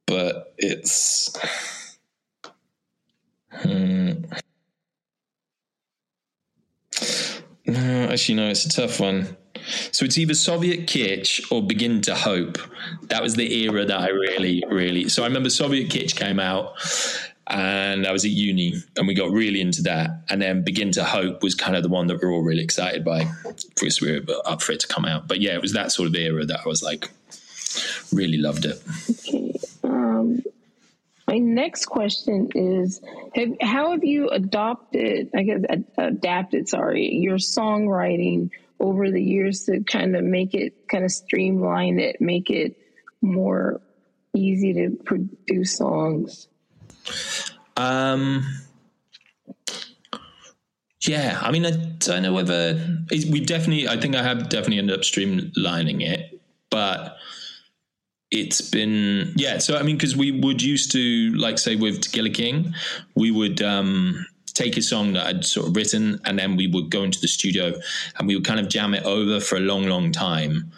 but 0.06 0.54
it's. 0.58 1.36
Hmm. 3.52 4.24
No, 7.72 8.10
actually, 8.12 8.36
no, 8.36 8.50
it's 8.50 8.66
a 8.66 8.70
tough 8.70 9.00
one. 9.00 9.38
So 9.92 10.06
it's 10.06 10.18
either 10.18 10.34
Soviet 10.34 10.88
Kitsch 10.88 11.52
or 11.52 11.62
Begin 11.62 12.02
to 12.02 12.16
Hope. 12.16 12.58
That 13.04 13.22
was 13.22 13.36
the 13.36 13.64
era 13.64 13.86
that 13.86 14.00
I 14.00 14.10
really, 14.10 14.64
really. 14.68 15.10
So 15.10 15.24
I 15.24 15.28
remember 15.28 15.50
Soviet 15.50 15.90
Kitsch 15.90 16.16
came 16.16 16.40
out 16.40 16.74
and 17.48 18.08
I 18.08 18.12
was 18.12 18.26
at 18.26 18.32
uni 18.32 18.76
and 18.98 19.08
we 19.08 19.14
got 19.14 19.32
really 19.32 19.62
into 19.62 19.84
that. 19.84 20.24
And 20.30 20.42
then 20.42 20.64
Begin 20.64 20.92
to 20.94 21.04
Hope 21.04 21.44
was 21.44 21.56
kind 21.56 21.76
of 21.76 21.84
the 21.84 21.90
one 21.90 22.08
that 22.08 22.22
we 22.22 22.28
are 22.28 22.32
all 22.32 22.42
really 22.42 22.64
excited 22.64 23.06
by 23.06 23.30
because 23.76 24.02
we 24.02 24.20
were 24.20 24.26
up 24.46 24.62
for 24.62 24.72
it 24.72 24.80
to 24.82 24.88
come 24.88 25.06
out. 25.06 25.28
But 25.28 25.42
yeah, 25.42 25.54
it 25.54 25.62
was 25.62 25.74
that 25.74 25.92
sort 25.92 26.08
of 26.08 26.16
era 26.16 26.46
that 26.46 26.62
I 26.66 26.68
was 26.68 26.82
like, 26.82 27.10
really 28.12 28.38
loved 28.38 28.66
it. 28.66 28.82
Okay. 29.10 29.54
Um, 29.84 30.42
my 31.32 31.38
next 31.38 31.86
question 31.86 32.50
is 32.54 33.02
have, 33.34 33.50
how 33.62 33.92
have 33.92 34.04
you 34.04 34.30
adopted 34.30 35.30
i 35.36 35.44
guess 35.44 35.62
adapted 35.98 36.68
sorry 36.68 37.08
your 37.16 37.38
songwriting 37.38 38.52
over 38.82 39.12
the 39.12 39.22
years 39.22 39.64
to 39.66 39.82
kind 39.84 40.16
of 40.16 40.24
make 40.24 40.54
it 40.54 40.88
kind 40.88 41.06
of 41.06 41.12
streamline 41.12 42.00
it, 42.00 42.20
make 42.20 42.50
it 42.50 42.76
more 43.22 43.80
easy 44.36 44.74
to 44.74 44.98
produce 45.06 45.78
songs? 45.78 46.48
Um, 47.78 48.44
yeah, 51.08 51.40
I 51.42 51.52
mean, 51.52 51.66
I 51.66 51.72
don't 52.00 52.24
know 52.24 52.34
whether 52.34 53.00
we 53.12 53.40
definitely. 53.40 53.88
I 53.88 54.00
think 54.00 54.16
I 54.16 54.24
have 54.24 54.50
definitely 54.50 54.80
ended 54.80 54.98
up 54.98 55.02
streamlining 55.02 56.02
it, 56.02 56.42
but 56.70 57.18
it's 58.32 58.62
been 58.62 59.34
yeah. 59.36 59.58
So 59.58 59.78
I 59.78 59.84
mean, 59.84 59.98
because 59.98 60.16
we 60.16 60.32
would 60.32 60.62
used 60.62 60.92
to 60.94 61.34
like 61.36 61.60
say 61.60 61.76
with 61.76 62.02
To 62.02 62.10
Kill 62.10 62.26
A 62.26 62.30
King, 62.30 62.74
we 63.16 63.30
would 63.30 63.62
um 63.62 64.26
take 64.54 64.78
a 64.78 64.82
song 64.82 65.14
that 65.14 65.28
I'd 65.28 65.46
sort 65.46 65.68
of 65.68 65.76
written, 65.76 66.20
and 66.26 66.40
then 66.40 66.56
we 66.56 66.68
would 66.68 66.90
go 66.90 67.04
into 67.04 67.20
the 67.20 67.28
studio 67.28 67.74
and 68.18 68.28
we 68.28 68.36
would 68.36 68.46
kind 68.46 68.60
of 68.60 68.70
jam 68.70 68.94
it 68.94 69.04
over 69.04 69.40
for 69.40 69.58
a 69.58 69.62
long, 69.62 69.86
long 69.86 70.12
time. 70.12 70.72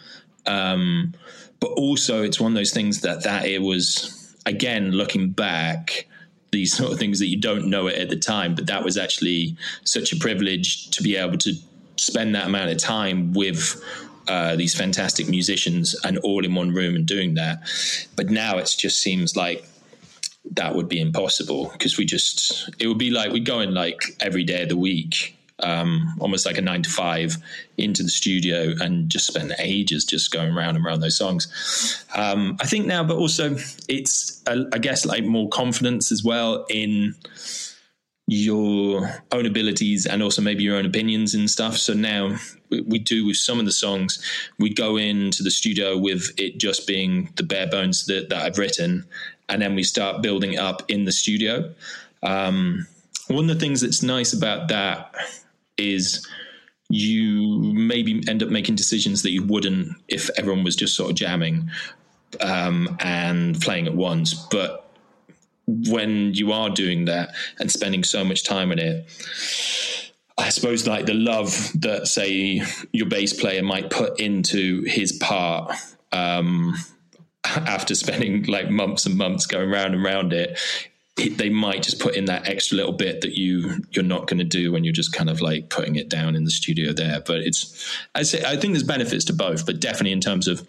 Um, 0.46 1.14
but 1.60 1.70
also, 1.70 2.22
it's 2.22 2.40
one 2.40 2.52
of 2.52 2.56
those 2.56 2.72
things 2.72 3.00
that 3.02 3.22
that 3.22 3.46
it 3.46 3.62
was 3.62 4.36
again 4.46 4.90
looking 4.90 5.30
back 5.30 6.06
these 6.50 6.76
sort 6.76 6.92
of 6.92 6.98
things 6.98 7.18
that 7.18 7.26
you 7.26 7.36
don't 7.36 7.68
know 7.68 7.88
it 7.88 7.98
at 7.98 8.08
the 8.08 8.16
time, 8.16 8.54
but 8.54 8.66
that 8.66 8.84
was 8.84 8.96
actually 8.96 9.56
such 9.82 10.12
a 10.12 10.16
privilege 10.16 10.88
to 10.90 11.02
be 11.02 11.16
able 11.16 11.36
to 11.36 11.52
spend 11.96 12.34
that 12.34 12.46
amount 12.46 12.70
of 12.70 12.78
time 12.78 13.32
with 13.32 13.82
uh, 14.28 14.56
these 14.56 14.74
fantastic 14.74 15.28
musicians 15.28 15.94
and 16.04 16.18
all 16.18 16.44
in 16.44 16.54
one 16.54 16.72
room 16.72 16.94
and 16.94 17.06
doing 17.06 17.34
that. 17.34 17.62
But 18.16 18.30
now 18.30 18.58
it 18.58 18.72
just 18.76 19.00
seems 19.00 19.36
like 19.36 19.66
that 20.52 20.74
would 20.74 20.88
be 20.88 21.00
impossible 21.00 21.70
because 21.72 21.96
we 21.96 22.04
just 22.04 22.70
it 22.78 22.86
would 22.86 22.98
be 22.98 23.10
like 23.10 23.32
we'd 23.32 23.46
go 23.46 23.60
in 23.60 23.72
like 23.72 24.02
every 24.20 24.44
day 24.44 24.62
of 24.62 24.68
the 24.68 24.76
week 24.76 25.34
um, 25.60 26.14
almost 26.20 26.46
like 26.46 26.58
a 26.58 26.62
nine 26.62 26.82
to 26.82 26.90
five 26.90 27.36
into 27.76 28.02
the 28.02 28.08
studio 28.08 28.74
and 28.80 29.08
just 29.08 29.26
spend 29.26 29.54
ages 29.58 30.04
just 30.04 30.32
going 30.32 30.52
around 30.52 30.76
and 30.76 30.84
around 30.84 31.00
those 31.00 31.16
songs. 31.16 32.04
Um, 32.14 32.56
I 32.60 32.66
think 32.66 32.86
now, 32.86 33.04
but 33.04 33.16
also 33.16 33.56
it's, 33.88 34.42
uh, 34.46 34.64
I 34.72 34.78
guess, 34.78 35.06
like 35.06 35.24
more 35.24 35.48
confidence 35.48 36.10
as 36.10 36.24
well 36.24 36.66
in 36.68 37.14
your 38.26 39.22
own 39.32 39.44
abilities 39.44 40.06
and 40.06 40.22
also 40.22 40.40
maybe 40.40 40.62
your 40.62 40.76
own 40.76 40.86
opinions 40.86 41.34
and 41.34 41.50
stuff. 41.50 41.76
So 41.76 41.92
now 41.92 42.36
we, 42.70 42.98
do 42.98 43.26
with 43.26 43.36
some 43.36 43.58
of 43.58 43.66
the 43.66 43.72
songs, 43.72 44.22
we 44.58 44.72
go 44.72 44.96
into 44.96 45.42
the 45.42 45.50
studio 45.50 45.98
with 45.98 46.30
it 46.38 46.58
just 46.58 46.86
being 46.86 47.30
the 47.36 47.42
bare 47.42 47.66
bones 47.66 48.06
that, 48.06 48.30
that 48.30 48.42
I've 48.42 48.58
written 48.58 49.04
and 49.48 49.60
then 49.60 49.74
we 49.74 49.82
start 49.82 50.22
building 50.22 50.58
up 50.58 50.82
in 50.88 51.04
the 51.04 51.12
studio. 51.12 51.74
Um, 52.22 52.86
one 53.28 53.50
of 53.50 53.54
the 53.54 53.60
things 53.60 53.82
that's 53.82 54.02
nice 54.02 54.32
about 54.32 54.68
that 54.68 55.14
is 55.76 56.26
you 56.88 57.58
maybe 57.74 58.22
end 58.28 58.42
up 58.42 58.48
making 58.48 58.74
decisions 58.74 59.22
that 59.22 59.32
you 59.32 59.42
wouldn't 59.42 59.88
if 60.08 60.30
everyone 60.38 60.64
was 60.64 60.76
just 60.76 60.94
sort 60.94 61.10
of 61.10 61.16
jamming 61.16 61.70
um, 62.40 62.96
and 63.00 63.60
playing 63.60 63.86
at 63.86 63.94
once. 63.94 64.34
But 64.50 64.83
when 65.66 66.34
you 66.34 66.52
are 66.52 66.70
doing 66.70 67.06
that 67.06 67.34
and 67.58 67.70
spending 67.70 68.04
so 68.04 68.24
much 68.24 68.44
time 68.44 68.72
in 68.72 68.78
it, 68.78 69.06
I 70.36 70.48
suppose 70.48 70.86
like 70.86 71.06
the 71.06 71.14
love 71.14 71.70
that 71.80 72.08
say 72.08 72.62
your 72.92 73.08
bass 73.08 73.32
player 73.32 73.62
might 73.62 73.90
put 73.90 74.18
into 74.20 74.82
his 74.82 75.12
part 75.12 75.72
um, 76.12 76.74
after 77.44 77.94
spending 77.94 78.44
like 78.44 78.70
months 78.70 79.06
and 79.06 79.16
months 79.16 79.46
going 79.46 79.70
round 79.70 79.94
and 79.94 80.02
round 80.02 80.32
it, 80.32 80.58
it, 81.16 81.38
they 81.38 81.48
might 81.48 81.82
just 81.82 82.00
put 82.00 82.16
in 82.16 82.24
that 82.24 82.48
extra 82.48 82.76
little 82.76 82.92
bit 82.92 83.20
that 83.20 83.38
you 83.38 83.84
you're 83.92 84.04
not 84.04 84.26
going 84.26 84.38
to 84.38 84.44
do 84.44 84.72
when 84.72 84.82
you're 84.82 84.92
just 84.92 85.12
kind 85.12 85.30
of 85.30 85.40
like 85.40 85.70
putting 85.70 85.94
it 85.94 86.08
down 86.08 86.34
in 86.34 86.44
the 86.44 86.50
studio 86.50 86.92
there. 86.92 87.22
But 87.24 87.38
it's 87.38 87.96
I 88.14 88.22
say 88.22 88.42
I 88.44 88.56
think 88.56 88.72
there's 88.72 88.82
benefits 88.82 89.24
to 89.26 89.32
both, 89.32 89.64
but 89.64 89.80
definitely 89.80 90.12
in 90.12 90.20
terms 90.20 90.48
of 90.48 90.68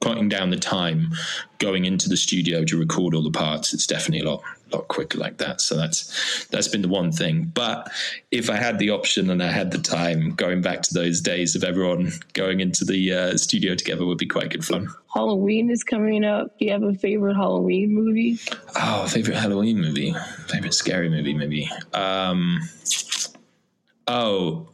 cutting 0.00 0.28
down 0.28 0.50
the 0.50 0.56
time 0.56 1.10
going 1.58 1.84
into 1.84 2.08
the 2.08 2.16
studio 2.16 2.64
to 2.64 2.78
record 2.78 3.14
all 3.14 3.22
the 3.22 3.30
parts, 3.30 3.72
it's 3.72 3.86
definitely 3.86 4.26
a 4.26 4.30
lot 4.30 4.42
lot 4.72 4.88
quicker 4.88 5.18
like 5.18 5.38
that. 5.38 5.60
So 5.60 5.76
that's 5.76 6.46
that's 6.46 6.68
been 6.68 6.82
the 6.82 6.88
one 6.88 7.12
thing. 7.12 7.50
But 7.54 7.90
if 8.30 8.50
I 8.50 8.56
had 8.56 8.78
the 8.78 8.90
option 8.90 9.30
and 9.30 9.42
I 9.42 9.50
had 9.50 9.70
the 9.70 9.78
time, 9.78 10.34
going 10.34 10.60
back 10.60 10.82
to 10.82 10.94
those 10.94 11.20
days 11.20 11.54
of 11.54 11.64
everyone 11.64 12.12
going 12.32 12.60
into 12.60 12.84
the 12.84 13.12
uh, 13.12 13.36
studio 13.36 13.74
together 13.74 14.04
would 14.04 14.18
be 14.18 14.26
quite 14.26 14.50
good 14.50 14.64
fun. 14.64 14.88
Halloween 15.12 15.70
is 15.70 15.82
coming 15.82 16.24
up. 16.24 16.58
Do 16.58 16.66
you 16.66 16.72
have 16.72 16.82
a 16.82 16.94
favorite 16.94 17.36
Halloween 17.36 17.94
movie? 17.94 18.38
Oh, 18.76 19.06
favorite 19.06 19.36
Halloween 19.36 19.80
movie, 19.80 20.14
favorite 20.48 20.74
scary 20.74 21.08
movie, 21.08 21.34
maybe. 21.34 21.70
Um, 21.94 22.60
oh, 24.06 24.68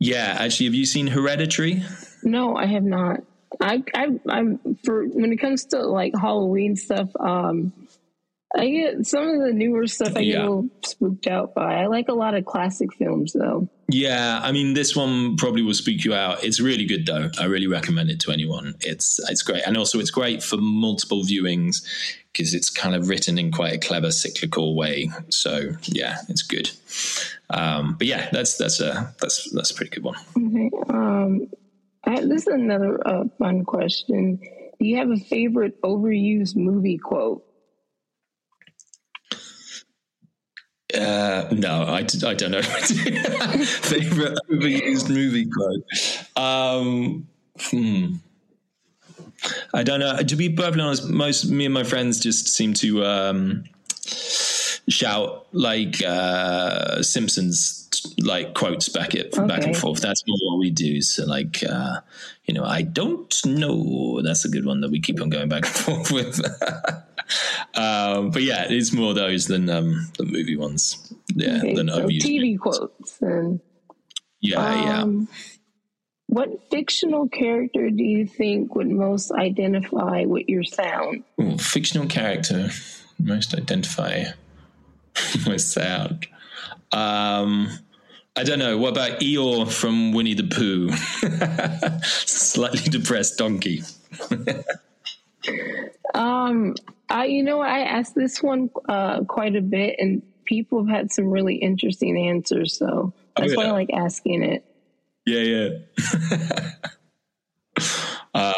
yeah. 0.00 0.36
Actually, 0.38 0.66
have 0.66 0.74
you 0.74 0.84
seen 0.84 1.06
Hereditary? 1.06 1.82
No, 2.22 2.56
I 2.56 2.66
have 2.66 2.84
not. 2.84 3.20
I, 3.60 3.82
I, 3.94 4.08
I'm 4.28 4.78
for 4.84 5.06
when 5.06 5.32
it 5.32 5.38
comes 5.38 5.64
to 5.66 5.82
like 5.86 6.14
Halloween 6.18 6.76
stuff. 6.76 7.08
Um, 7.18 7.72
I 8.56 8.68
get 8.70 9.06
some 9.06 9.28
of 9.28 9.40
the 9.42 9.52
newer 9.52 9.86
stuff 9.86 10.16
I 10.16 10.20
yeah. 10.20 10.32
get 10.32 10.40
a 10.40 10.44
little 10.44 10.68
spooked 10.82 11.26
out 11.26 11.54
by. 11.54 11.82
I 11.82 11.86
like 11.86 12.08
a 12.08 12.14
lot 12.14 12.34
of 12.34 12.46
classic 12.46 12.94
films 12.94 13.34
though. 13.34 13.68
Yeah, 13.88 14.40
I 14.42 14.52
mean 14.52 14.74
this 14.74 14.96
one 14.96 15.36
probably 15.36 15.62
will 15.62 15.74
spook 15.74 16.04
you 16.04 16.14
out. 16.14 16.44
It's 16.44 16.60
really 16.60 16.86
good 16.86 17.04
though. 17.04 17.30
I 17.38 17.44
really 17.44 17.66
recommend 17.66 18.10
it 18.10 18.20
to 18.20 18.32
anyone. 18.32 18.74
It's 18.80 19.18
it's 19.28 19.42
great. 19.42 19.64
And 19.66 19.76
also 19.76 19.98
it's 19.98 20.10
great 20.10 20.42
for 20.42 20.56
multiple 20.56 21.24
viewings 21.24 21.84
because 22.32 22.54
it's 22.54 22.70
kind 22.70 22.94
of 22.94 23.08
written 23.08 23.38
in 23.38 23.52
quite 23.52 23.74
a 23.74 23.78
clever 23.78 24.10
cyclical 24.10 24.76
way. 24.76 25.10
So 25.28 25.72
yeah, 25.84 26.18
it's 26.28 26.42
good. 26.42 26.70
Um, 27.50 27.96
but 27.98 28.06
yeah, 28.06 28.28
that's 28.30 28.56
that's 28.56 28.80
a 28.80 29.14
that's 29.20 29.50
that's 29.50 29.70
a 29.70 29.74
pretty 29.74 29.90
good 29.90 30.04
one. 30.04 30.16
Okay. 30.36 30.70
Um, 30.88 31.50
I, 32.08 32.24
this 32.24 32.46
is 32.46 32.54
another 32.54 33.06
uh, 33.06 33.24
fun 33.38 33.66
question. 33.66 34.36
Do 34.36 34.86
you 34.86 34.96
have 34.96 35.10
a 35.10 35.18
favorite 35.18 35.80
overused 35.82 36.56
movie 36.56 36.96
quote? 36.96 37.44
Uh, 40.94 41.48
no, 41.52 41.82
I, 41.82 41.98
I 41.98 42.34
don't 42.34 42.50
know. 42.50 42.62
Favorite 42.62 44.38
overused 44.50 45.10
movie 45.10 45.46
quote. 45.50 45.84
Um, 46.34 47.28
hmm. 47.60 48.14
I 49.74 49.82
don't 49.82 50.00
know. 50.00 50.16
To 50.16 50.36
be 50.36 50.48
perfectly 50.48 50.80
honest, 50.80 51.06
most 51.10 51.44
me 51.44 51.66
and 51.66 51.74
my 51.74 51.84
friends 51.84 52.20
just 52.20 52.48
seem 52.48 52.72
to 52.74 53.04
um, 53.04 53.64
shout 54.88 55.46
like 55.52 56.02
uh, 56.02 57.02
Simpsons 57.02 57.77
like 58.18 58.54
quotes 58.54 58.88
back 58.88 59.14
it 59.14 59.36
okay. 59.36 59.46
back 59.46 59.64
and 59.64 59.76
forth. 59.76 60.00
That's 60.00 60.22
more 60.26 60.38
what 60.42 60.58
we 60.58 60.70
do. 60.70 61.00
So 61.02 61.24
like 61.26 61.62
uh, 61.68 62.00
you 62.44 62.54
know, 62.54 62.64
I 62.64 62.82
don't 62.82 63.34
know. 63.46 64.20
That's 64.22 64.44
a 64.44 64.48
good 64.48 64.64
one 64.64 64.80
that 64.80 64.90
we 64.90 65.00
keep 65.00 65.20
on 65.20 65.28
going 65.28 65.48
back 65.48 65.66
and 65.66 65.74
forth 65.84 66.10
with. 66.10 66.40
um, 67.74 68.30
but 68.30 68.42
yeah, 68.42 68.66
it's 68.68 68.92
more 68.92 69.14
those 69.14 69.46
than 69.46 69.68
um, 69.70 70.10
the 70.18 70.24
movie 70.24 70.56
ones. 70.56 71.12
Yeah, 71.34 71.58
okay, 71.58 71.74
than 71.74 71.88
so 71.88 72.06
TV 72.06 72.58
quotes 72.58 73.20
and 73.20 73.60
yeah, 74.40 74.58
um, 74.58 75.28
yeah. 75.30 75.34
What 76.26 76.70
fictional 76.70 77.28
character 77.28 77.88
do 77.88 78.02
you 78.02 78.26
think 78.26 78.74
would 78.74 78.90
most 78.90 79.32
identify 79.32 80.24
with 80.24 80.46
your 80.46 80.62
sound? 80.62 81.24
Ooh, 81.40 81.56
fictional 81.56 82.06
character 82.06 82.68
most 83.18 83.54
identify 83.54 84.24
with 85.46 85.60
sound. 85.60 86.26
Um, 86.92 87.70
I 88.38 88.44
don't 88.44 88.60
know. 88.60 88.78
What 88.78 88.90
about 88.90 89.18
Eeyore 89.18 89.68
from 89.68 90.12
Winnie 90.12 90.34
the 90.34 90.44
Pooh? 90.44 90.92
Slightly 92.04 92.82
depressed 92.88 93.36
donkey. 93.36 93.82
um, 96.14 96.76
I, 97.08 97.24
you 97.24 97.42
know? 97.42 97.60
I 97.60 97.80
asked 97.80 98.14
this 98.14 98.40
one 98.40 98.70
uh, 98.88 99.24
quite 99.24 99.56
a 99.56 99.60
bit, 99.60 99.96
and 99.98 100.22
people 100.44 100.86
have 100.86 100.96
had 100.96 101.12
some 101.12 101.32
really 101.32 101.56
interesting 101.56 102.28
answers. 102.28 102.78
So 102.78 103.12
that's 103.36 103.48
oh, 103.48 103.50
yeah. 103.50 103.56
why 103.56 103.64
I 103.64 103.72
like 103.72 103.90
asking 103.92 104.44
it. 104.44 104.64
Yeah, 105.26 105.40
yeah. 105.40 105.70
uh, 108.34 108.54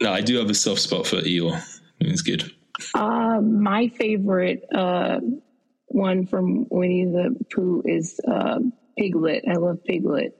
no, 0.00 0.12
I 0.12 0.20
do 0.20 0.38
have 0.38 0.50
a 0.50 0.54
soft 0.54 0.82
spot 0.82 1.04
for 1.04 1.16
Eeyore. 1.16 1.60
It's 1.98 2.22
good. 2.22 2.48
Uh, 2.94 3.40
my 3.40 3.88
favorite 3.88 4.64
uh, 4.72 5.18
one 5.86 6.26
from 6.26 6.68
Winnie 6.70 7.06
the 7.06 7.34
Pooh 7.52 7.82
is 7.84 8.20
uh, 8.28 8.60
Piglet. 8.98 9.44
I 9.48 9.54
love 9.54 9.84
Piglet. 9.84 10.36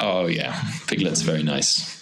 Oh 0.00 0.26
yeah, 0.26 0.60
Piglet's 0.86 1.22
very 1.22 1.42
nice. 1.42 1.98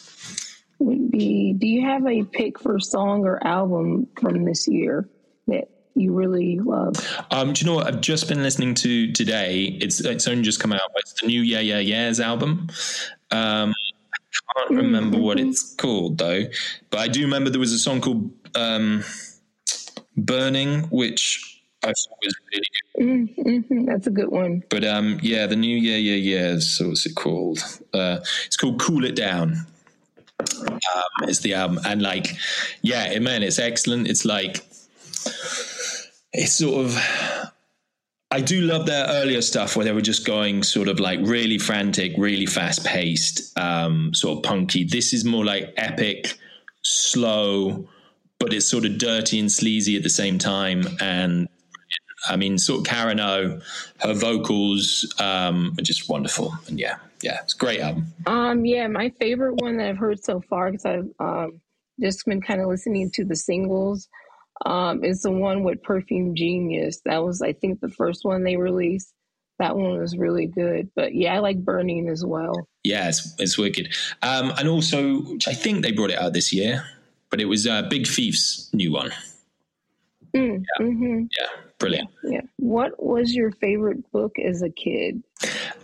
Would 0.79 1.11
be. 1.11 1.55
Do 1.55 1.67
you 1.67 1.83
have 1.83 2.07
a 2.07 2.23
pick 2.23 2.59
for 2.59 2.79
song 2.79 3.25
or 3.25 3.45
album 3.45 4.07
from 4.17 4.45
this 4.45 4.69
year 4.69 5.09
that 5.49 5.69
you 5.95 6.13
really 6.13 6.61
love? 6.61 6.95
Um, 7.33 7.53
do 7.53 7.61
you 7.61 7.67
know 7.67 7.77
what 7.77 7.89
I've 7.89 8.01
just 8.01 8.29
been 8.29 8.43
listening 8.45 8.75
to 8.77 9.13
today? 9.13 9.77
It's 9.81 10.01
it's 10.01 10.29
only 10.29 10.43
just 10.43 10.61
come 10.61 10.73
out. 10.73 10.81
It's 10.97 11.21
the 11.21 11.27
new 11.27 11.43
Yeah 11.43 11.61
Yeah 11.61 11.81
Yeahs 11.81 12.21
album. 12.21 12.69
Um, 13.31 13.75
I 13.75 14.61
can't 14.61 14.71
remember 14.71 15.17
mm-hmm. 15.17 15.27
what 15.27 15.41
it's 15.41 15.75
called 15.75 16.19
though, 16.19 16.45
but 16.91 17.01
I 17.01 17.09
do 17.09 17.23
remember 17.23 17.51
there 17.51 17.61
was 17.61 17.73
a 17.73 17.79
song 17.79 18.01
called 18.01 18.31
um, 18.55 19.03
"Burning," 20.17 20.83
which 20.85 21.58
Was 21.85 22.09
really 22.53 23.27
good. 23.29 23.47
Mm-hmm. 23.47 23.85
That's 23.85 24.07
a 24.07 24.11
good 24.11 24.31
one. 24.31 24.63
But 24.69 24.85
um, 24.85 25.21
yeah, 25.23 25.47
the 25.47 25.57
new 25.57 25.77
Yeah 25.77 25.97
Yeah 25.97 26.15
Yeahs. 26.15 26.77
So 26.77 26.89
what's 26.89 27.07
it 27.07 27.15
called? 27.15 27.61
Uh, 27.95 28.19
it's 28.47 28.57
called 28.57 28.81
"Cool 28.81 29.05
It 29.05 29.15
Down." 29.15 29.67
Um, 30.41 30.79
it's 31.23 31.41
the 31.41 31.55
album, 31.55 31.81
and 31.85 32.03
like, 32.03 32.37
yeah, 32.83 33.19
man, 33.19 33.43
it's 33.43 33.59
excellent. 33.59 34.09
It's 34.09 34.25
like 34.25 34.65
it's 36.33 36.55
sort 36.55 36.87
of 36.87 36.99
I 38.31 38.41
do 38.41 38.61
love 38.61 38.85
their 38.87 39.07
earlier 39.07 39.41
stuff 39.41 39.75
where 39.75 39.85
they 39.85 39.93
were 39.93 40.03
just 40.03 40.27
going 40.27 40.63
sort 40.63 40.89
of 40.89 41.01
like 41.01 41.19
really 41.23 41.59
frantic, 41.59 42.13
really 42.19 42.45
fast 42.45 42.85
paced, 42.85 43.59
um, 43.59 44.13
sort 44.13 44.39
of 44.39 44.43
punky. 44.43 44.85
This 44.85 45.15
is 45.15 45.25
more 45.25 45.45
like 45.45 45.73
epic, 45.77 46.39
slow, 46.83 47.89
but 48.39 48.53
it's 48.53 48.67
sort 48.67 48.85
of 48.85 48.99
dirty 48.99 49.41
and 49.41 49.51
sleazy 49.51 49.97
at 49.97 50.03
the 50.03 50.11
same 50.11 50.39
time. 50.39 50.87
And 51.01 51.49
I 52.29 52.37
mean, 52.37 52.59
sort 52.59 52.81
of 52.81 52.87
Karen 52.87 53.21
O, 53.21 53.61
her 54.01 54.15
vocals 54.15 55.13
um, 55.19 55.75
are 55.79 55.83
just 55.83 56.09
wonderful. 56.09 56.55
And 56.67 56.79
yeah, 56.79 56.97
yeah, 57.23 57.39
it's 57.43 57.55
a 57.55 57.59
great 57.59 57.81
album. 57.81 58.07
Um, 58.27 58.65
yeah, 58.65 58.87
my 58.87 59.11
favorite 59.19 59.57
one 59.57 59.79
that 59.79 59.89
I've 59.89 59.99
heard 59.99 60.23
so 60.23 60.41
far 60.41 60.71
because 60.71 60.87
I've 60.87 61.11
um, 61.19 61.61
just 62.01 62.25
been 62.27 62.41
kind 62.41 62.61
of 62.61 62.69
listening 62.69 63.11
to 63.15 63.25
the 63.25 63.37
singles 63.37 64.09
um, 64.67 65.05
is 65.05 65.23
the 65.23 65.31
one 65.31 65.63
with 65.63 65.83
Perfume 65.83 66.35
Genius. 66.35 67.01
That 67.05 67.25
was, 67.25 67.43
I 67.43 67.53
think, 67.53 67.81
the 67.81 67.89
first 67.91 68.25
one 68.25 68.45
they 68.45 68.57
released. 68.57 69.13
That 69.59 69.77
one 69.77 69.99
was 69.99 70.17
really 70.17 70.47
good. 70.47 70.91
But 70.95 71.15
yeah, 71.15 71.35
I 71.35 71.39
like 71.41 71.65
Burning 71.65 72.09
as 72.09 72.25
well. 72.25 72.69
Yeah, 72.85 73.09
it's, 73.09 73.35
it's 73.39 73.59
wicked. 73.59 73.95
Um, 74.23 74.53
and 74.57 74.69
also, 74.69 75.25
I 75.47 75.55
think 75.55 75.83
they 75.83 75.93
brought 75.93 76.11
it 76.11 76.19
out 76.19 76.33
this 76.33 76.53
year, 76.53 76.85
but 77.31 77.41
it 77.41 77.47
was 77.47 77.67
uh, 77.67 77.83
Big 77.83 78.07
Thief's 78.07 78.71
new 78.73 78.93
one. 78.93 79.11
Mm, 80.35 80.63
yeah. 80.63 80.87
Mm-hmm. 80.87 81.21
yeah, 81.39 81.47
brilliant. 81.79 82.11
Yeah. 82.25 82.43
What 82.57 83.03
was 83.03 83.35
your 83.35 83.51
favorite 83.53 84.11
book 84.13 84.39
as 84.39 84.63
a 84.63 84.71
kid? 84.71 85.23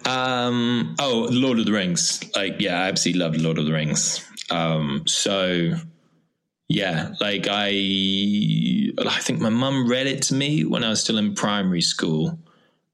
Um, 0.05 0.95
oh, 0.99 1.29
Lord 1.31 1.59
of 1.59 1.67
the 1.67 1.73
Rings. 1.73 2.23
Like, 2.37 2.61
yeah, 2.61 2.83
I 2.83 2.89
absolutely 2.89 3.21
loved 3.21 3.41
Lord 3.41 3.59
of 3.59 3.67
the 3.67 3.73
Rings. 3.73 4.25
Um, 4.51 5.05
so 5.07 5.75
yeah, 6.69 7.15
like 7.21 7.47
I, 7.49 7.69
I 8.99 9.21
think 9.21 9.41
my 9.41 9.51
mum 9.51 9.89
read 9.89 10.07
it 10.07 10.23
to 10.23 10.35
me 10.35 10.65
when 10.65 10.83
I 10.83 10.91
was 10.91 11.01
still 11.01 11.19
in 11.19 11.35
primary 11.35 11.83
school, 11.83 12.39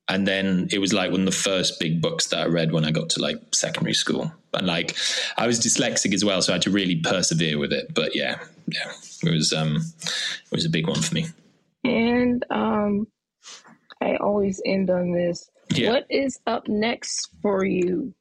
and 0.09 0.26
then 0.26 0.68
it 0.72 0.78
was 0.78 0.92
like 0.92 1.12
one 1.12 1.20
of 1.20 1.26
the 1.26 1.32
first 1.32 1.78
big 1.78 2.03
books 2.03 2.26
that 2.28 2.40
I 2.40 2.46
read 2.46 2.72
when 2.72 2.84
I 2.84 2.90
got 2.90 3.11
to 3.11 3.22
like 3.22 3.38
secondary 3.55 3.94
school. 3.94 4.32
And 4.53 4.66
like 4.66 4.96
I 5.36 5.46
was 5.46 5.61
dyslexic 5.61 6.12
as 6.12 6.24
well, 6.24 6.42
so 6.42 6.53
I 6.53 6.57
had 6.57 6.62
to 6.62 6.70
really 6.70 6.96
persevere 6.96 7.59
with 7.59 7.72
it. 7.72 7.94
But 7.94 8.16
yeah, 8.16 8.40
yeah, 8.66 8.90
it 9.22 9.30
was 9.30 9.53
um, 9.53 9.76
it 9.76 10.53
was 10.53 10.64
a 10.64 10.70
big 10.70 10.88
one 10.88 11.01
for 11.01 11.14
me. 11.14 11.26
And 11.85 12.45
um, 12.51 13.07
I 14.01 14.16
always 14.16 14.61
end 14.64 14.91
on 14.91 15.12
this. 15.12 15.51
Yeah. 15.72 15.91
What 15.91 16.07
is 16.11 16.41
up 16.47 16.68
next 16.68 17.28
for 17.43 17.64
you? 17.64 18.12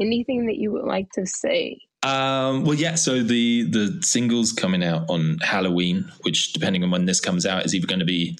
Anything 0.00 0.46
that 0.46 0.56
you 0.56 0.72
would 0.72 0.84
like 0.84 1.10
to 1.12 1.26
say? 1.26 1.80
Um, 2.02 2.64
well, 2.64 2.74
yeah. 2.74 2.94
So 2.94 3.22
the 3.22 3.62
the 3.62 3.98
singles 4.02 4.52
coming 4.52 4.84
out 4.84 5.08
on 5.08 5.38
Halloween, 5.38 6.10
which 6.22 6.52
depending 6.52 6.82
on 6.84 6.90
when 6.90 7.06
this 7.06 7.20
comes 7.20 7.46
out, 7.46 7.64
is 7.64 7.74
either 7.74 7.86
going 7.86 8.00
to 8.00 8.06
be 8.06 8.38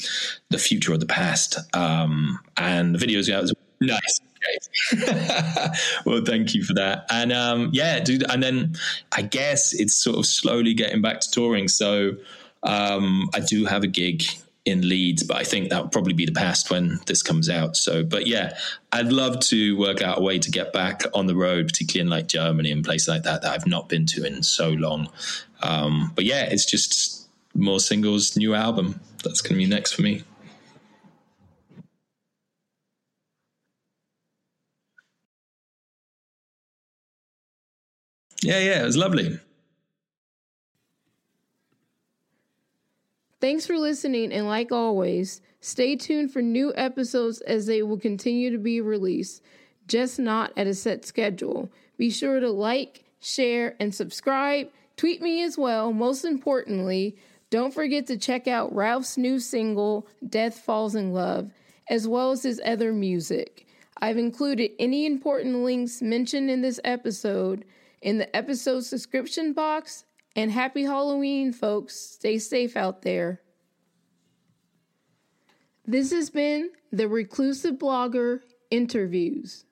the 0.50 0.58
future 0.58 0.92
or 0.92 0.98
the 0.98 1.06
past. 1.06 1.58
Um, 1.74 2.38
and 2.56 2.94
the 2.94 3.04
videos 3.04 3.32
out. 3.32 3.50
Nice. 3.80 4.20
well, 6.06 6.24
thank 6.24 6.54
you 6.54 6.62
for 6.62 6.74
that. 6.74 7.06
And 7.10 7.32
um, 7.32 7.70
yeah, 7.72 8.00
dude. 8.00 8.28
And 8.30 8.42
then 8.42 8.76
I 9.12 9.22
guess 9.22 9.72
it's 9.72 9.94
sort 9.94 10.16
of 10.16 10.26
slowly 10.26 10.74
getting 10.74 11.02
back 11.02 11.20
to 11.20 11.30
touring. 11.30 11.68
So 11.68 12.12
um, 12.62 13.28
I 13.34 13.40
do 13.40 13.64
have 13.64 13.82
a 13.82 13.88
gig 13.88 14.24
in 14.66 14.88
Leeds, 14.88 15.22
but 15.22 15.36
I 15.36 15.44
think 15.44 15.70
that 15.70 15.80
would 15.80 15.92
probably 15.92 16.12
be 16.12 16.26
the 16.26 16.32
past 16.32 16.70
when 16.70 16.98
this 17.06 17.22
comes 17.22 17.48
out. 17.48 17.76
So, 17.76 18.02
but 18.04 18.26
yeah, 18.26 18.58
I'd 18.92 19.12
love 19.12 19.38
to 19.40 19.78
work 19.78 20.02
out 20.02 20.18
a 20.18 20.20
way 20.20 20.40
to 20.40 20.50
get 20.50 20.72
back 20.72 21.02
on 21.14 21.26
the 21.26 21.36
road, 21.36 21.68
particularly 21.68 22.02
in 22.06 22.10
like 22.10 22.26
Germany 22.26 22.72
and 22.72 22.84
places 22.84 23.06
like 23.08 23.22
that 23.22 23.42
that 23.42 23.52
I've 23.52 23.66
not 23.66 23.88
been 23.88 24.06
to 24.06 24.24
in 24.24 24.42
so 24.42 24.70
long. 24.70 25.08
Um, 25.62 26.12
but 26.16 26.24
yeah, 26.24 26.42
it's 26.50 26.66
just 26.66 27.28
more 27.54 27.78
singles, 27.78 28.36
new 28.36 28.54
album. 28.54 29.00
That's 29.22 29.40
going 29.40 29.54
to 29.54 29.58
be 29.58 29.66
next 29.66 29.92
for 29.92 30.02
me. 30.02 30.24
Yeah, 38.42 38.58
yeah, 38.58 38.82
it 38.82 38.84
was 38.84 38.96
lovely. 38.96 39.40
Thanks 43.46 43.64
for 43.64 43.78
listening, 43.78 44.32
and 44.32 44.48
like 44.48 44.72
always, 44.72 45.40
stay 45.60 45.94
tuned 45.94 46.32
for 46.32 46.42
new 46.42 46.72
episodes 46.74 47.40
as 47.42 47.66
they 47.66 47.80
will 47.80 47.96
continue 47.96 48.50
to 48.50 48.58
be 48.58 48.80
released, 48.80 49.40
just 49.86 50.18
not 50.18 50.52
at 50.56 50.66
a 50.66 50.74
set 50.74 51.04
schedule. 51.04 51.70
Be 51.96 52.10
sure 52.10 52.40
to 52.40 52.50
like, 52.50 53.04
share, 53.20 53.76
and 53.78 53.94
subscribe. 53.94 54.66
Tweet 54.96 55.22
me 55.22 55.44
as 55.44 55.56
well. 55.56 55.92
Most 55.92 56.24
importantly, 56.24 57.18
don't 57.48 57.72
forget 57.72 58.08
to 58.08 58.16
check 58.16 58.48
out 58.48 58.74
Ralph's 58.74 59.16
new 59.16 59.38
single, 59.38 60.08
Death 60.28 60.58
Falls 60.58 60.96
in 60.96 61.12
Love, 61.12 61.52
as 61.88 62.08
well 62.08 62.32
as 62.32 62.42
his 62.42 62.60
other 62.64 62.92
music. 62.92 63.64
I've 63.98 64.18
included 64.18 64.72
any 64.80 65.06
important 65.06 65.62
links 65.62 66.02
mentioned 66.02 66.50
in 66.50 66.62
this 66.62 66.80
episode 66.82 67.64
in 68.02 68.18
the 68.18 68.34
episode's 68.34 68.90
description 68.90 69.52
box 69.52 70.04
and 70.36 70.52
happy 70.52 70.84
Halloween, 70.84 71.52
folks. 71.52 71.96
Stay 71.96 72.38
safe 72.38 72.76
out 72.76 73.02
there. 73.02 73.40
This 75.84 76.12
has 76.12 76.30
been 76.30 76.70
the 76.92 77.08
Reclusive 77.08 77.76
Blogger 77.76 78.40
Interviews. 78.70 79.65